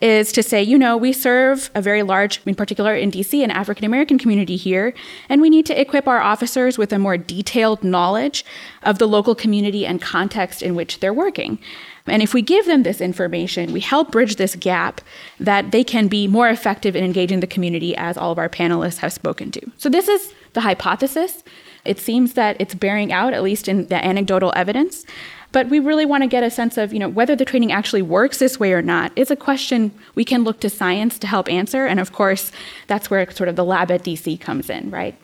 is 0.00 0.32
to 0.32 0.42
say, 0.42 0.62
you 0.62 0.78
know, 0.78 0.96
we 0.96 1.12
serve 1.12 1.70
a 1.74 1.82
very 1.82 2.02
large, 2.02 2.40
in 2.46 2.54
particular 2.54 2.94
in 2.94 3.10
DC, 3.10 3.44
an 3.44 3.50
African 3.50 3.84
American 3.84 4.18
community 4.18 4.56
here, 4.56 4.94
and 5.28 5.42
we 5.42 5.50
need 5.50 5.66
to 5.66 5.78
equip 5.78 6.08
our 6.08 6.20
officers 6.20 6.78
with 6.78 6.90
a 6.94 6.98
more 6.98 7.18
detailed 7.18 7.84
knowledge 7.84 8.42
of 8.82 8.98
the 8.98 9.06
local 9.06 9.34
community 9.34 9.84
and 9.84 10.00
context 10.00 10.62
in 10.62 10.74
which 10.74 11.00
they're 11.00 11.12
working. 11.12 11.58
And 12.06 12.22
if 12.22 12.32
we 12.32 12.40
give 12.40 12.64
them 12.64 12.82
this 12.82 13.02
information, 13.02 13.74
we 13.74 13.80
help 13.80 14.10
bridge 14.10 14.36
this 14.36 14.56
gap 14.56 15.02
that 15.38 15.70
they 15.70 15.84
can 15.84 16.08
be 16.08 16.26
more 16.26 16.48
effective 16.48 16.96
in 16.96 17.04
engaging 17.04 17.40
the 17.40 17.46
community, 17.46 17.94
as 17.94 18.16
all 18.16 18.32
of 18.32 18.38
our 18.38 18.48
panelists 18.48 18.98
have 18.98 19.12
spoken 19.12 19.50
to. 19.50 19.70
So, 19.76 19.90
this 19.90 20.08
is 20.08 20.32
the 20.54 20.62
hypothesis. 20.62 21.44
It 21.84 21.98
seems 21.98 22.34
that 22.34 22.56
it's 22.58 22.74
bearing 22.74 23.12
out, 23.12 23.34
at 23.34 23.42
least 23.42 23.68
in 23.68 23.86
the 23.88 24.02
anecdotal 24.02 24.52
evidence. 24.56 25.04
But 25.52 25.68
we 25.68 25.80
really 25.80 26.06
want 26.06 26.22
to 26.22 26.28
get 26.28 26.44
a 26.44 26.50
sense 26.50 26.76
of, 26.76 26.92
you 26.92 26.98
know, 26.98 27.08
whether 27.08 27.34
the 27.34 27.44
training 27.44 27.72
actually 27.72 28.02
works 28.02 28.38
this 28.38 28.60
way 28.60 28.72
or 28.72 28.82
not 28.82 29.12
is 29.16 29.30
a 29.30 29.36
question 29.36 29.92
we 30.14 30.24
can 30.24 30.44
look 30.44 30.60
to 30.60 30.70
science 30.70 31.18
to 31.18 31.26
help 31.26 31.50
answer. 31.50 31.86
And 31.86 31.98
of 31.98 32.12
course, 32.12 32.52
that's 32.86 33.10
where 33.10 33.28
sort 33.30 33.48
of 33.48 33.56
the 33.56 33.64
lab 33.64 33.90
at 33.90 34.04
DC 34.04 34.40
comes 34.40 34.70
in, 34.70 34.90
right? 34.90 35.16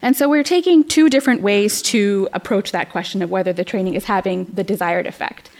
And 0.00 0.16
so 0.16 0.28
we're 0.28 0.42
taking 0.42 0.84
two 0.84 1.08
different 1.08 1.42
ways 1.42 1.80
to 1.82 2.28
approach 2.32 2.72
that 2.72 2.90
question 2.90 3.22
of 3.22 3.30
whether 3.30 3.52
the 3.52 3.64
training 3.64 3.94
is 3.94 4.04
having 4.04 4.44
the 4.46 4.64
desired 4.64 5.06
effect. 5.06 5.50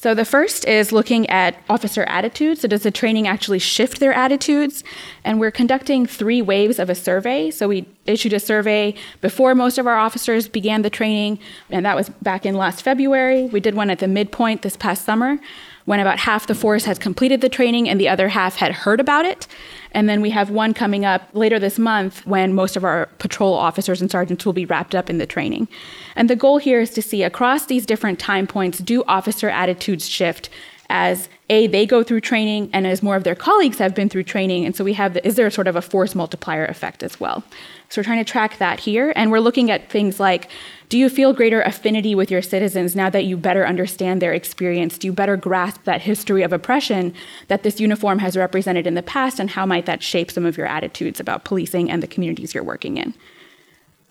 So 0.00 0.14
the 0.14 0.24
first 0.24 0.64
is 0.64 0.92
looking 0.92 1.28
at 1.28 1.56
officer 1.68 2.04
attitudes. 2.04 2.60
So 2.60 2.68
does 2.68 2.84
the 2.84 2.92
training 2.92 3.26
actually 3.26 3.58
shift 3.58 3.98
their 3.98 4.12
attitudes? 4.12 4.84
And 5.24 5.40
we're 5.40 5.50
conducting 5.50 6.06
three 6.06 6.40
waves 6.40 6.78
of 6.78 6.88
a 6.88 6.94
survey. 6.94 7.50
So 7.50 7.66
we 7.66 7.84
issued 8.06 8.32
a 8.32 8.38
survey 8.38 8.94
before 9.20 9.56
most 9.56 9.76
of 9.76 9.88
our 9.88 9.96
officers 9.96 10.46
began 10.46 10.82
the 10.82 10.88
training, 10.88 11.40
and 11.68 11.84
that 11.84 11.96
was 11.96 12.10
back 12.10 12.46
in 12.46 12.54
last 12.54 12.82
February. 12.82 13.46
We 13.46 13.58
did 13.58 13.74
one 13.74 13.90
at 13.90 13.98
the 13.98 14.06
midpoint 14.06 14.62
this 14.62 14.76
past 14.76 15.04
summer 15.04 15.40
when 15.88 16.00
about 16.00 16.18
half 16.18 16.46
the 16.46 16.54
force 16.54 16.84
has 16.84 16.98
completed 16.98 17.40
the 17.40 17.48
training 17.48 17.88
and 17.88 17.98
the 17.98 18.10
other 18.10 18.28
half 18.28 18.56
had 18.56 18.70
heard 18.70 19.00
about 19.00 19.24
it. 19.24 19.46
And 19.92 20.06
then 20.06 20.20
we 20.20 20.28
have 20.28 20.50
one 20.50 20.74
coming 20.74 21.06
up 21.06 21.22
later 21.32 21.58
this 21.58 21.78
month 21.78 22.26
when 22.26 22.52
most 22.52 22.76
of 22.76 22.84
our 22.84 23.06
patrol 23.18 23.54
officers 23.54 24.02
and 24.02 24.10
sergeants 24.10 24.44
will 24.44 24.52
be 24.52 24.66
wrapped 24.66 24.94
up 24.94 25.08
in 25.08 25.16
the 25.16 25.24
training. 25.24 25.66
And 26.14 26.28
the 26.28 26.36
goal 26.36 26.58
here 26.58 26.82
is 26.82 26.90
to 26.90 27.00
see 27.00 27.22
across 27.22 27.64
these 27.64 27.86
different 27.86 28.18
time 28.18 28.46
points 28.46 28.80
do 28.80 29.02
officer 29.04 29.48
attitudes 29.48 30.06
shift 30.06 30.50
as 30.90 31.30
a 31.50 31.66
they 31.66 31.86
go 31.86 32.02
through 32.02 32.20
training 32.20 32.70
and 32.72 32.86
as 32.86 33.02
more 33.02 33.16
of 33.16 33.24
their 33.24 33.34
colleagues 33.34 33.78
have 33.78 33.94
been 33.94 34.08
through 34.08 34.22
training 34.22 34.64
and 34.64 34.76
so 34.76 34.84
we 34.84 34.92
have 34.92 35.14
the, 35.14 35.26
is 35.26 35.36
there 35.36 35.50
sort 35.50 35.66
of 35.66 35.76
a 35.76 35.82
force 35.82 36.14
multiplier 36.14 36.64
effect 36.66 37.02
as 37.02 37.18
well 37.18 37.42
so 37.88 38.00
we're 38.00 38.04
trying 38.04 38.24
to 38.24 38.30
track 38.30 38.58
that 38.58 38.80
here 38.80 39.12
and 39.16 39.30
we're 39.30 39.40
looking 39.40 39.70
at 39.70 39.90
things 39.90 40.20
like 40.20 40.48
do 40.88 40.96
you 40.96 41.10
feel 41.10 41.34
greater 41.34 41.60
affinity 41.60 42.14
with 42.14 42.30
your 42.30 42.40
citizens 42.40 42.96
now 42.96 43.10
that 43.10 43.26
you 43.26 43.36
better 43.36 43.66
understand 43.66 44.22
their 44.22 44.32
experience? 44.32 44.96
Do 44.96 45.06
you 45.06 45.12
better 45.12 45.36
grasp 45.36 45.84
that 45.84 46.00
history 46.00 46.42
of 46.42 46.52
oppression 46.52 47.12
that 47.48 47.62
this 47.62 47.78
uniform 47.78 48.20
has 48.20 48.38
represented 48.38 48.86
in 48.86 48.94
the 48.94 49.02
past, 49.02 49.38
and 49.38 49.50
how 49.50 49.66
might 49.66 49.84
that 49.84 50.02
shape 50.02 50.30
some 50.30 50.46
of 50.46 50.56
your 50.56 50.66
attitudes 50.66 51.20
about 51.20 51.44
policing 51.44 51.90
and 51.90 52.02
the 52.02 52.06
communities 52.06 52.54
you're 52.54 52.64
working 52.64 52.96
in? 52.96 53.12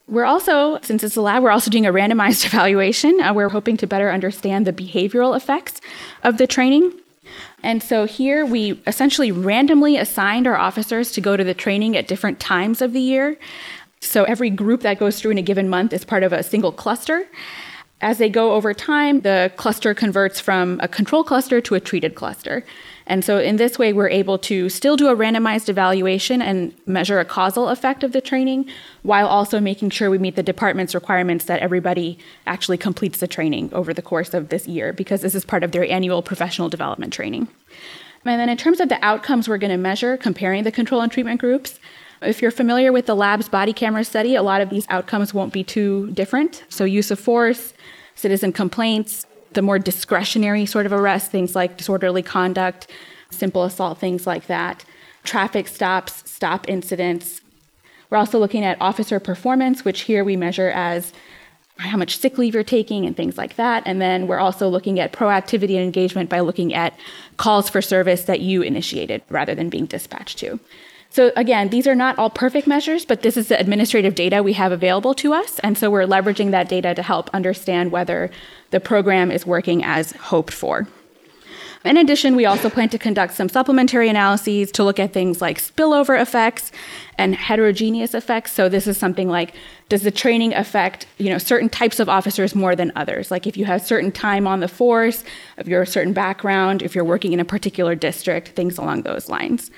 We're 0.08 0.26
also, 0.26 0.80
since 0.84 1.04
it's 1.04 1.18
a 1.18 1.22
lab, 1.22 1.42
we're 1.42 1.50
also 1.50 1.72
doing 1.72 1.88
a 1.88 1.92
randomized 1.92 2.46
evaluation. 2.54 3.20
Uh, 3.20 3.34
we're 3.34 3.50
hoping 3.50 3.76
to 3.78 3.88
better 3.88 4.12
understand 4.12 4.68
the 4.68 4.74
behavioral 4.74 5.36
effects 5.36 5.82
of 6.24 6.38
the 6.38 6.46
training. 6.46 6.94
And 7.68 7.84
so 7.84 8.06
here 8.06 8.46
we 8.46 8.82
essentially 8.88 9.30
randomly 9.30 9.98
assigned 9.98 10.48
our 10.48 10.56
officers 10.56 11.12
to 11.12 11.20
go 11.20 11.36
to 11.36 11.44
the 11.44 11.54
training 11.54 11.98
at 11.98 12.08
different 12.08 12.40
times 12.40 12.82
of 12.82 12.94
the 12.94 13.02
year. 13.02 13.38
So 14.00 14.24
every 14.24 14.50
group 14.50 14.84
that 14.84 15.00
goes 15.00 15.20
through 15.20 15.32
in 15.32 15.38
a 15.38 15.42
given 15.42 15.68
month 15.68 15.92
is 15.92 16.06
part 16.06 16.24
of 16.24 16.32
a 16.32 16.44
single 16.44 16.72
cluster. 16.72 17.28
As 18.00 18.20
they 18.20 18.30
go 18.30 18.54
over 18.54 18.74
time, 18.74 19.20
the 19.20 19.52
cluster 19.58 19.94
converts 19.94 20.40
from 20.40 20.80
a 20.82 20.88
control 20.88 21.26
cluster 21.26 21.60
to 21.60 21.76
a 21.76 21.82
treated 21.82 22.16
cluster. 22.16 22.64
And 23.08 23.24
so, 23.24 23.40
in 23.40 23.56
this 23.56 23.80
way, 23.80 23.94
we're 23.94 24.10
able 24.10 24.38
to 24.40 24.68
still 24.68 24.98
do 24.98 25.08
a 25.08 25.16
randomized 25.16 25.70
evaluation 25.70 26.42
and 26.42 26.74
measure 26.86 27.20
a 27.20 27.26
causal 27.26 27.70
effect 27.70 28.04
of 28.04 28.12
the 28.12 28.20
training 28.20 28.70
while 29.04 29.28
also 29.28 29.62
making 29.62 29.92
sure 29.92 30.10
we 30.10 30.18
meet 30.18 30.36
the 30.36 30.44
department's 30.44 30.94
requirements 30.94 31.46
that 31.46 31.62
everybody 31.62 32.20
actually 32.46 32.78
completes 32.78 33.20
the 33.20 33.28
training 33.28 33.74
over 33.74 33.94
the 33.94 34.02
course 34.02 34.34
of 34.34 34.50
this 34.50 34.68
year, 34.68 34.92
because 34.92 35.22
this 35.22 35.36
is 35.36 35.46
part 35.46 35.64
of 35.64 35.72
their 35.72 35.90
annual 35.90 36.22
professional 36.22 36.68
development 36.68 37.14
training. 37.14 37.48
And 38.26 38.42
then, 38.42 38.50
in 38.50 38.58
terms 38.58 38.82
of 38.82 38.90
the 38.90 39.04
outcomes 39.04 39.48
we're 39.48 39.58
going 39.58 39.72
to 39.72 39.78
measure, 39.78 40.18
comparing 40.18 40.66
the 40.66 40.72
control 40.72 41.00
and 41.00 41.10
treatment 41.10 41.40
groups, 41.40 41.80
if 42.22 42.42
you're 42.42 42.52
familiar 42.52 42.92
with 42.92 43.06
the 43.06 43.16
lab's 43.16 43.48
body 43.48 43.72
camera 43.72 44.04
study, 44.04 44.36
a 44.36 44.44
lot 44.44 44.60
of 44.60 44.70
these 44.70 44.86
outcomes 44.90 45.34
won't 45.34 45.54
be 45.54 45.64
too 45.64 46.12
different. 46.12 46.66
So, 46.68 46.84
use 46.84 47.10
of 47.10 47.22
force, 47.22 47.74
citizen 48.16 48.52
complaints, 48.52 49.26
the 49.54 49.62
more 49.62 49.80
discretionary 49.80 50.66
sort 50.66 50.86
of 50.86 50.94
arrests, 50.94 51.30
things 51.30 51.56
like 51.56 51.78
disorderly 51.78 52.22
conduct, 52.22 52.88
simple 53.30 53.64
assault, 53.64 53.98
things 53.98 54.28
like 54.28 54.48
that, 54.48 54.86
traffic 55.24 55.68
stops, 55.68 56.30
stop 56.30 56.68
incidents. 56.70 57.42
We're 58.10 58.18
also 58.18 58.40
looking 58.40 58.64
at 58.64 58.80
officer 58.82 59.20
performance, 59.20 59.84
which 59.84 60.02
here 60.02 60.24
we 60.24 60.36
measure 60.36 60.70
as 60.70 61.12
how 61.78 61.98
much 61.98 62.18
sick 62.18 62.38
leave 62.38 62.54
you're 62.54 62.64
taking 62.64 63.06
and 63.06 63.16
things 63.16 63.38
like 63.38 63.56
that. 63.56 63.84
And 63.86 64.02
then 64.02 64.28
we're 64.28 64.40
also 64.40 64.68
looking 64.68 65.00
at 65.00 65.14
proactivity 65.14 65.76
and 65.76 65.84
engagement 65.84 66.30
by 66.30 66.40
looking 66.40 66.74
at 66.74 66.98
calls 67.38 67.70
for 67.70 67.82
service 67.82 68.24
that 68.24 68.40
you 68.40 68.62
initiated 68.62 69.22
rather 69.30 69.54
than 69.54 69.70
being 69.70 69.86
dispatched 69.86 70.40
to. 70.40 70.60
So 71.10 71.32
again, 71.36 71.70
these 71.70 71.88
are 71.88 71.96
not 71.96 72.18
all 72.18 72.30
perfect 72.30 72.68
measures, 72.68 73.06
but 73.06 73.22
this 73.22 73.38
is 73.38 73.48
the 73.48 73.60
administrative 73.60 74.14
data 74.14 74.44
we 74.44 74.54
have 74.54 74.72
available 74.72 75.14
to 75.16 75.34
us. 75.34 75.60
And 75.60 75.78
so 75.78 75.90
we're 75.90 76.06
leveraging 76.06 76.52
that 76.52 76.70
data 76.70 76.94
to 76.94 77.02
help 77.02 77.30
understand 77.34 77.92
whether 77.92 78.30
the 78.72 78.80
program 78.80 79.32
is 79.32 79.46
working 79.46 79.84
as 79.84 80.12
hoped 80.12 80.54
for. 80.54 80.88
In 81.86 81.96
addition, 81.96 82.36
we 82.36 82.46
also 82.46 82.70
plan 82.70 82.90
to 82.90 82.98
conduct 82.98 83.34
some 83.34 83.48
supplementary 83.48 84.10
analyses 84.10 84.72
to 84.74 84.84
look 84.84 85.00
at 85.00 85.14
things 85.14 85.42
like 85.42 85.58
spillover 85.58 86.20
effects 86.20 86.72
and 87.18 87.34
heterogeneous 87.36 88.14
effects. 88.14 88.52
So 88.52 88.68
this 88.68 88.88
is 88.88 88.98
something 88.98 89.30
like 89.30 89.54
does 89.88 90.02
the 90.02 90.12
training 90.12 90.54
affect, 90.54 91.06
you 91.18 91.30
know, 91.30 91.38
certain 91.38 91.70
types 91.70 92.02
of 92.02 92.10
officers 92.10 92.56
more 92.56 92.76
than 92.76 92.92
others? 92.96 93.32
Like 93.32 93.48
if 93.48 93.56
you 93.56 93.64
have 93.66 93.82
certain 93.82 94.12
time 94.12 94.48
on 94.48 94.60
the 94.60 94.68
force, 94.68 95.24
if 95.58 95.68
you're 95.68 95.84
a 95.84 95.88
certain 95.88 96.14
background, 96.14 96.82
if 96.82 96.94
you're 96.94 97.06
working 97.06 97.32
in 97.32 97.40
a 97.40 97.46
particular 97.46 97.96
district, 97.96 98.50
things 98.50 98.78
along 98.78 99.04
those 99.04 99.30
lines. 99.30 99.72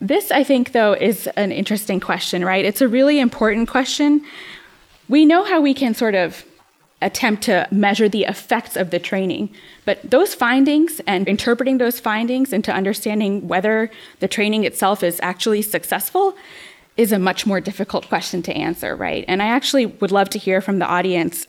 This, 0.00 0.30
I 0.30 0.44
think, 0.44 0.72
though, 0.72 0.92
is 0.92 1.26
an 1.28 1.52
interesting 1.52 2.00
question, 2.00 2.44
right? 2.44 2.64
It's 2.64 2.80
a 2.80 2.88
really 2.88 3.20
important 3.20 3.68
question. 3.68 4.24
We 5.08 5.24
know 5.24 5.44
how 5.44 5.60
we 5.60 5.74
can 5.74 5.94
sort 5.94 6.14
of 6.14 6.44
attempt 7.00 7.42
to 7.44 7.68
measure 7.70 8.08
the 8.08 8.24
effects 8.24 8.76
of 8.76 8.90
the 8.90 8.98
training, 8.98 9.50
but 9.84 10.10
those 10.10 10.34
findings 10.34 11.00
and 11.06 11.28
interpreting 11.28 11.78
those 11.78 12.00
findings 12.00 12.52
into 12.52 12.72
understanding 12.72 13.46
whether 13.46 13.90
the 14.20 14.28
training 14.28 14.64
itself 14.64 15.02
is 15.02 15.20
actually 15.22 15.60
successful 15.62 16.34
is 16.96 17.12
a 17.12 17.18
much 17.18 17.46
more 17.46 17.60
difficult 17.60 18.08
question 18.08 18.40
to 18.42 18.52
answer, 18.54 18.96
right? 18.96 19.24
And 19.28 19.42
I 19.42 19.46
actually 19.46 19.86
would 19.86 20.12
love 20.12 20.30
to 20.30 20.38
hear 20.38 20.60
from 20.60 20.78
the 20.78 20.86
audience. 20.86 21.46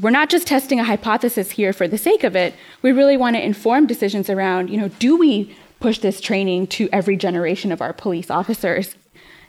We're 0.00 0.10
not 0.10 0.30
just 0.30 0.46
testing 0.46 0.80
a 0.80 0.84
hypothesis 0.84 1.52
here 1.52 1.72
for 1.72 1.86
the 1.86 1.98
sake 1.98 2.24
of 2.24 2.34
it. 2.34 2.54
We 2.82 2.92
really 2.92 3.16
want 3.16 3.36
to 3.36 3.44
inform 3.44 3.86
decisions 3.86 4.30
around, 4.30 4.70
you 4.70 4.78
know, 4.78 4.88
do 4.88 5.16
we 5.16 5.54
push 5.80 5.98
this 5.98 6.20
training 6.20 6.66
to 6.68 6.88
every 6.92 7.16
generation 7.16 7.72
of 7.72 7.80
our 7.80 7.92
police 7.92 8.30
officers? 8.30 8.94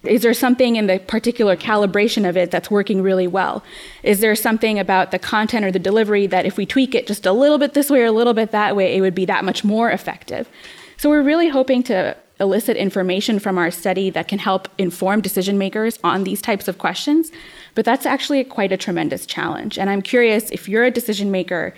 Is 0.03 0.21
there 0.21 0.34
something 0.34 0.75
in 0.77 0.88
the 0.88 0.99
particular 0.99 1.57
calibration 1.57 2.27
of 2.27 2.38
it 2.38 2.51
that's 2.51 2.71
working 2.71 3.01
really 3.01 3.27
well? 3.27 3.63
Is 4.01 4.21
there 4.21 4.36
something 4.36 4.80
about 4.80 5.11
the 5.11 5.19
content 5.19 5.65
or 5.65 5.71
the 5.71 5.80
delivery 5.80 6.25
that 6.27 6.45
if 6.45 6.55
we 6.55 6.65
tweak 6.65 6.95
it 6.95 7.05
just 7.05 7.25
a 7.25 7.34
little 7.34 7.57
bit 7.57 7.73
this 7.73 7.89
way 7.89 8.01
or 8.01 8.05
a 8.05 8.11
little 8.11 8.34
bit 8.34 8.51
that 8.51 8.75
way, 8.75 8.95
it 8.95 9.01
would 9.01 9.15
be 9.15 9.25
that 9.25 9.43
much 9.43 9.63
more 9.63 9.91
effective? 9.91 10.47
So 10.95 11.09
we're 11.09 11.23
really 11.23 11.49
hoping 11.49 11.84
to 11.84 12.15
elicit 12.39 12.77
information 12.77 13.39
from 13.39 13.57
our 13.57 13.69
study 13.69 14.09
that 14.09 14.30
can 14.30 14.39
help 14.39 14.69
inform 14.77 15.19
decision 15.19 15.57
makers 15.57 15.99
on 16.03 16.23
these 16.23 16.41
types 16.41 16.69
of 16.69 16.77
questions. 16.77 17.32
But 17.75 17.84
that's 17.84 18.05
actually 18.05 18.43
quite 18.45 18.71
a 18.71 18.77
tremendous 18.77 19.25
challenge. 19.25 19.77
And 19.77 19.89
I'm 19.89 20.01
curious 20.01 20.49
if 20.49 20.69
you're 20.69 20.86
a 20.86 20.91
decision 20.91 21.32
maker, 21.32 21.73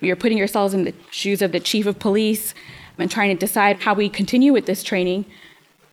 you're 0.00 0.16
putting 0.16 0.38
yourselves 0.38 0.72
in 0.72 0.84
the 0.84 0.94
shoes 1.10 1.42
of 1.42 1.52
the 1.52 1.60
chief 1.60 1.84
of 1.84 1.98
police, 1.98 2.54
and 2.98 3.10
trying 3.10 3.34
to 3.34 3.38
decide 3.38 3.80
how 3.80 3.94
we 3.94 4.08
continue 4.08 4.52
with 4.52 4.66
this 4.66 4.82
training, 4.82 5.24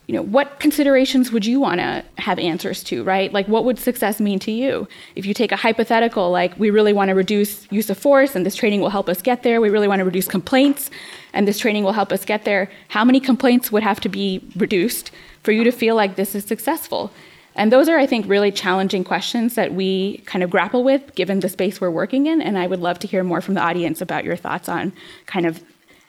you 0.08 0.14
know, 0.14 0.22
what 0.22 0.60
considerations 0.60 1.32
would 1.32 1.46
you 1.46 1.60
want 1.60 1.80
to 1.80 2.04
have 2.20 2.38
answers 2.38 2.84
to, 2.84 3.04
right? 3.04 3.34
Like, 3.34 3.48
what 3.48 3.66
would 3.66 3.80
success 3.80 4.20
mean 4.20 4.38
to 4.40 4.52
you? 4.52 4.88
If 5.16 5.26
you 5.26 5.34
take 5.34 5.52
a 5.52 5.56
hypothetical, 5.56 6.30
like, 6.30 6.58
we 6.60 6.70
really 6.70 6.94
want 6.94 7.10
to 7.10 7.16
reduce 7.16 7.70
use 7.72 7.90
of 7.90 7.98
force 7.98 8.36
and 8.36 8.46
this 8.46 8.56
training 8.56 8.82
will 8.82 8.90
help 8.90 9.10
us 9.10 9.22
get 9.22 9.42
there, 9.42 9.62
we 9.62 9.70
really 9.70 9.88
want 9.88 10.00
to 10.00 10.06
reduce 10.06 10.28
complaints 10.28 10.92
and 11.34 11.48
this 11.48 11.58
training 11.58 11.84
will 11.84 11.92
help 11.94 12.12
us 12.12 12.24
get 12.24 12.46
there, 12.46 12.70
how 12.90 13.04
many 13.04 13.20
complaints 13.20 13.72
would 13.72 13.84
have 13.84 14.00
to 14.02 14.10
be 14.10 14.44
reduced 14.56 15.12
for 15.42 15.52
you 15.52 15.64
to 15.64 15.72
feel 15.72 15.96
like 15.96 16.16
this 16.16 16.36
is 16.36 16.46
successful? 16.46 17.12
And 17.56 17.72
those 17.72 17.88
are, 17.88 17.98
I 17.98 18.06
think, 18.06 18.28
really 18.28 18.52
challenging 18.52 19.04
questions 19.04 19.56
that 19.56 19.74
we 19.74 20.18
kind 20.26 20.44
of 20.44 20.50
grapple 20.50 20.84
with 20.84 21.16
given 21.16 21.40
the 21.40 21.50
space 21.50 21.80
we're 21.80 21.90
working 21.90 22.28
in. 22.28 22.42
And 22.42 22.58
I 22.58 22.68
would 22.68 22.82
love 22.82 23.00
to 23.00 23.08
hear 23.08 23.24
more 23.24 23.42
from 23.42 23.54
the 23.54 23.62
audience 23.62 24.02
about 24.02 24.26
your 24.26 24.36
thoughts 24.36 24.68
on 24.68 24.92
kind 25.26 25.46
of 25.46 25.64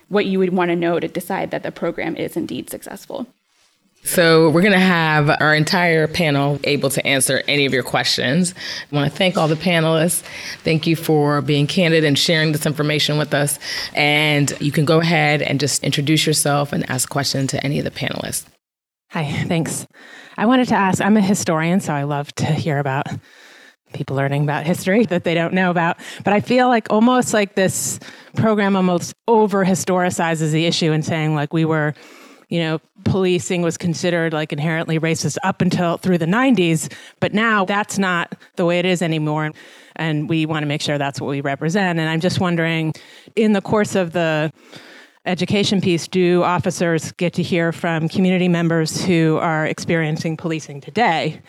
what 0.08 0.26
you 0.26 0.38
would 0.38 0.52
want 0.52 0.70
to 0.70 0.76
know 0.76 1.00
to 1.00 1.08
decide 1.08 1.50
that 1.50 1.62
the 1.62 1.72
program 1.72 2.16
is 2.16 2.36
indeed 2.36 2.70
successful. 2.70 3.26
So, 4.04 4.50
we're 4.50 4.60
going 4.60 4.72
to 4.72 4.78
have 4.78 5.28
our 5.40 5.52
entire 5.52 6.06
panel 6.06 6.60
able 6.62 6.90
to 6.90 7.04
answer 7.04 7.42
any 7.48 7.66
of 7.66 7.74
your 7.74 7.82
questions. 7.82 8.54
I 8.92 8.94
want 8.94 9.10
to 9.10 9.16
thank 9.16 9.36
all 9.36 9.48
the 9.48 9.56
panelists. 9.56 10.22
Thank 10.62 10.86
you 10.86 10.94
for 10.94 11.40
being 11.40 11.66
candid 11.66 12.04
and 12.04 12.16
sharing 12.16 12.52
this 12.52 12.66
information 12.66 13.18
with 13.18 13.34
us. 13.34 13.58
And 13.94 14.56
you 14.60 14.70
can 14.70 14.84
go 14.84 15.00
ahead 15.00 15.42
and 15.42 15.58
just 15.58 15.82
introduce 15.82 16.24
yourself 16.24 16.72
and 16.72 16.88
ask 16.88 17.08
a 17.08 17.12
question 17.12 17.48
to 17.48 17.64
any 17.64 17.80
of 17.80 17.84
the 17.84 17.90
panelists. 17.90 18.46
Hi, 19.10 19.24
thanks. 19.48 19.88
I 20.36 20.46
wanted 20.46 20.68
to 20.68 20.76
ask 20.76 21.00
I'm 21.00 21.16
a 21.16 21.20
historian, 21.20 21.80
so 21.80 21.92
I 21.92 22.04
love 22.04 22.32
to 22.36 22.46
hear 22.46 22.78
about 22.78 23.06
people 23.96 24.16
learning 24.16 24.42
about 24.42 24.64
history 24.64 25.04
that 25.06 25.24
they 25.24 25.34
don't 25.34 25.54
know 25.54 25.70
about. 25.70 25.98
But 26.24 26.32
I 26.32 26.40
feel 26.40 26.68
like 26.68 26.86
almost 26.90 27.32
like 27.32 27.54
this 27.54 27.98
program 28.36 28.76
almost 28.76 29.14
over 29.26 29.64
historicizes 29.64 30.52
the 30.52 30.66
issue 30.66 30.92
and 30.92 31.04
saying, 31.04 31.34
like, 31.34 31.52
we 31.52 31.64
were 31.64 31.94
you 32.48 32.60
know, 32.60 32.80
policing 33.04 33.62
was 33.62 33.76
considered 33.76 34.32
like 34.32 34.52
inherently 34.52 34.98
racist 34.98 35.36
up 35.42 35.60
until 35.60 35.96
through 35.96 36.18
the 36.18 36.26
90s, 36.26 36.92
but 37.18 37.34
now 37.34 37.64
that's 37.64 37.98
not 37.98 38.34
the 38.54 38.64
way 38.64 38.78
it 38.78 38.84
is 38.84 39.02
anymore. 39.02 39.50
And 39.96 40.28
we 40.28 40.46
want 40.46 40.62
to 40.62 40.66
make 40.66 40.80
sure 40.80 40.98
that's 40.98 41.20
what 41.20 41.28
we 41.28 41.40
represent. 41.40 41.98
And 41.98 42.08
I'm 42.08 42.20
just 42.20 42.38
wondering, 42.38 42.92
in 43.34 43.52
the 43.52 43.60
course 43.60 43.94
of 43.94 44.12
the 44.12 44.52
education 45.26 45.80
piece, 45.80 46.08
do 46.08 46.42
officers 46.42 47.12
get 47.12 47.32
to 47.34 47.42
hear 47.42 47.72
from 47.72 48.08
community 48.08 48.48
members 48.48 49.04
who 49.04 49.38
are 49.38 49.66
experiencing 49.66 50.36
policing 50.36 50.80
today 50.80 51.42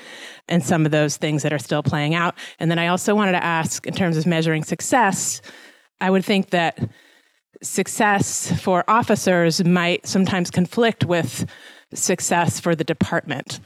and 0.48 0.64
some 0.64 0.86
of 0.86 0.92
those 0.92 1.18
things 1.18 1.44
that 1.44 1.54
are 1.54 1.60
still 1.60 1.84
playing 1.84 2.16
out? 2.16 2.36
And 2.60 2.70
then 2.72 2.80
I 2.80 2.88
also 2.88 3.16
wanted 3.16 3.34
to 3.34 3.44
ask, 3.44 3.86
in 3.86 3.94
terms 3.94 4.18
of 4.18 4.26
measuring 4.26 4.64
success, 4.64 5.42
I 6.02 6.10
would 6.10 6.26
think 6.26 6.50
that 6.50 6.90
success 7.62 8.52
for 8.60 8.84
officers 8.90 9.64
might 9.64 10.06
sometimes 10.06 10.52
conflict 10.52 11.06
with 11.06 11.46
success 11.94 12.60
for 12.60 12.76
the 12.76 12.84
department. 12.84 13.60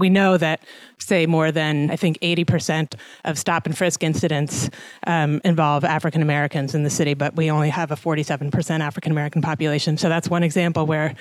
We 0.00 0.08
know 0.10 0.36
that, 0.36 0.64
say, 0.98 1.26
more 1.26 1.52
than 1.52 1.90
I 1.90 1.96
think 1.96 2.18
80% 2.20 2.94
of 3.24 3.38
stop 3.38 3.66
and 3.66 3.76
frisk 3.76 4.02
incidents 4.02 4.68
um, 5.06 5.40
involve 5.44 5.84
African 5.84 6.22
Americans 6.22 6.74
in 6.74 6.82
the 6.82 6.90
city, 6.90 7.14
but 7.14 7.36
we 7.36 7.50
only 7.50 7.70
have 7.70 7.92
a 7.92 7.96
47% 7.96 8.80
African 8.80 9.12
American 9.12 9.42
population. 9.42 9.96
So 9.96 10.08
that's 10.08 10.28
one 10.28 10.42
example 10.42 10.86
where 10.86 11.14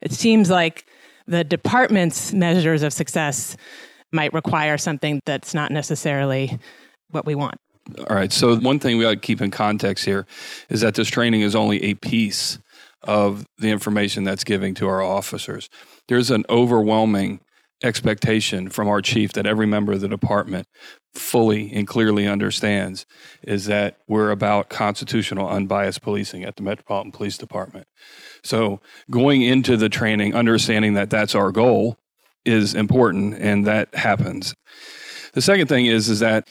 it 0.00 0.12
seems 0.12 0.50
like 0.50 0.86
the 1.26 1.44
department's 1.44 2.32
measures 2.32 2.82
of 2.82 2.92
success 2.92 3.56
might 4.12 4.32
require 4.32 4.78
something 4.78 5.20
that's 5.24 5.54
not 5.54 5.70
necessarily 5.70 6.58
what 7.10 7.26
we 7.26 7.34
want. 7.34 7.60
All 7.98 8.16
right. 8.16 8.32
So, 8.32 8.56
one 8.56 8.78
thing 8.78 8.96
we 8.96 9.04
ought 9.04 9.10
to 9.10 9.16
keep 9.16 9.42
in 9.42 9.50
context 9.50 10.06
here 10.06 10.26
is 10.70 10.80
that 10.80 10.94
this 10.94 11.08
training 11.08 11.42
is 11.42 11.54
only 11.54 11.82
a 11.82 11.94
piece 11.94 12.58
of 13.02 13.46
the 13.58 13.70
information 13.70 14.24
that's 14.24 14.44
giving 14.44 14.74
to 14.74 14.88
our 14.88 15.02
officers. 15.02 15.68
There's 16.08 16.30
an 16.30 16.44
overwhelming 16.48 17.40
expectation 17.82 18.70
from 18.70 18.88
our 18.88 19.02
chief 19.02 19.32
that 19.32 19.46
every 19.46 19.66
member 19.66 19.92
of 19.92 20.00
the 20.00 20.08
department 20.08 20.66
fully 21.14 21.72
and 21.72 21.86
clearly 21.86 22.26
understands 22.26 23.06
is 23.42 23.66
that 23.66 23.98
we're 24.08 24.30
about 24.30 24.68
constitutional 24.68 25.48
unbiased 25.48 26.02
policing 26.02 26.44
at 26.44 26.56
the 26.56 26.62
Metropolitan 26.62 27.12
Police 27.12 27.38
Department. 27.38 27.86
So, 28.42 28.80
going 29.10 29.42
into 29.42 29.76
the 29.76 29.88
training, 29.88 30.34
understanding 30.34 30.94
that 30.94 31.10
that's 31.10 31.34
our 31.34 31.52
goal 31.52 31.98
is 32.44 32.74
important 32.74 33.34
and 33.38 33.66
that 33.66 33.94
happens. 33.94 34.54
The 35.32 35.42
second 35.42 35.68
thing 35.68 35.86
is 35.86 36.08
is 36.08 36.20
that 36.20 36.48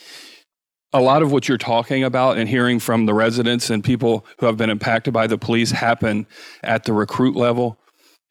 a 0.92 1.02
lot 1.02 1.24
of 1.24 1.32
what 1.32 1.48
you're 1.48 1.58
talking 1.58 2.04
about 2.04 2.38
and 2.38 2.48
hearing 2.48 2.80
from 2.80 3.08
the 3.08 3.14
residents 3.14 3.70
and 3.70 3.84
people 3.84 4.26
who 4.38 4.46
have 4.46 4.58
been 4.58 4.70
impacted 4.70 5.14
by 5.14 5.26
the 5.26 5.38
police 5.38 5.72
happen 5.72 6.28
at 6.62 6.84
the 6.84 6.94
recruit 6.94 7.36
level 7.36 7.80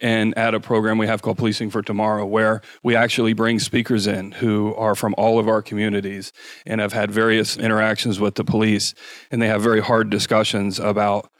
and 0.02 0.36
at 0.36 0.52
a 0.52 0.60
program 0.60 0.98
we 0.98 1.06
have 1.06 1.22
called 1.22 1.38
Policing 1.38 1.70
for 1.70 1.80
Tomorrow, 1.80 2.26
where 2.26 2.60
we 2.82 2.96
actually 2.96 3.32
bring 3.32 3.60
speakers 3.60 4.08
in 4.08 4.32
who 4.32 4.74
are 4.74 4.96
from 4.96 5.14
all 5.16 5.38
of 5.38 5.48
our 5.48 5.62
communities 5.62 6.32
and 6.66 6.80
have 6.80 6.92
had 6.92 7.10
various 7.10 7.56
interactions 7.56 8.18
with 8.18 8.34
the 8.34 8.44
police. 8.44 8.94
And 9.30 9.40
they 9.40 9.46
have 9.46 9.62
very 9.62 9.80
hard 9.80 10.10
discussions 10.10 10.80
about 10.80 11.30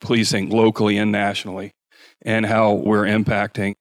policing 0.00 0.50
locally 0.50 0.96
and 0.96 1.10
nationally 1.10 1.72
and 2.22 2.46
how 2.46 2.74
we're 2.74 3.04
impacting 3.04 3.74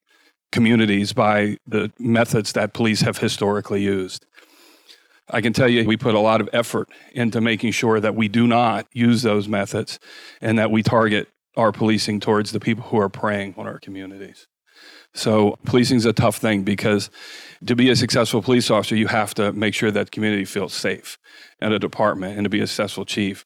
communities 0.51 1.13
by 1.13 1.57
the 1.67 1.91
methods 1.99 2.53
that 2.53 2.73
police 2.73 3.01
have 3.01 3.19
historically 3.19 3.81
used. 3.83 4.25
I 5.29 5.39
can 5.41 5.53
tell 5.53 5.69
you 5.69 5.85
we 5.85 5.97
put 5.97 6.15
a 6.15 6.19
lot 6.19 6.41
of 6.41 6.49
effort 6.51 6.89
into 7.13 7.39
making 7.39 7.71
sure 7.71 7.99
that 7.99 8.15
we 8.15 8.27
do 8.27 8.47
not 8.47 8.87
use 8.91 9.21
those 9.21 9.47
methods 9.47 9.99
and 10.41 10.57
that 10.59 10.71
we 10.71 10.83
target 10.83 11.29
our 11.55 11.71
policing 11.71 12.19
towards 12.19 12.51
the 12.51 12.59
people 12.59 12.85
who 12.85 12.99
are 12.99 13.09
preying 13.09 13.53
on 13.57 13.67
our 13.67 13.79
communities. 13.79 14.47
So, 15.13 15.57
policing 15.65 15.97
is 15.97 16.05
a 16.05 16.13
tough 16.13 16.37
thing 16.37 16.63
because 16.63 17.09
to 17.65 17.75
be 17.75 17.89
a 17.89 17.95
successful 17.95 18.41
police 18.41 18.71
officer, 18.71 18.95
you 18.95 19.07
have 19.07 19.33
to 19.35 19.51
make 19.51 19.73
sure 19.73 19.91
that 19.91 20.11
community 20.11 20.45
feels 20.45 20.73
safe 20.73 21.17
at 21.59 21.71
a 21.71 21.79
department 21.79 22.37
and 22.37 22.45
to 22.45 22.49
be 22.49 22.61
a 22.61 22.67
successful 22.67 23.05
chief. 23.05 23.45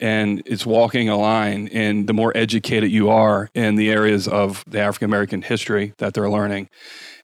And 0.00 0.42
it's 0.46 0.66
walking 0.66 1.08
a 1.08 1.16
line, 1.16 1.68
and 1.68 2.08
the 2.08 2.14
more 2.14 2.32
educated 2.34 2.90
you 2.90 3.10
are 3.10 3.50
in 3.54 3.76
the 3.76 3.90
areas 3.90 4.26
of 4.26 4.64
the 4.66 4.80
African 4.80 5.08
American 5.08 5.42
history 5.42 5.92
that 5.98 6.14
they're 6.14 6.30
learning 6.30 6.70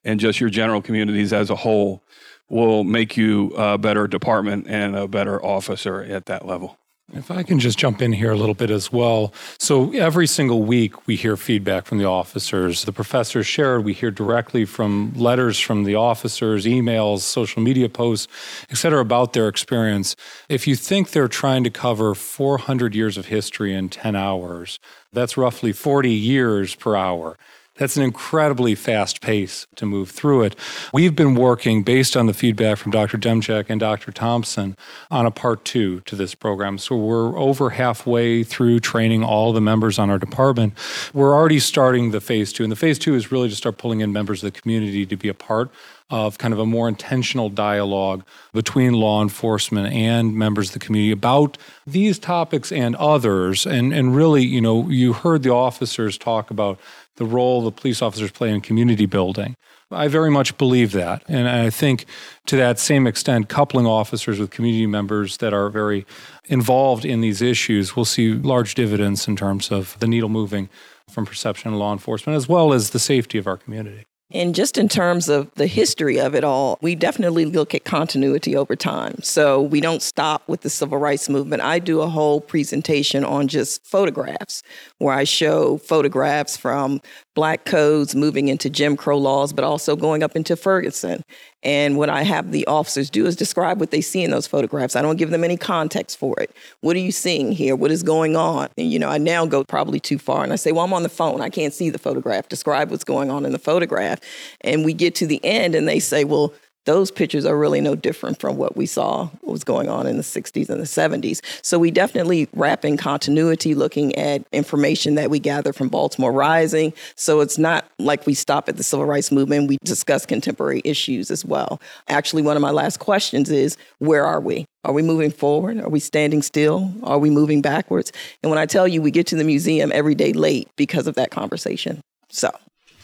and 0.04 0.20
just 0.20 0.40
your 0.40 0.50
general 0.50 0.82
communities 0.82 1.32
as 1.32 1.50
a 1.50 1.56
whole, 1.56 2.02
will 2.48 2.84
make 2.84 3.16
you 3.16 3.52
a 3.56 3.76
better 3.76 4.06
department 4.06 4.66
and 4.68 4.96
a 4.96 5.06
better 5.06 5.44
officer 5.44 6.02
at 6.02 6.26
that 6.26 6.46
level. 6.46 6.78
If 7.14 7.30
I 7.30 7.42
can 7.42 7.58
just 7.58 7.78
jump 7.78 8.02
in 8.02 8.12
here 8.12 8.32
a 8.32 8.36
little 8.36 8.54
bit 8.54 8.70
as 8.70 8.92
well. 8.92 9.32
So, 9.58 9.90
every 9.92 10.26
single 10.26 10.62
week 10.62 11.06
we 11.06 11.16
hear 11.16 11.38
feedback 11.38 11.86
from 11.86 11.96
the 11.96 12.04
officers. 12.04 12.84
The 12.84 12.92
professors 12.92 13.46
shared, 13.46 13.82
we 13.82 13.94
hear 13.94 14.10
directly 14.10 14.66
from 14.66 15.14
letters 15.16 15.58
from 15.58 15.84
the 15.84 15.94
officers, 15.94 16.66
emails, 16.66 17.20
social 17.20 17.62
media 17.62 17.88
posts, 17.88 18.28
et 18.68 18.76
cetera, 18.76 19.00
about 19.00 19.32
their 19.32 19.48
experience. 19.48 20.16
If 20.50 20.66
you 20.66 20.76
think 20.76 21.12
they're 21.12 21.28
trying 21.28 21.64
to 21.64 21.70
cover 21.70 22.14
400 22.14 22.94
years 22.94 23.16
of 23.16 23.26
history 23.26 23.74
in 23.74 23.88
10 23.88 24.14
hours, 24.14 24.78
that's 25.10 25.38
roughly 25.38 25.72
40 25.72 26.10
years 26.10 26.74
per 26.74 26.94
hour. 26.94 27.38
That's 27.78 27.96
an 27.96 28.02
incredibly 28.02 28.74
fast 28.74 29.20
pace 29.20 29.66
to 29.76 29.86
move 29.86 30.10
through 30.10 30.42
it. 30.42 30.56
We've 30.92 31.14
been 31.14 31.34
working 31.34 31.84
based 31.84 32.16
on 32.16 32.26
the 32.26 32.34
feedback 32.34 32.76
from 32.76 32.90
Dr. 32.90 33.16
Demczuk 33.16 33.66
and 33.68 33.80
Dr. 33.80 34.12
Thompson 34.12 34.76
on 35.10 35.26
a 35.26 35.30
part 35.30 35.64
two 35.64 36.00
to 36.00 36.16
this 36.16 36.34
program. 36.34 36.78
So 36.78 36.96
we're 36.96 37.38
over 37.38 37.70
halfway 37.70 38.42
through 38.42 38.80
training 38.80 39.22
all 39.22 39.52
the 39.52 39.60
members 39.60 39.98
on 39.98 40.10
our 40.10 40.18
department. 40.18 40.74
We're 41.14 41.34
already 41.34 41.60
starting 41.60 42.10
the 42.10 42.20
phase 42.20 42.52
two, 42.52 42.64
and 42.64 42.72
the 42.72 42.76
phase 42.76 42.98
two 42.98 43.14
is 43.14 43.30
really 43.30 43.48
to 43.48 43.56
start 43.56 43.78
pulling 43.78 44.00
in 44.00 44.12
members 44.12 44.42
of 44.42 44.52
the 44.52 44.60
community 44.60 45.06
to 45.06 45.16
be 45.16 45.28
a 45.28 45.34
part 45.34 45.70
of 46.10 46.38
kind 46.38 46.54
of 46.54 46.60
a 46.60 46.64
more 46.64 46.88
intentional 46.88 47.50
dialogue 47.50 48.24
between 48.52 48.94
law 48.94 49.22
enforcement 49.22 49.92
and 49.92 50.34
members 50.34 50.68
of 50.68 50.72
the 50.72 50.78
community 50.78 51.12
about 51.12 51.58
these 51.86 52.18
topics 52.18 52.72
and 52.72 52.96
others. 52.96 53.66
And, 53.66 53.92
and 53.92 54.16
really, 54.16 54.42
you 54.42 54.60
know, 54.60 54.88
you 54.88 55.12
heard 55.12 55.42
the 55.42 55.50
officers 55.50 56.16
talk 56.16 56.50
about 56.50 56.78
the 57.18 57.26
role 57.26 57.62
the 57.62 57.72
police 57.72 58.00
officers 58.00 58.30
play 58.30 58.50
in 58.50 58.60
community 58.60 59.06
building. 59.06 59.54
I 59.90 60.08
very 60.08 60.30
much 60.30 60.56
believe 60.58 60.92
that. 60.92 61.22
And 61.28 61.48
I 61.48 61.70
think 61.70 62.06
to 62.46 62.56
that 62.56 62.78
same 62.78 63.06
extent, 63.06 63.48
coupling 63.48 63.86
officers 63.86 64.38
with 64.38 64.50
community 64.50 64.86
members 64.86 65.38
that 65.38 65.52
are 65.52 65.68
very 65.68 66.06
involved 66.44 67.04
in 67.04 67.20
these 67.20 67.42
issues 67.42 67.96
will 67.96 68.04
see 68.04 68.34
large 68.34 68.74
dividends 68.74 69.26
in 69.26 69.34
terms 69.34 69.70
of 69.70 69.98
the 69.98 70.06
needle 70.06 70.28
moving 70.28 70.68
from 71.10 71.26
perception 71.26 71.70
and 71.70 71.78
law 71.78 71.92
enforcement, 71.92 72.36
as 72.36 72.48
well 72.48 72.72
as 72.72 72.90
the 72.90 72.98
safety 72.98 73.38
of 73.38 73.46
our 73.46 73.56
community. 73.56 74.04
And 74.30 74.54
just 74.54 74.76
in 74.76 74.88
terms 74.88 75.30
of 75.30 75.50
the 75.54 75.66
history 75.66 76.20
of 76.20 76.34
it 76.34 76.44
all, 76.44 76.78
we 76.82 76.94
definitely 76.94 77.46
look 77.46 77.74
at 77.74 77.84
continuity 77.84 78.54
over 78.54 78.76
time. 78.76 79.22
So 79.22 79.62
we 79.62 79.80
don't 79.80 80.02
stop 80.02 80.46
with 80.46 80.60
the 80.60 80.70
civil 80.70 80.98
rights 80.98 81.30
movement. 81.30 81.62
I 81.62 81.78
do 81.78 82.02
a 82.02 82.08
whole 82.08 82.42
presentation 82.42 83.24
on 83.24 83.48
just 83.48 83.84
photographs 83.86 84.62
where 84.98 85.14
I 85.14 85.24
show 85.24 85.78
photographs 85.78 86.58
from 86.58 87.00
black 87.38 87.64
codes 87.64 88.16
moving 88.16 88.48
into 88.48 88.68
Jim 88.68 88.96
Crow 88.96 89.16
laws, 89.16 89.52
but 89.52 89.64
also 89.64 89.94
going 89.94 90.24
up 90.24 90.34
into 90.34 90.56
Ferguson. 90.56 91.22
And 91.62 91.96
what 91.96 92.10
I 92.10 92.24
have 92.24 92.50
the 92.50 92.66
officers 92.66 93.10
do 93.10 93.26
is 93.26 93.36
describe 93.36 93.78
what 93.78 93.92
they 93.92 94.00
see 94.00 94.24
in 94.24 94.32
those 94.32 94.48
photographs. 94.48 94.96
I 94.96 95.02
don't 95.02 95.18
give 95.18 95.30
them 95.30 95.44
any 95.44 95.56
context 95.56 96.18
for 96.18 96.34
it. 96.40 96.50
What 96.80 96.96
are 96.96 96.98
you 96.98 97.12
seeing 97.12 97.52
here? 97.52 97.76
What 97.76 97.92
is 97.92 98.02
going 98.02 98.34
on? 98.34 98.70
And, 98.76 98.90
you 98.90 98.98
know, 98.98 99.08
I 99.08 99.18
now 99.18 99.46
go 99.46 99.62
probably 99.62 100.00
too 100.00 100.18
far 100.18 100.42
and 100.42 100.52
I 100.52 100.56
say, 100.56 100.72
well, 100.72 100.84
I'm 100.84 100.92
on 100.92 101.04
the 101.04 101.08
phone. 101.08 101.40
I 101.40 101.48
can't 101.48 101.72
see 101.72 101.90
the 101.90 101.98
photograph. 102.00 102.48
Describe 102.48 102.90
what's 102.90 103.04
going 103.04 103.30
on 103.30 103.46
in 103.46 103.52
the 103.52 103.58
photograph. 103.60 104.18
And 104.62 104.84
we 104.84 104.92
get 104.92 105.14
to 105.16 105.26
the 105.28 105.40
end 105.44 105.76
and 105.76 105.86
they 105.86 106.00
say, 106.00 106.24
well, 106.24 106.52
those 106.84 107.10
pictures 107.10 107.44
are 107.44 107.56
really 107.56 107.80
no 107.80 107.94
different 107.94 108.40
from 108.40 108.56
what 108.56 108.76
we 108.76 108.86
saw 108.86 109.26
what 109.42 109.52
was 109.52 109.64
going 109.64 109.88
on 109.88 110.06
in 110.06 110.16
the 110.16 110.22
60s 110.22 110.68
and 110.68 110.80
the 110.80 110.84
70s. 110.84 111.40
So 111.62 111.78
we 111.78 111.90
definitely 111.90 112.48
wrap 112.54 112.84
in 112.84 112.96
continuity 112.96 113.74
looking 113.74 114.14
at 114.16 114.42
information 114.52 115.14
that 115.16 115.28
we 115.28 115.38
gather 115.38 115.72
from 115.72 115.88
Baltimore 115.88 116.32
Rising. 116.32 116.94
So 117.14 117.40
it's 117.40 117.58
not 117.58 117.90
like 117.98 118.26
we 118.26 118.34
stop 118.34 118.68
at 118.68 118.76
the 118.76 118.82
civil 118.82 119.04
rights 119.04 119.30
movement, 119.30 119.68
we 119.68 119.76
discuss 119.84 120.24
contemporary 120.24 120.80
issues 120.84 121.30
as 121.30 121.44
well. 121.44 121.80
Actually, 122.08 122.42
one 122.42 122.56
of 122.56 122.62
my 122.62 122.70
last 122.70 122.98
questions 122.98 123.50
is 123.50 123.76
where 123.98 124.24
are 124.24 124.40
we? 124.40 124.64
Are 124.84 124.92
we 124.92 125.02
moving 125.02 125.30
forward? 125.30 125.78
Are 125.80 125.90
we 125.90 126.00
standing 126.00 126.40
still? 126.40 126.90
Are 127.02 127.18
we 127.18 127.28
moving 127.28 127.60
backwards? 127.60 128.12
And 128.42 128.50
when 128.50 128.58
I 128.58 128.66
tell 128.66 128.88
you 128.88 129.02
we 129.02 129.10
get 129.10 129.26
to 129.28 129.36
the 129.36 129.44
museum 129.44 129.92
every 129.92 130.14
day 130.14 130.32
late 130.32 130.68
because 130.76 131.06
of 131.06 131.16
that 131.16 131.30
conversation. 131.30 132.00
So 132.30 132.50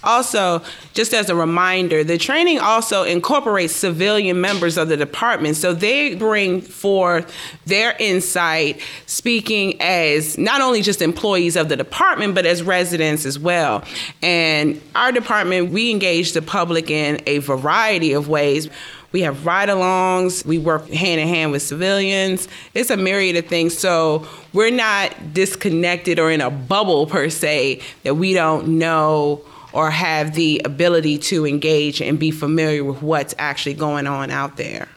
Also, 0.04 0.62
just 0.92 1.12
as 1.12 1.28
a 1.28 1.34
reminder, 1.34 2.04
the 2.04 2.18
training 2.18 2.58
also 2.58 3.02
incorporates 3.02 3.74
civilian 3.74 4.40
members 4.40 4.76
of 4.76 4.88
the 4.88 4.96
department. 4.96 5.56
So 5.56 5.74
they 5.74 6.14
bring 6.14 6.60
forth 6.60 7.34
their 7.66 7.96
insight, 7.98 8.80
speaking 9.06 9.80
as 9.80 10.38
not 10.38 10.60
only 10.60 10.82
just 10.82 11.02
employees 11.02 11.56
of 11.56 11.68
the 11.68 11.76
department, 11.76 12.34
but 12.34 12.46
as 12.46 12.62
residents 12.62 13.26
as 13.26 13.38
well. 13.38 13.82
And 14.22 14.80
our 14.94 15.12
department, 15.12 15.70
we 15.70 15.90
engage 15.90 16.32
the 16.32 16.42
public 16.42 16.90
in 16.90 17.20
a 17.26 17.38
variety 17.38 18.12
of 18.12 18.28
ways. 18.28 18.68
We 19.14 19.20
have 19.20 19.46
ride 19.46 19.68
alongs. 19.68 20.44
We 20.44 20.58
work 20.58 20.88
hand 20.88 21.20
in 21.20 21.28
hand 21.28 21.52
with 21.52 21.62
civilians. 21.62 22.48
It's 22.74 22.90
a 22.90 22.96
myriad 22.96 23.36
of 23.36 23.46
things. 23.46 23.78
So 23.78 24.26
we're 24.52 24.72
not 24.72 25.32
disconnected 25.32 26.18
or 26.18 26.32
in 26.32 26.40
a 26.40 26.50
bubble 26.50 27.06
per 27.06 27.30
se 27.30 27.80
that 28.02 28.16
we 28.16 28.34
don't 28.34 28.78
know 28.78 29.44
or 29.74 29.90
have 29.90 30.34
the 30.34 30.62
ability 30.64 31.18
to 31.18 31.46
engage 31.46 32.00
and 32.00 32.18
be 32.18 32.30
familiar 32.30 32.84
with 32.84 33.02
what's 33.02 33.34
actually 33.38 33.74
going 33.74 34.06
on 34.06 34.30
out 34.30 34.56
there. 34.56 34.88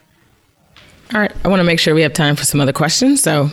All 1.13 1.19
right, 1.19 1.33
I 1.43 1.47
want 1.47 1.59
to 1.59 1.63
make 1.63 1.79
sure 1.79 1.95
we 1.95 2.03
have 2.03 2.13
time 2.13 2.35
for 2.35 2.45
some 2.45 2.61
other 2.61 2.73
questions. 2.73 3.21
So, 3.21 3.49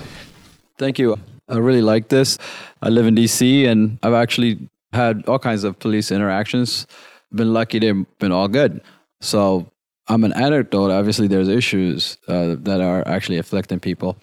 thank 0.78 0.98
you. 0.98 1.16
I 1.48 1.56
really 1.56 1.82
like 1.82 2.08
this. 2.08 2.38
I 2.82 2.88
live 2.88 3.06
in 3.06 3.14
DC 3.14 3.66
and 3.66 3.98
I've 4.02 4.14
actually 4.14 4.68
had 4.92 5.24
all 5.26 5.38
kinds 5.38 5.64
of 5.64 5.78
police 5.78 6.10
interactions. 6.10 6.86
Been 7.32 7.52
lucky 7.52 7.78
they've 7.78 8.06
been 8.18 8.32
all 8.32 8.48
good. 8.48 8.80
So 9.20 9.70
I'm 10.08 10.24
an 10.24 10.32
anecdote. 10.34 10.90
Obviously, 10.90 11.26
there's 11.26 11.48
issues 11.48 12.18
uh, 12.28 12.56
that 12.60 12.80
are 12.80 13.06
actually 13.06 13.38
affecting 13.38 13.80
people. 13.80 14.16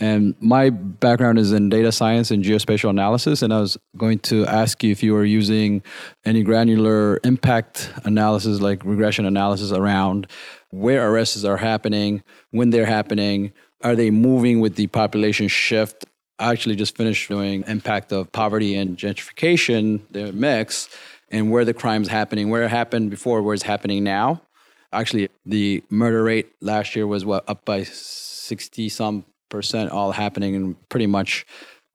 And 0.00 0.34
my 0.40 0.70
background 0.70 1.38
is 1.38 1.52
in 1.52 1.68
data 1.68 1.90
science 1.90 2.30
and 2.30 2.44
geospatial 2.44 2.90
analysis. 2.90 3.42
And 3.42 3.52
I 3.52 3.60
was 3.60 3.76
going 3.96 4.20
to 4.20 4.46
ask 4.46 4.82
you 4.84 4.92
if 4.92 5.02
you 5.02 5.12
were 5.12 5.24
using 5.24 5.82
any 6.24 6.42
granular 6.42 7.18
impact 7.24 7.92
analysis, 8.04 8.60
like 8.60 8.84
regression 8.84 9.24
analysis, 9.24 9.72
around 9.72 10.28
where 10.70 11.10
arrests 11.10 11.44
are 11.44 11.56
happening, 11.56 12.22
when 12.50 12.70
they're 12.70 12.86
happening, 12.86 13.52
are 13.82 13.96
they 13.96 14.10
moving 14.10 14.60
with 14.60 14.76
the 14.76 14.86
population 14.88 15.48
shift? 15.48 16.04
I 16.38 16.52
actually 16.52 16.76
just 16.76 16.96
finished 16.96 17.28
doing 17.28 17.64
impact 17.66 18.12
of 18.12 18.30
poverty 18.30 18.76
and 18.76 18.96
gentrification, 18.96 20.00
the 20.10 20.32
mix, 20.32 20.88
and 21.30 21.50
where 21.50 21.64
the 21.64 21.74
crime's 21.74 22.08
happening, 22.08 22.50
where 22.50 22.62
it 22.62 22.70
happened 22.70 23.10
before, 23.10 23.42
where 23.42 23.54
it's 23.54 23.64
happening 23.64 24.04
now 24.04 24.42
Actually, 24.92 25.28
the 25.44 25.82
murder 25.90 26.22
rate 26.22 26.50
last 26.60 26.96
year 26.96 27.06
was 27.06 27.24
what 27.24 27.46
up 27.48 27.64
by 27.64 27.82
60 27.82 28.88
some 28.88 29.24
percent, 29.48 29.90
all 29.90 30.12
happening 30.12 30.54
in 30.54 30.74
pretty 30.88 31.06
much 31.06 31.46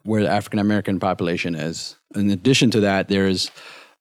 where 0.03 0.21
the 0.21 0.29
African 0.29 0.59
American 0.59 0.99
population 0.99 1.55
is. 1.55 1.95
In 2.15 2.29
addition 2.29 2.71
to 2.71 2.81
that, 2.81 3.07
there's 3.07 3.51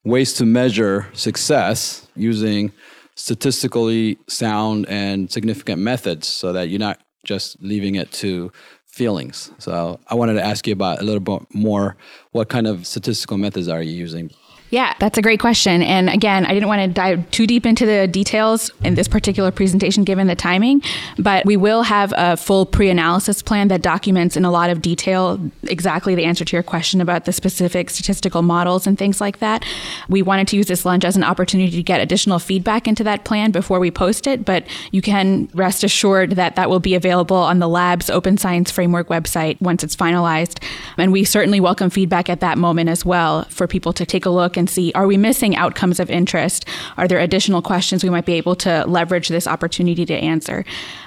ways 0.03 0.33
to 0.33 0.45
measure 0.45 1.07
success 1.13 2.07
using 2.15 2.71
statistically 3.15 4.17
sound 4.27 4.85
and 4.89 5.31
significant 5.31 5.81
methods 5.81 6.27
so 6.27 6.51
that 6.53 6.69
you're 6.69 6.79
not 6.79 6.99
just 7.23 7.61
leaving 7.61 7.95
it 7.95 8.11
to 8.11 8.51
feelings. 8.85 9.51
So 9.57 9.99
I 10.07 10.15
wanted 10.15 10.33
to 10.33 10.43
ask 10.43 10.67
you 10.67 10.73
about 10.73 10.99
a 10.99 11.03
little 11.03 11.19
bit 11.19 11.47
more 11.53 11.95
what 12.31 12.49
kind 12.49 12.67
of 12.67 12.85
statistical 12.85 13.37
methods 13.37 13.67
are 13.67 13.81
you 13.81 13.91
using? 13.91 14.29
Yeah, 14.73 14.95
that's 14.97 15.19
a 15.19 15.21
great 15.21 15.39
question. 15.39 15.83
And 15.83 16.09
again, 16.09 16.47
I 16.47 16.53
didn't 16.55 16.67
want 16.67 16.81
to 16.81 16.87
dive 16.87 17.29
too 17.29 17.45
deep 17.45 17.63
into 17.63 17.85
the 17.85 18.07
details 18.07 18.71
in 18.83 18.95
this 18.95 19.07
particular 19.07 19.51
presentation 19.51 20.03
given 20.03 20.25
the 20.25 20.33
timing, 20.33 20.81
but 21.19 21.45
we 21.45 21.55
will 21.55 21.83
have 21.83 22.11
a 22.17 22.35
full 22.37 22.65
pre 22.65 22.89
analysis 22.89 23.43
plan 23.43 23.67
that 23.67 23.83
documents 23.83 24.35
in 24.35 24.45
a 24.45 24.49
lot 24.49 24.71
of 24.71 24.81
detail 24.81 25.39
exactly 25.65 26.15
the 26.15 26.25
answer 26.25 26.43
to 26.43 26.55
your 26.55 26.63
question 26.63 27.01
about 27.01 27.25
the 27.25 27.31
specific 27.31 27.91
statistical 27.91 28.41
models 28.41 28.87
and 28.87 28.97
things 28.97 29.21
like 29.21 29.37
that. 29.37 29.63
We 30.09 30.23
wanted 30.23 30.47
to 30.47 30.55
use 30.57 30.65
this 30.65 30.85
lunch 30.85 31.05
as 31.05 31.15
an 31.15 31.23
opportunity 31.23 31.69
to 31.69 31.83
get 31.83 32.01
additional 32.01 32.39
feedback 32.39 32.87
into 32.87 33.03
that 33.03 33.25
plan 33.25 33.51
before 33.51 33.79
we 33.79 33.91
post 33.91 34.25
it, 34.25 34.43
but 34.43 34.65
you 34.91 35.03
can 35.03 35.49
rest 35.53 35.83
assured 35.83 36.31
that 36.31 36.55
that 36.55 36.71
will 36.71 36.79
be 36.79 36.95
available 36.95 37.37
on 37.37 37.59
the 37.59 37.69
lab's 37.69 38.09
Open 38.09 38.39
Science 38.39 38.71
Framework 38.71 39.07
website 39.09 39.61
once 39.61 39.83
it's 39.83 39.95
finalized. 39.95 40.63
And 40.97 41.11
we 41.11 41.25
certainly 41.25 41.59
welcome 41.59 41.91
feedback 41.91 42.27
at 42.27 42.39
that 42.39 42.57
moment 42.57 42.89
as 42.89 43.05
well 43.05 43.43
for 43.49 43.67
people 43.67 43.93
to 43.93 44.03
take 44.03 44.25
a 44.25 44.31
look 44.31 44.57
and 44.57 44.62
see 44.67 44.91
are 44.95 45.07
we 45.07 45.17
missing 45.17 45.55
outcomes 45.55 45.99
of 45.99 46.09
interest? 46.09 46.65
Are 46.97 47.07
there 47.07 47.19
additional 47.19 47.61
questions 47.61 48.03
we 48.03 48.09
might 48.09 48.25
be 48.25 48.33
able 48.33 48.55
to 48.57 48.85
leverage 48.87 49.29
this 49.29 49.47
opportunity 49.47 50.05
to 50.05 50.13
answer? 50.13 50.65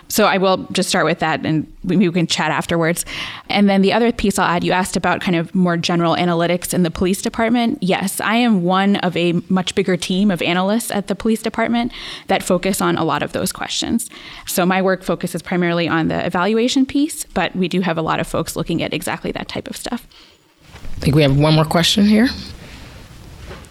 So 0.08 0.26
I 0.26 0.38
will 0.38 0.58
just 0.72 0.88
start 0.88 1.04
with 1.04 1.18
that 1.18 1.44
and 1.44 1.70
we 1.82 2.10
can 2.12 2.26
chat 2.26 2.50
afterwards. 2.50 3.04
And 3.48 3.68
then 3.68 3.82
the 3.82 3.92
other 3.92 4.12
piece 4.12 4.38
I'll 4.38 4.46
add, 4.48 4.62
you 4.62 4.72
asked 4.72 4.96
about 4.96 5.20
kind 5.20 5.36
of 5.36 5.54
more 5.54 5.76
general 5.76 6.14
analytics 6.14 6.72
in 6.72 6.84
the 6.84 6.90
police 6.90 7.20
department. 7.22 7.82
Yes, 7.82 8.20
I 8.20 8.36
am 8.36 8.62
one 8.62 8.96
of 8.96 9.16
a 9.16 9.32
much 9.48 9.74
bigger 9.74 9.96
team 9.96 10.30
of 10.30 10.42
analysts 10.42 10.90
at 10.90 11.08
the 11.08 11.16
police 11.16 11.42
department 11.42 11.92
that 12.28 12.42
focus 12.42 12.80
on 12.80 12.96
a 12.96 13.04
lot 13.04 13.22
of 13.22 13.32
those 13.32 13.52
questions. 13.52 14.08
So 14.46 14.64
my 14.64 14.80
work 14.80 15.02
focuses 15.02 15.42
primarily 15.42 15.88
on 15.88 16.08
the 16.08 16.24
evaluation 16.24 16.86
piece, 16.86 17.24
but 17.24 17.54
we 17.56 17.66
do 17.66 17.80
have 17.80 17.98
a 17.98 18.02
lot 18.02 18.20
of 18.20 18.26
folks 18.26 18.54
looking 18.54 18.82
at 18.82 18.94
exactly 18.94 19.32
that 19.32 19.48
type 19.48 19.68
of 19.68 19.76
stuff. 19.76 20.06
I 20.96 21.00
think 21.00 21.16
we 21.16 21.22
have 21.22 21.36
one 21.36 21.54
more 21.54 21.64
question 21.64 22.06
here. 22.06 22.28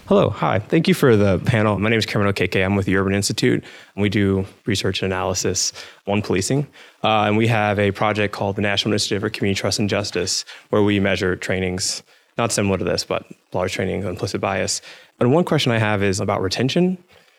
Hello, 0.08 0.30
hi. 0.30 0.60
Thank 0.60 0.86
you 0.86 0.94
for 0.94 1.16
the 1.16 1.40
panel. 1.40 1.80
My 1.80 1.90
name 1.90 1.98
is 1.98 2.06
Cameron 2.06 2.32
Okeke. 2.32 2.64
I'm 2.64 2.76
with 2.76 2.86
the 2.86 2.96
Urban 2.96 3.12
Institute, 3.12 3.64
and 3.96 4.02
we 4.02 4.08
do 4.08 4.46
research 4.64 5.02
and 5.02 5.12
analysis 5.12 5.72
on 6.06 6.22
policing. 6.22 6.68
Uh, 7.02 7.24
and 7.24 7.36
we 7.36 7.48
have 7.48 7.80
a 7.80 7.90
project 7.90 8.32
called 8.32 8.54
the 8.54 8.62
National 8.62 8.92
Initiative 8.92 9.22
for 9.22 9.30
Community 9.30 9.58
Trust 9.58 9.80
and 9.80 9.90
Justice, 9.90 10.44
where 10.70 10.80
we 10.80 11.00
measure 11.00 11.34
trainings, 11.34 12.04
not 12.38 12.52
similar 12.52 12.78
to 12.78 12.84
this, 12.84 13.02
but 13.02 13.26
large 13.52 13.72
trainings 13.72 14.04
on 14.04 14.12
implicit 14.12 14.40
bias. 14.40 14.80
And 15.18 15.32
one 15.32 15.42
question 15.42 15.72
I 15.72 15.78
have 15.78 16.04
is 16.04 16.20
about 16.20 16.40
retention. 16.40 16.98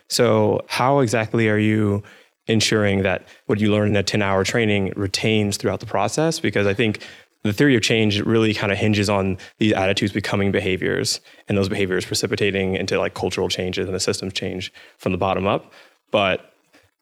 So, 0.09 0.59
how 0.67 0.99
exactly 0.99 1.47
are 1.47 1.57
you 1.57 2.03
ensuring 2.47 3.03
that 3.03 3.25
what 3.45 3.61
you 3.61 3.71
learn 3.71 3.87
in 3.87 3.95
a 3.95 4.03
10 4.03 4.21
hour 4.21 4.43
training 4.43 4.91
retains 4.97 5.55
throughout 5.55 5.79
the 5.79 5.85
process? 5.85 6.41
Because 6.41 6.67
I 6.67 6.73
think 6.73 7.01
the 7.47 7.53
theory 7.53 7.75
of 7.75 7.81
change 7.81 8.19
really 8.21 8.53
kind 8.53 8.71
of 8.71 8.77
hinges 8.77 9.09
on 9.09 9.37
these 9.57 9.73
attitudes 9.73 10.11
becoming 10.11 10.51
behaviors 10.51 11.19
and 11.47 11.57
those 11.57 11.69
behaviors 11.69 12.05
precipitating 12.05 12.75
into 12.75 12.99
like 12.99 13.13
cultural 13.13 13.49
changes 13.49 13.85
and 13.87 13.95
the 13.95 13.99
systems 13.99 14.33
change 14.33 14.71
from 14.97 15.11
the 15.11 15.17
bottom 15.17 15.47
up. 15.47 15.71
But 16.11 16.53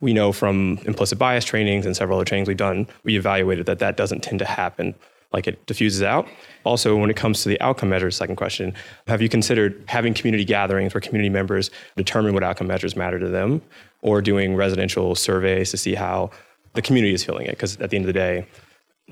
we 0.01 0.13
know 0.13 0.31
from 0.31 0.79
implicit 0.85 1.17
bias 1.17 1.45
trainings 1.45 1.85
and 1.85 1.95
several 1.95 2.17
other 2.17 2.25
trainings 2.25 2.47
we've 2.47 2.57
done, 2.57 2.87
we 3.03 3.17
evaluated 3.17 3.65
that 3.67 3.79
that 3.79 3.97
doesn't 3.97 4.21
tend 4.21 4.39
to 4.39 4.45
happen. 4.45 4.95
Like 5.33 5.47
it 5.47 5.65
diffuses 5.65 6.01
out. 6.01 6.27
Also, 6.63 6.95
when 6.95 7.09
it 7.09 7.15
comes 7.15 7.43
to 7.43 7.49
the 7.49 7.59
outcome 7.59 7.89
measures, 7.89 8.15
second 8.15 8.35
question, 8.35 8.73
have 9.07 9.21
you 9.21 9.29
considered 9.29 9.83
having 9.87 10.13
community 10.13 10.45
gatherings 10.45 10.93
where 10.93 11.01
community 11.01 11.29
members 11.29 11.71
determine 11.97 12.33
what 12.33 12.43
outcome 12.43 12.67
measures 12.67 12.95
matter 12.95 13.19
to 13.19 13.27
them 13.27 13.61
or 14.01 14.21
doing 14.21 14.55
residential 14.55 15.15
surveys 15.15 15.71
to 15.71 15.77
see 15.77 15.95
how 15.95 16.29
the 16.73 16.81
community 16.81 17.13
is 17.13 17.23
feeling 17.23 17.47
it? 17.47 17.51
Because 17.51 17.77
at 17.81 17.89
the 17.89 17.97
end 17.97 18.03
of 18.03 18.07
the 18.07 18.13
day, 18.13 18.47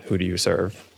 who 0.04 0.18
do 0.18 0.26
you 0.26 0.38
serve? 0.38 0.93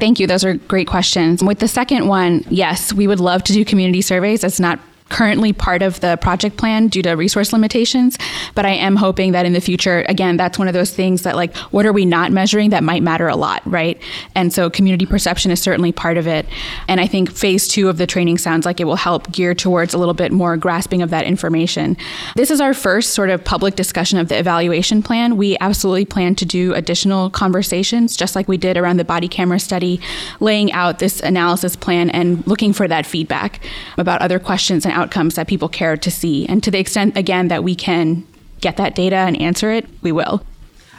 Thank 0.00 0.18
you. 0.18 0.26
Those 0.26 0.44
are 0.44 0.54
great 0.54 0.88
questions. 0.88 1.44
With 1.44 1.58
the 1.58 1.68
second 1.68 2.08
one, 2.08 2.44
yes, 2.48 2.92
we 2.92 3.06
would 3.06 3.20
love 3.20 3.44
to 3.44 3.52
do 3.52 3.64
community 3.64 4.00
surveys. 4.00 4.42
It's 4.42 4.58
not 4.58 4.80
currently 5.10 5.52
part 5.52 5.82
of 5.82 6.00
the 6.00 6.16
project 6.20 6.56
plan 6.56 6.88
due 6.88 7.02
to 7.02 7.12
resource 7.12 7.52
limitations. 7.52 8.16
But 8.54 8.64
I 8.64 8.70
am 8.70 8.96
hoping 8.96 9.32
that 9.32 9.44
in 9.44 9.52
the 9.52 9.60
future, 9.60 10.04
again, 10.08 10.36
that's 10.36 10.58
one 10.58 10.68
of 10.68 10.74
those 10.74 10.92
things 10.92 11.22
that 11.22 11.36
like, 11.36 11.54
what 11.56 11.84
are 11.84 11.92
we 11.92 12.06
not 12.06 12.32
measuring 12.32 12.70
that 12.70 12.82
might 12.82 13.02
matter 13.02 13.28
a 13.28 13.36
lot, 13.36 13.62
right? 13.66 14.00
And 14.34 14.52
so 14.52 14.70
community 14.70 15.06
perception 15.06 15.50
is 15.50 15.60
certainly 15.60 15.92
part 15.92 16.16
of 16.16 16.26
it. 16.26 16.46
And 16.88 17.00
I 17.00 17.06
think 17.06 17.30
phase 17.30 17.68
two 17.68 17.88
of 17.88 17.98
the 17.98 18.06
training 18.06 18.38
sounds 18.38 18.64
like 18.64 18.80
it 18.80 18.84
will 18.84 18.96
help 18.96 19.30
gear 19.30 19.54
towards 19.54 19.92
a 19.92 19.98
little 19.98 20.14
bit 20.14 20.32
more 20.32 20.56
grasping 20.56 21.02
of 21.02 21.10
that 21.10 21.24
information. 21.24 21.96
This 22.36 22.50
is 22.50 22.60
our 22.60 22.72
first 22.72 23.10
sort 23.14 23.30
of 23.30 23.44
public 23.44 23.76
discussion 23.76 24.18
of 24.18 24.28
the 24.28 24.38
evaluation 24.38 25.02
plan. 25.02 25.36
We 25.36 25.58
absolutely 25.60 26.04
plan 26.04 26.34
to 26.36 26.46
do 26.46 26.72
additional 26.74 27.30
conversations, 27.30 28.16
just 28.16 28.36
like 28.36 28.48
we 28.48 28.56
did 28.56 28.76
around 28.76 28.98
the 28.98 29.04
body 29.04 29.28
camera 29.28 29.58
study, 29.58 30.00
laying 30.38 30.72
out 30.72 31.00
this 31.00 31.20
analysis 31.20 31.74
plan 31.76 32.10
and 32.10 32.46
looking 32.46 32.72
for 32.72 32.86
that 32.86 33.06
feedback 33.06 33.60
about 33.98 34.22
other 34.22 34.38
questions 34.38 34.84
and 34.84 34.94
outcomes 35.00 35.34
that 35.34 35.48
people 35.48 35.68
care 35.68 35.96
to 35.96 36.10
see. 36.10 36.46
And 36.46 36.62
to 36.62 36.70
the 36.70 36.78
extent, 36.78 37.16
again, 37.16 37.48
that 37.48 37.64
we 37.64 37.74
can 37.74 38.26
get 38.60 38.76
that 38.76 38.94
data 38.94 39.16
and 39.16 39.40
answer 39.40 39.70
it, 39.70 39.86
we 40.02 40.12
will. 40.12 40.44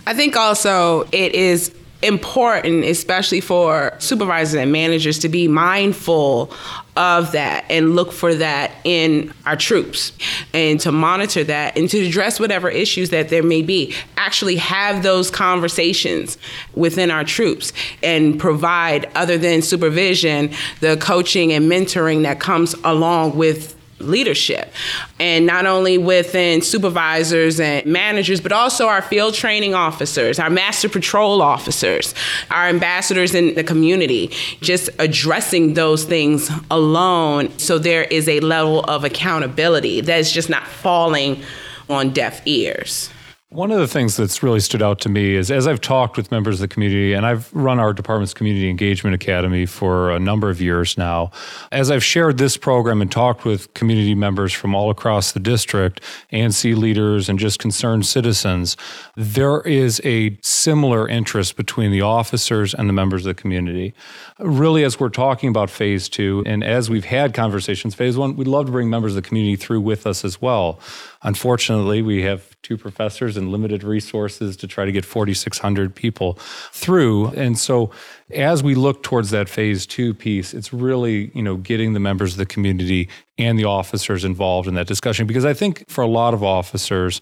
I 0.08 0.14
think 0.14 0.36
also 0.36 1.08
it 1.12 1.34
is 1.34 1.74
important, 2.02 2.84
especially 2.84 3.42
for 3.42 3.94
supervisors 4.00 4.56
and 4.56 4.72
managers, 4.72 5.20
to 5.20 5.30
be 5.30 5.48
mindful 5.48 6.52
of 6.98 7.32
that 7.32 7.64
and 7.70 7.96
look 7.96 8.12
for 8.12 8.34
that 8.34 8.72
in 8.84 9.32
our 9.46 9.56
troops 9.56 10.12
and 10.54 10.80
to 10.80 10.92
monitor 10.92 11.44
that 11.44 11.78
and 11.78 11.90
to 11.90 12.00
address 12.00 12.40
whatever 12.40 12.70
issues 12.70 13.12
that 13.12 13.30
there 13.30 13.44
may 13.44 13.62
be. 13.62 13.94
Actually, 14.18 14.56
have 14.56 15.04
those 15.04 15.30
conversations 15.30 16.40
within 16.74 17.12
our 17.12 17.24
troops 17.24 17.72
and 18.02 18.40
provide, 18.40 19.08
other 19.16 19.38
than 19.38 19.62
supervision, 19.62 20.52
the 20.80 20.98
coaching 20.98 21.54
and 21.54 21.72
mentoring 21.72 22.24
that 22.24 22.40
comes 22.40 22.74
along 22.84 23.38
with 23.38 23.76
leadership. 24.02 24.72
And 25.20 25.46
not 25.46 25.66
only 25.66 25.98
within 25.98 26.62
supervisors 26.62 27.60
and 27.60 27.86
managers, 27.86 28.42
but 28.42 28.52
also 28.52 28.88
our 28.88 29.02
field 29.02 29.34
training 29.34 29.74
officers, 29.74 30.40
our 30.40 30.50
master 30.50 30.90
patrol 30.90 31.42
officers, 31.42 32.14
our 32.50 32.68
ambassadors 32.68 33.34
in 33.34 33.56
the 33.56 33.64
community, 33.64 34.28
just 34.62 34.90
addressing 35.00 35.74
those 35.74 36.04
things 36.04 36.52
alone 36.70 37.58
so 37.58 37.78
there 37.78 38.04
is 38.04 38.28
a 38.28 38.40
level 38.40 38.82
of 38.82 39.04
accountability 39.04 40.02
that's 40.02 40.32
just 40.32 40.50
not 40.50 40.68
falling 40.68 41.42
on 41.90 42.12
deaf 42.12 42.42
ears. 42.46 43.10
One 43.52 43.70
of 43.70 43.80
the 43.80 43.88
things 43.88 44.16
that's 44.16 44.42
really 44.42 44.62
stood 44.62 44.82
out 44.82 45.02
to 45.02 45.10
me 45.10 45.36
is 45.36 45.52
as 45.52 45.68
I've 45.68 45.82
talked 45.82 46.16
with 46.16 46.32
members 46.32 46.56
of 46.56 46.62
the 46.62 46.74
community, 46.74 47.12
and 47.12 47.26
I've 47.26 47.54
run 47.54 47.82
our 47.82 47.92
department's 47.92 48.34
Community 48.34 48.70
Engagement 48.70 49.14
Academy 49.14 49.66
for 49.66 50.10
a 50.10 50.22
number 50.22 50.50
of 50.50 50.62
years 50.62 50.98
now, 50.98 51.32
as 51.70 51.92
I've 51.92 52.02
shared 52.02 52.38
this 52.38 52.56
program 52.56 53.02
and 53.02 53.12
talked 53.12 53.44
with 53.44 53.74
community 53.74 54.16
members 54.16 54.54
from 54.54 54.74
all 54.74 54.90
across 54.90 55.34
the 55.34 55.42
district, 55.42 56.00
ANC 56.32 56.78
leaders, 56.78 57.28
and 57.28 57.38
just 57.38 57.60
concerned 57.60 58.06
citizens, 58.06 58.78
there 59.16 59.62
is 59.62 60.02
a 60.06 60.38
similar 60.42 61.08
interest 61.08 61.56
between 61.56 61.92
the 61.92 62.02
officers 62.02 62.74
and 62.74 62.88
the 62.88 62.94
members 62.94 63.26
of 63.26 63.36
the 63.36 63.42
community. 63.42 63.94
Really, 64.40 64.84
as 64.84 65.00
we're 65.00 65.10
talking 65.10 65.50
about 65.50 65.70
phase 65.70 66.08
two, 66.08 66.44
and 66.46 66.64
as 66.64 66.90
we've 66.90 67.06
had 67.06 67.34
conversations, 67.34 67.94
phase 67.94 68.18
one, 68.18 68.36
we'd 68.36 68.48
love 68.48 68.68
to 68.68 68.72
bring 68.72 68.90
members 68.90 69.12
of 69.16 69.24
the 69.24 69.28
community 69.28 69.56
through 69.56 69.82
with 69.82 70.08
us 70.08 70.24
as 70.24 70.42
well. 70.42 70.80
Unfortunately, 71.24 72.02
we 72.02 72.24
have 72.24 72.56
two 72.62 72.78
professors 72.78 73.38
and 73.38 73.52
limited 73.52 73.84
resources 73.84 74.56
to 74.58 74.68
try 74.68 74.86
to 74.86 74.92
get 74.92 75.04
4,600 75.04 75.94
people 75.94 76.34
through. 76.72 77.28
And 77.30 77.58
so, 77.58 77.92
as 78.34 78.64
we 78.64 78.76
look 78.76 79.04
towards 79.04 79.30
that 79.32 79.50
phase 79.50 79.86
two 79.86 80.14
piece, 80.14 80.54
it's 80.54 80.72
really 80.72 81.32
you 81.36 81.44
know 81.44 81.58
getting 81.58 81.94
the 81.94 82.00
members 82.00 82.32
of 82.34 82.38
the 82.38 82.46
community 82.46 83.10
and 83.38 83.60
the 83.60 83.66
officers 83.66 84.24
involved 84.24 84.68
in 84.68 84.76
that 84.76 84.88
discussion 84.88 85.28
because 85.28 85.46
I 85.46 85.54
think 85.54 85.88
for 85.90 86.02
a 86.02 86.08
lot 86.08 86.34
of 86.34 86.44
officers. 86.44 87.22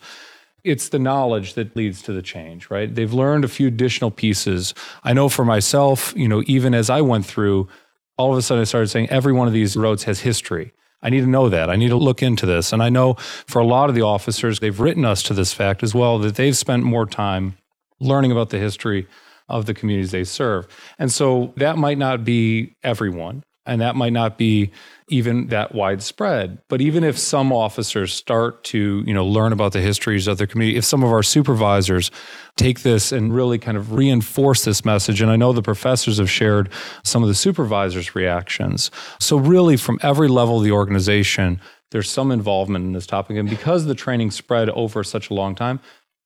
It's 0.70 0.90
the 0.90 1.00
knowledge 1.00 1.56
that 1.56 1.76
leads 1.76 2.02
to 2.04 2.14
the 2.14 2.22
change, 2.22 2.70
right? 2.70 2.94
They've 2.94 3.12
learned 3.12 3.44
a 3.44 3.48
few 3.48 3.68
additional 3.68 4.12
pieces. 4.12 4.74
I 5.04 5.14
know 5.14 5.28
for 5.30 5.44
myself, 5.44 6.14
you 6.16 6.28
know, 6.28 6.44
even 6.46 6.74
as 6.74 6.90
I 6.90 7.02
went 7.02 7.26
through, 7.26 7.68
all 8.18 8.32
of 8.32 8.38
a 8.38 8.42
sudden 8.42 8.62
I 8.62 8.66
started 8.66 8.90
saying 8.90 9.10
every 9.10 9.34
one 9.34 9.48
of 9.48 9.54
these 9.54 9.76
roads 9.76 10.04
has 10.04 10.20
history. 10.20 10.74
I 11.02 11.10
need 11.10 11.22
to 11.22 11.28
know 11.28 11.50
that. 11.50 11.70
I 11.70 11.76
need 11.76 11.88
to 11.90 11.96
look 11.96 12.22
into 12.22 12.46
this. 12.46 12.74
And 12.74 12.84
I 12.84 12.90
know 12.90 13.16
for 13.48 13.60
a 13.60 13.66
lot 13.66 13.90
of 13.90 13.96
the 13.96 14.02
officers, 14.02 14.60
they've 14.60 14.80
written 14.80 15.06
us 15.06 15.24
to 15.24 15.34
this 15.34 15.54
fact 15.54 15.82
as 15.82 15.96
well 15.96 16.20
that 16.20 16.36
they've 16.36 16.56
spent 16.56 16.84
more 16.84 17.06
time 17.06 17.58
learning 18.00 18.32
about 18.32 18.50
the 18.50 18.60
history 18.60 19.08
of 19.48 19.66
the 19.66 19.74
communities 19.74 20.12
they 20.12 20.24
serve. 20.24 20.68
And 21.00 21.12
so 21.12 21.54
that 21.58 21.78
might 21.78 21.98
not 21.98 22.24
be 22.24 22.76
everyone, 22.84 23.44
and 23.70 23.82
that 23.82 23.96
might 23.96 24.14
not 24.14 24.38
be 24.38 24.72
even 25.10 25.48
that 25.48 25.74
widespread. 25.76 26.60
But 26.68 26.82
even 26.82 27.04
if 27.04 27.18
some 27.18 27.54
officers 27.54 28.14
start 28.14 28.64
to, 28.66 29.04
you 29.06 29.14
know, 29.14 29.26
learn 29.26 29.54
about 29.54 29.74
the 29.74 29.82
histories 29.82 30.28
of 30.28 30.38
their 30.38 30.48
community, 30.48 30.78
if 30.78 30.86
some 30.86 31.04
of 31.04 31.12
our 31.12 31.24
supervisors 31.24 32.10
take 32.58 32.82
this 32.82 33.12
and 33.12 33.34
really 33.34 33.60
kind 33.60 33.78
of 33.78 33.94
reinforce 33.94 34.66
this 34.66 34.84
message, 34.84 35.22
and 35.22 35.32
I 35.32 35.36
know 35.36 35.54
the 35.54 35.62
professors 35.62 36.18
have 36.18 36.30
shared 36.30 36.70
some 37.04 37.22
of 37.22 37.30
the 37.30 37.36
supervisors' 37.36 38.16
reactions. 38.16 38.90
So 39.20 39.38
really 39.38 39.78
from 39.78 40.00
every 40.02 40.28
level 40.28 40.58
of 40.58 40.64
the 40.64 40.72
organization, 40.72 41.62
there's 41.92 42.10
some 42.10 42.32
involvement 42.32 42.86
in 42.86 42.94
this 42.94 43.08
topic. 43.08 43.38
And 43.38 43.50
because 43.50 43.86
the 43.86 43.96
training 43.96 44.32
spread 44.32 44.70
over 44.72 45.04
such 45.04 45.30
a 45.30 45.34
long 45.34 45.54
time, 45.56 45.80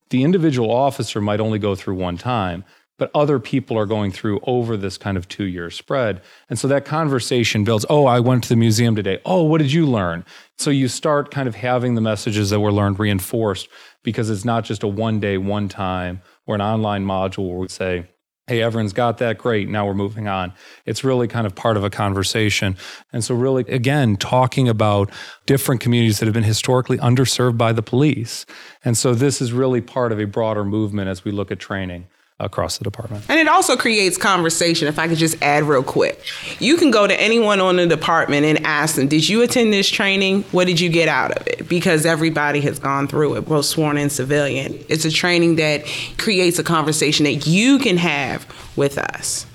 the 0.09 0.23
individual 0.23 0.71
officer 0.71 1.19
might 1.19 1.39
only 1.39 1.59
go 1.59 1.75
through 1.75 1.95
one 1.95 2.17
time 2.17 2.63
but 3.03 3.11
other 3.13 3.37
people 3.37 3.77
are 3.77 3.85
going 3.85 4.13
through 4.13 4.39
over 4.43 4.77
this 4.77 4.97
kind 4.97 5.17
of 5.17 5.27
two 5.27 5.43
year 5.43 5.69
spread. 5.69 6.21
And 6.47 6.57
so 6.57 6.69
that 6.69 6.85
conversation 6.85 7.65
builds 7.65 7.85
oh, 7.89 8.05
I 8.05 8.21
went 8.21 8.43
to 8.43 8.49
the 8.49 8.55
museum 8.55 8.95
today. 8.95 9.19
Oh, 9.25 9.43
what 9.43 9.57
did 9.57 9.73
you 9.73 9.85
learn? 9.85 10.23
So 10.57 10.69
you 10.69 10.87
start 10.87 11.29
kind 11.29 11.49
of 11.49 11.55
having 11.55 11.95
the 11.95 12.01
messages 12.01 12.49
that 12.51 12.61
were 12.61 12.71
learned 12.71 12.99
reinforced 12.99 13.67
because 14.03 14.29
it's 14.29 14.45
not 14.45 14.63
just 14.63 14.83
a 14.83 14.87
one 14.87 15.19
day, 15.19 15.37
one 15.37 15.67
time 15.67 16.21
or 16.45 16.55
an 16.55 16.61
online 16.61 17.05
module 17.05 17.49
where 17.49 17.57
we 17.57 17.67
say, 17.67 18.07
hey, 18.47 18.61
everyone's 18.61 18.93
got 18.93 19.17
that. 19.17 19.37
Great. 19.37 19.67
Now 19.67 19.85
we're 19.85 19.93
moving 19.93 20.29
on. 20.29 20.53
It's 20.85 21.03
really 21.03 21.27
kind 21.27 21.45
of 21.45 21.55
part 21.55 21.75
of 21.75 21.83
a 21.83 21.89
conversation. 21.89 22.77
And 23.11 23.21
so, 23.21 23.35
really, 23.35 23.65
again, 23.67 24.15
talking 24.15 24.69
about 24.69 25.11
different 25.45 25.81
communities 25.81 26.19
that 26.19 26.25
have 26.25 26.33
been 26.33 26.43
historically 26.43 26.99
underserved 26.99 27.57
by 27.57 27.73
the 27.73 27.83
police. 27.83 28.45
And 28.85 28.97
so, 28.97 29.13
this 29.13 29.41
is 29.41 29.51
really 29.51 29.81
part 29.81 30.13
of 30.13 30.21
a 30.21 30.25
broader 30.25 30.63
movement 30.63 31.09
as 31.09 31.25
we 31.25 31.33
look 31.33 31.51
at 31.51 31.59
training 31.59 32.07
across 32.43 32.77
the 32.77 32.83
department. 32.83 33.25
And 33.29 33.39
it 33.39 33.47
also 33.47 33.75
creates 33.75 34.17
conversation. 34.17 34.87
If 34.87 34.99
I 34.99 35.07
could 35.07 35.17
just 35.17 35.41
add 35.41 35.63
real 35.63 35.83
quick, 35.83 36.23
you 36.59 36.77
can 36.77 36.91
go 36.91 37.07
to 37.07 37.21
anyone 37.21 37.59
on 37.59 37.77
the 37.77 37.87
department 37.87 38.45
and 38.45 38.65
ask 38.65 38.95
them, 38.95 39.07
Did 39.07 39.27
you 39.27 39.41
attend 39.41 39.73
this 39.73 39.89
training? 39.89 40.43
What 40.51 40.67
did 40.67 40.79
you 40.79 40.89
get 40.89 41.07
out 41.07 41.31
of 41.31 41.47
it? 41.47 41.67
Because 41.67 42.05
everybody 42.05 42.61
has 42.61 42.79
gone 42.79 43.07
through 43.07 43.35
it, 43.35 43.41
both 43.41 43.65
sworn 43.65 43.97
and 43.97 44.11
civilian. 44.11 44.83
It's 44.89 45.05
a 45.05 45.11
training 45.11 45.55
that 45.55 45.85
creates 46.17 46.59
a 46.59 46.63
conversation 46.63 47.23
that 47.25 47.47
you 47.47 47.79
can 47.79 47.97
have 47.97 48.45
with 48.75 48.97
us. 48.97 49.45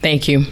Thank 0.00 0.28
you. 0.28 0.44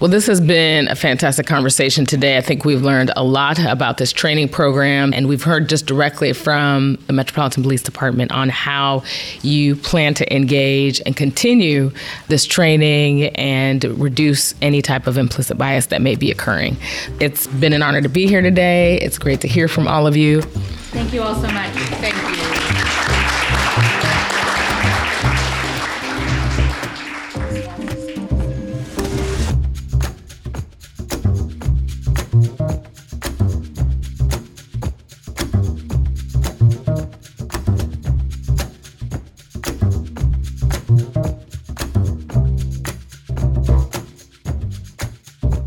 Well, 0.00 0.08
this 0.08 0.26
has 0.28 0.40
been 0.40 0.88
a 0.88 0.94
fantastic 0.94 1.46
conversation 1.46 2.06
today. 2.06 2.38
I 2.38 2.40
think 2.40 2.64
we've 2.64 2.80
learned 2.80 3.12
a 3.16 3.22
lot 3.22 3.58
about 3.58 3.98
this 3.98 4.14
training 4.14 4.48
program, 4.48 5.12
and 5.12 5.28
we've 5.28 5.42
heard 5.42 5.68
just 5.68 5.84
directly 5.84 6.32
from 6.32 6.96
the 7.06 7.12
Metropolitan 7.12 7.62
Police 7.62 7.82
Department 7.82 8.32
on 8.32 8.48
how 8.48 9.02
you 9.42 9.76
plan 9.76 10.14
to 10.14 10.34
engage 10.34 11.02
and 11.04 11.14
continue 11.14 11.92
this 12.28 12.46
training 12.46 13.24
and 13.36 13.84
reduce 14.00 14.54
any 14.62 14.80
type 14.80 15.06
of 15.06 15.18
implicit 15.18 15.58
bias 15.58 15.86
that 15.86 16.00
may 16.00 16.14
be 16.14 16.30
occurring. 16.30 16.78
It's 17.20 17.46
been 17.46 17.74
an 17.74 17.82
honor 17.82 18.00
to 18.00 18.08
be 18.08 18.26
here 18.26 18.40
today. 18.40 18.98
It's 19.00 19.18
great 19.18 19.42
to 19.42 19.48
hear 19.48 19.68
from 19.68 19.86
all 19.86 20.06
of 20.06 20.16
you. 20.16 20.40
Thank 20.40 21.12
you 21.12 21.20
all 21.20 21.34
so 21.34 21.50
much. 21.50 21.72
Thank 21.74 22.54
you. 22.54 22.59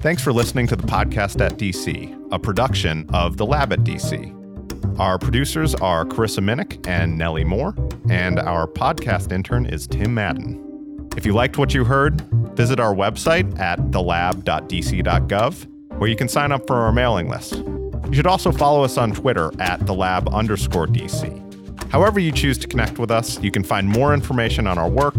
Thanks 0.03 0.21
for 0.21 0.33
listening 0.33 0.67
to 0.67 0.75
the 0.75 0.83
podcast 0.83 1.39
at 1.39 1.53
DC, 1.53 2.27
a 2.29 2.37
production 2.37 3.09
of 3.13 3.37
The 3.37 3.45
Lab 3.45 3.71
at 3.71 3.85
DC. 3.85 4.99
Our 4.99 5.17
producers 5.17 5.75
are 5.75 6.03
Carissa 6.03 6.43
Minnick 6.43 6.85
and 6.85 7.17
Nellie 7.17 7.45
Moore, 7.45 7.73
and 8.09 8.37
our 8.37 8.67
podcast 8.67 9.31
intern 9.31 9.65
is 9.65 9.87
Tim 9.87 10.13
Madden. 10.13 11.09
If 11.15 11.25
you 11.25 11.31
liked 11.31 11.57
what 11.57 11.73
you 11.73 11.85
heard, 11.85 12.19
visit 12.53 12.81
our 12.81 12.93
website 12.93 13.57
at 13.57 13.79
thelab.dc.gov, 13.79 15.67
where 15.97 16.09
you 16.09 16.17
can 16.17 16.27
sign 16.27 16.51
up 16.51 16.67
for 16.67 16.75
our 16.75 16.91
mailing 16.91 17.29
list. 17.29 17.53
You 17.53 18.13
should 18.13 18.27
also 18.27 18.51
follow 18.51 18.83
us 18.83 18.97
on 18.97 19.13
Twitter 19.13 19.53
at 19.61 19.79
thelab 19.79 20.33
underscore 20.33 20.87
DC. 20.87 21.89
However, 21.93 22.19
you 22.19 22.33
choose 22.33 22.57
to 22.57 22.67
connect 22.67 22.99
with 22.99 23.09
us, 23.09 23.41
you 23.41 23.51
can 23.51 23.63
find 23.63 23.87
more 23.87 24.13
information 24.13 24.67
on 24.67 24.77
our 24.77 24.89
work 24.89 25.15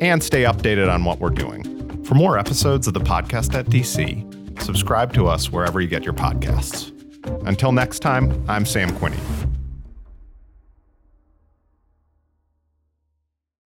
and 0.00 0.22
stay 0.22 0.42
updated 0.42 0.92
on 0.92 1.06
what 1.06 1.18
we're 1.18 1.30
doing. 1.30 1.77
For 2.08 2.14
more 2.14 2.38
episodes 2.38 2.86
of 2.86 2.94
the 2.94 3.00
podcast 3.00 3.52
at 3.52 3.66
DC, 3.66 4.62
subscribe 4.62 5.12
to 5.12 5.28
us 5.28 5.52
wherever 5.52 5.78
you 5.78 5.88
get 5.88 6.04
your 6.04 6.14
podcasts. 6.14 6.90
Until 7.46 7.70
next 7.70 7.98
time, 7.98 8.42
I'm 8.48 8.64
Sam 8.64 8.88
Quinney. 8.92 9.47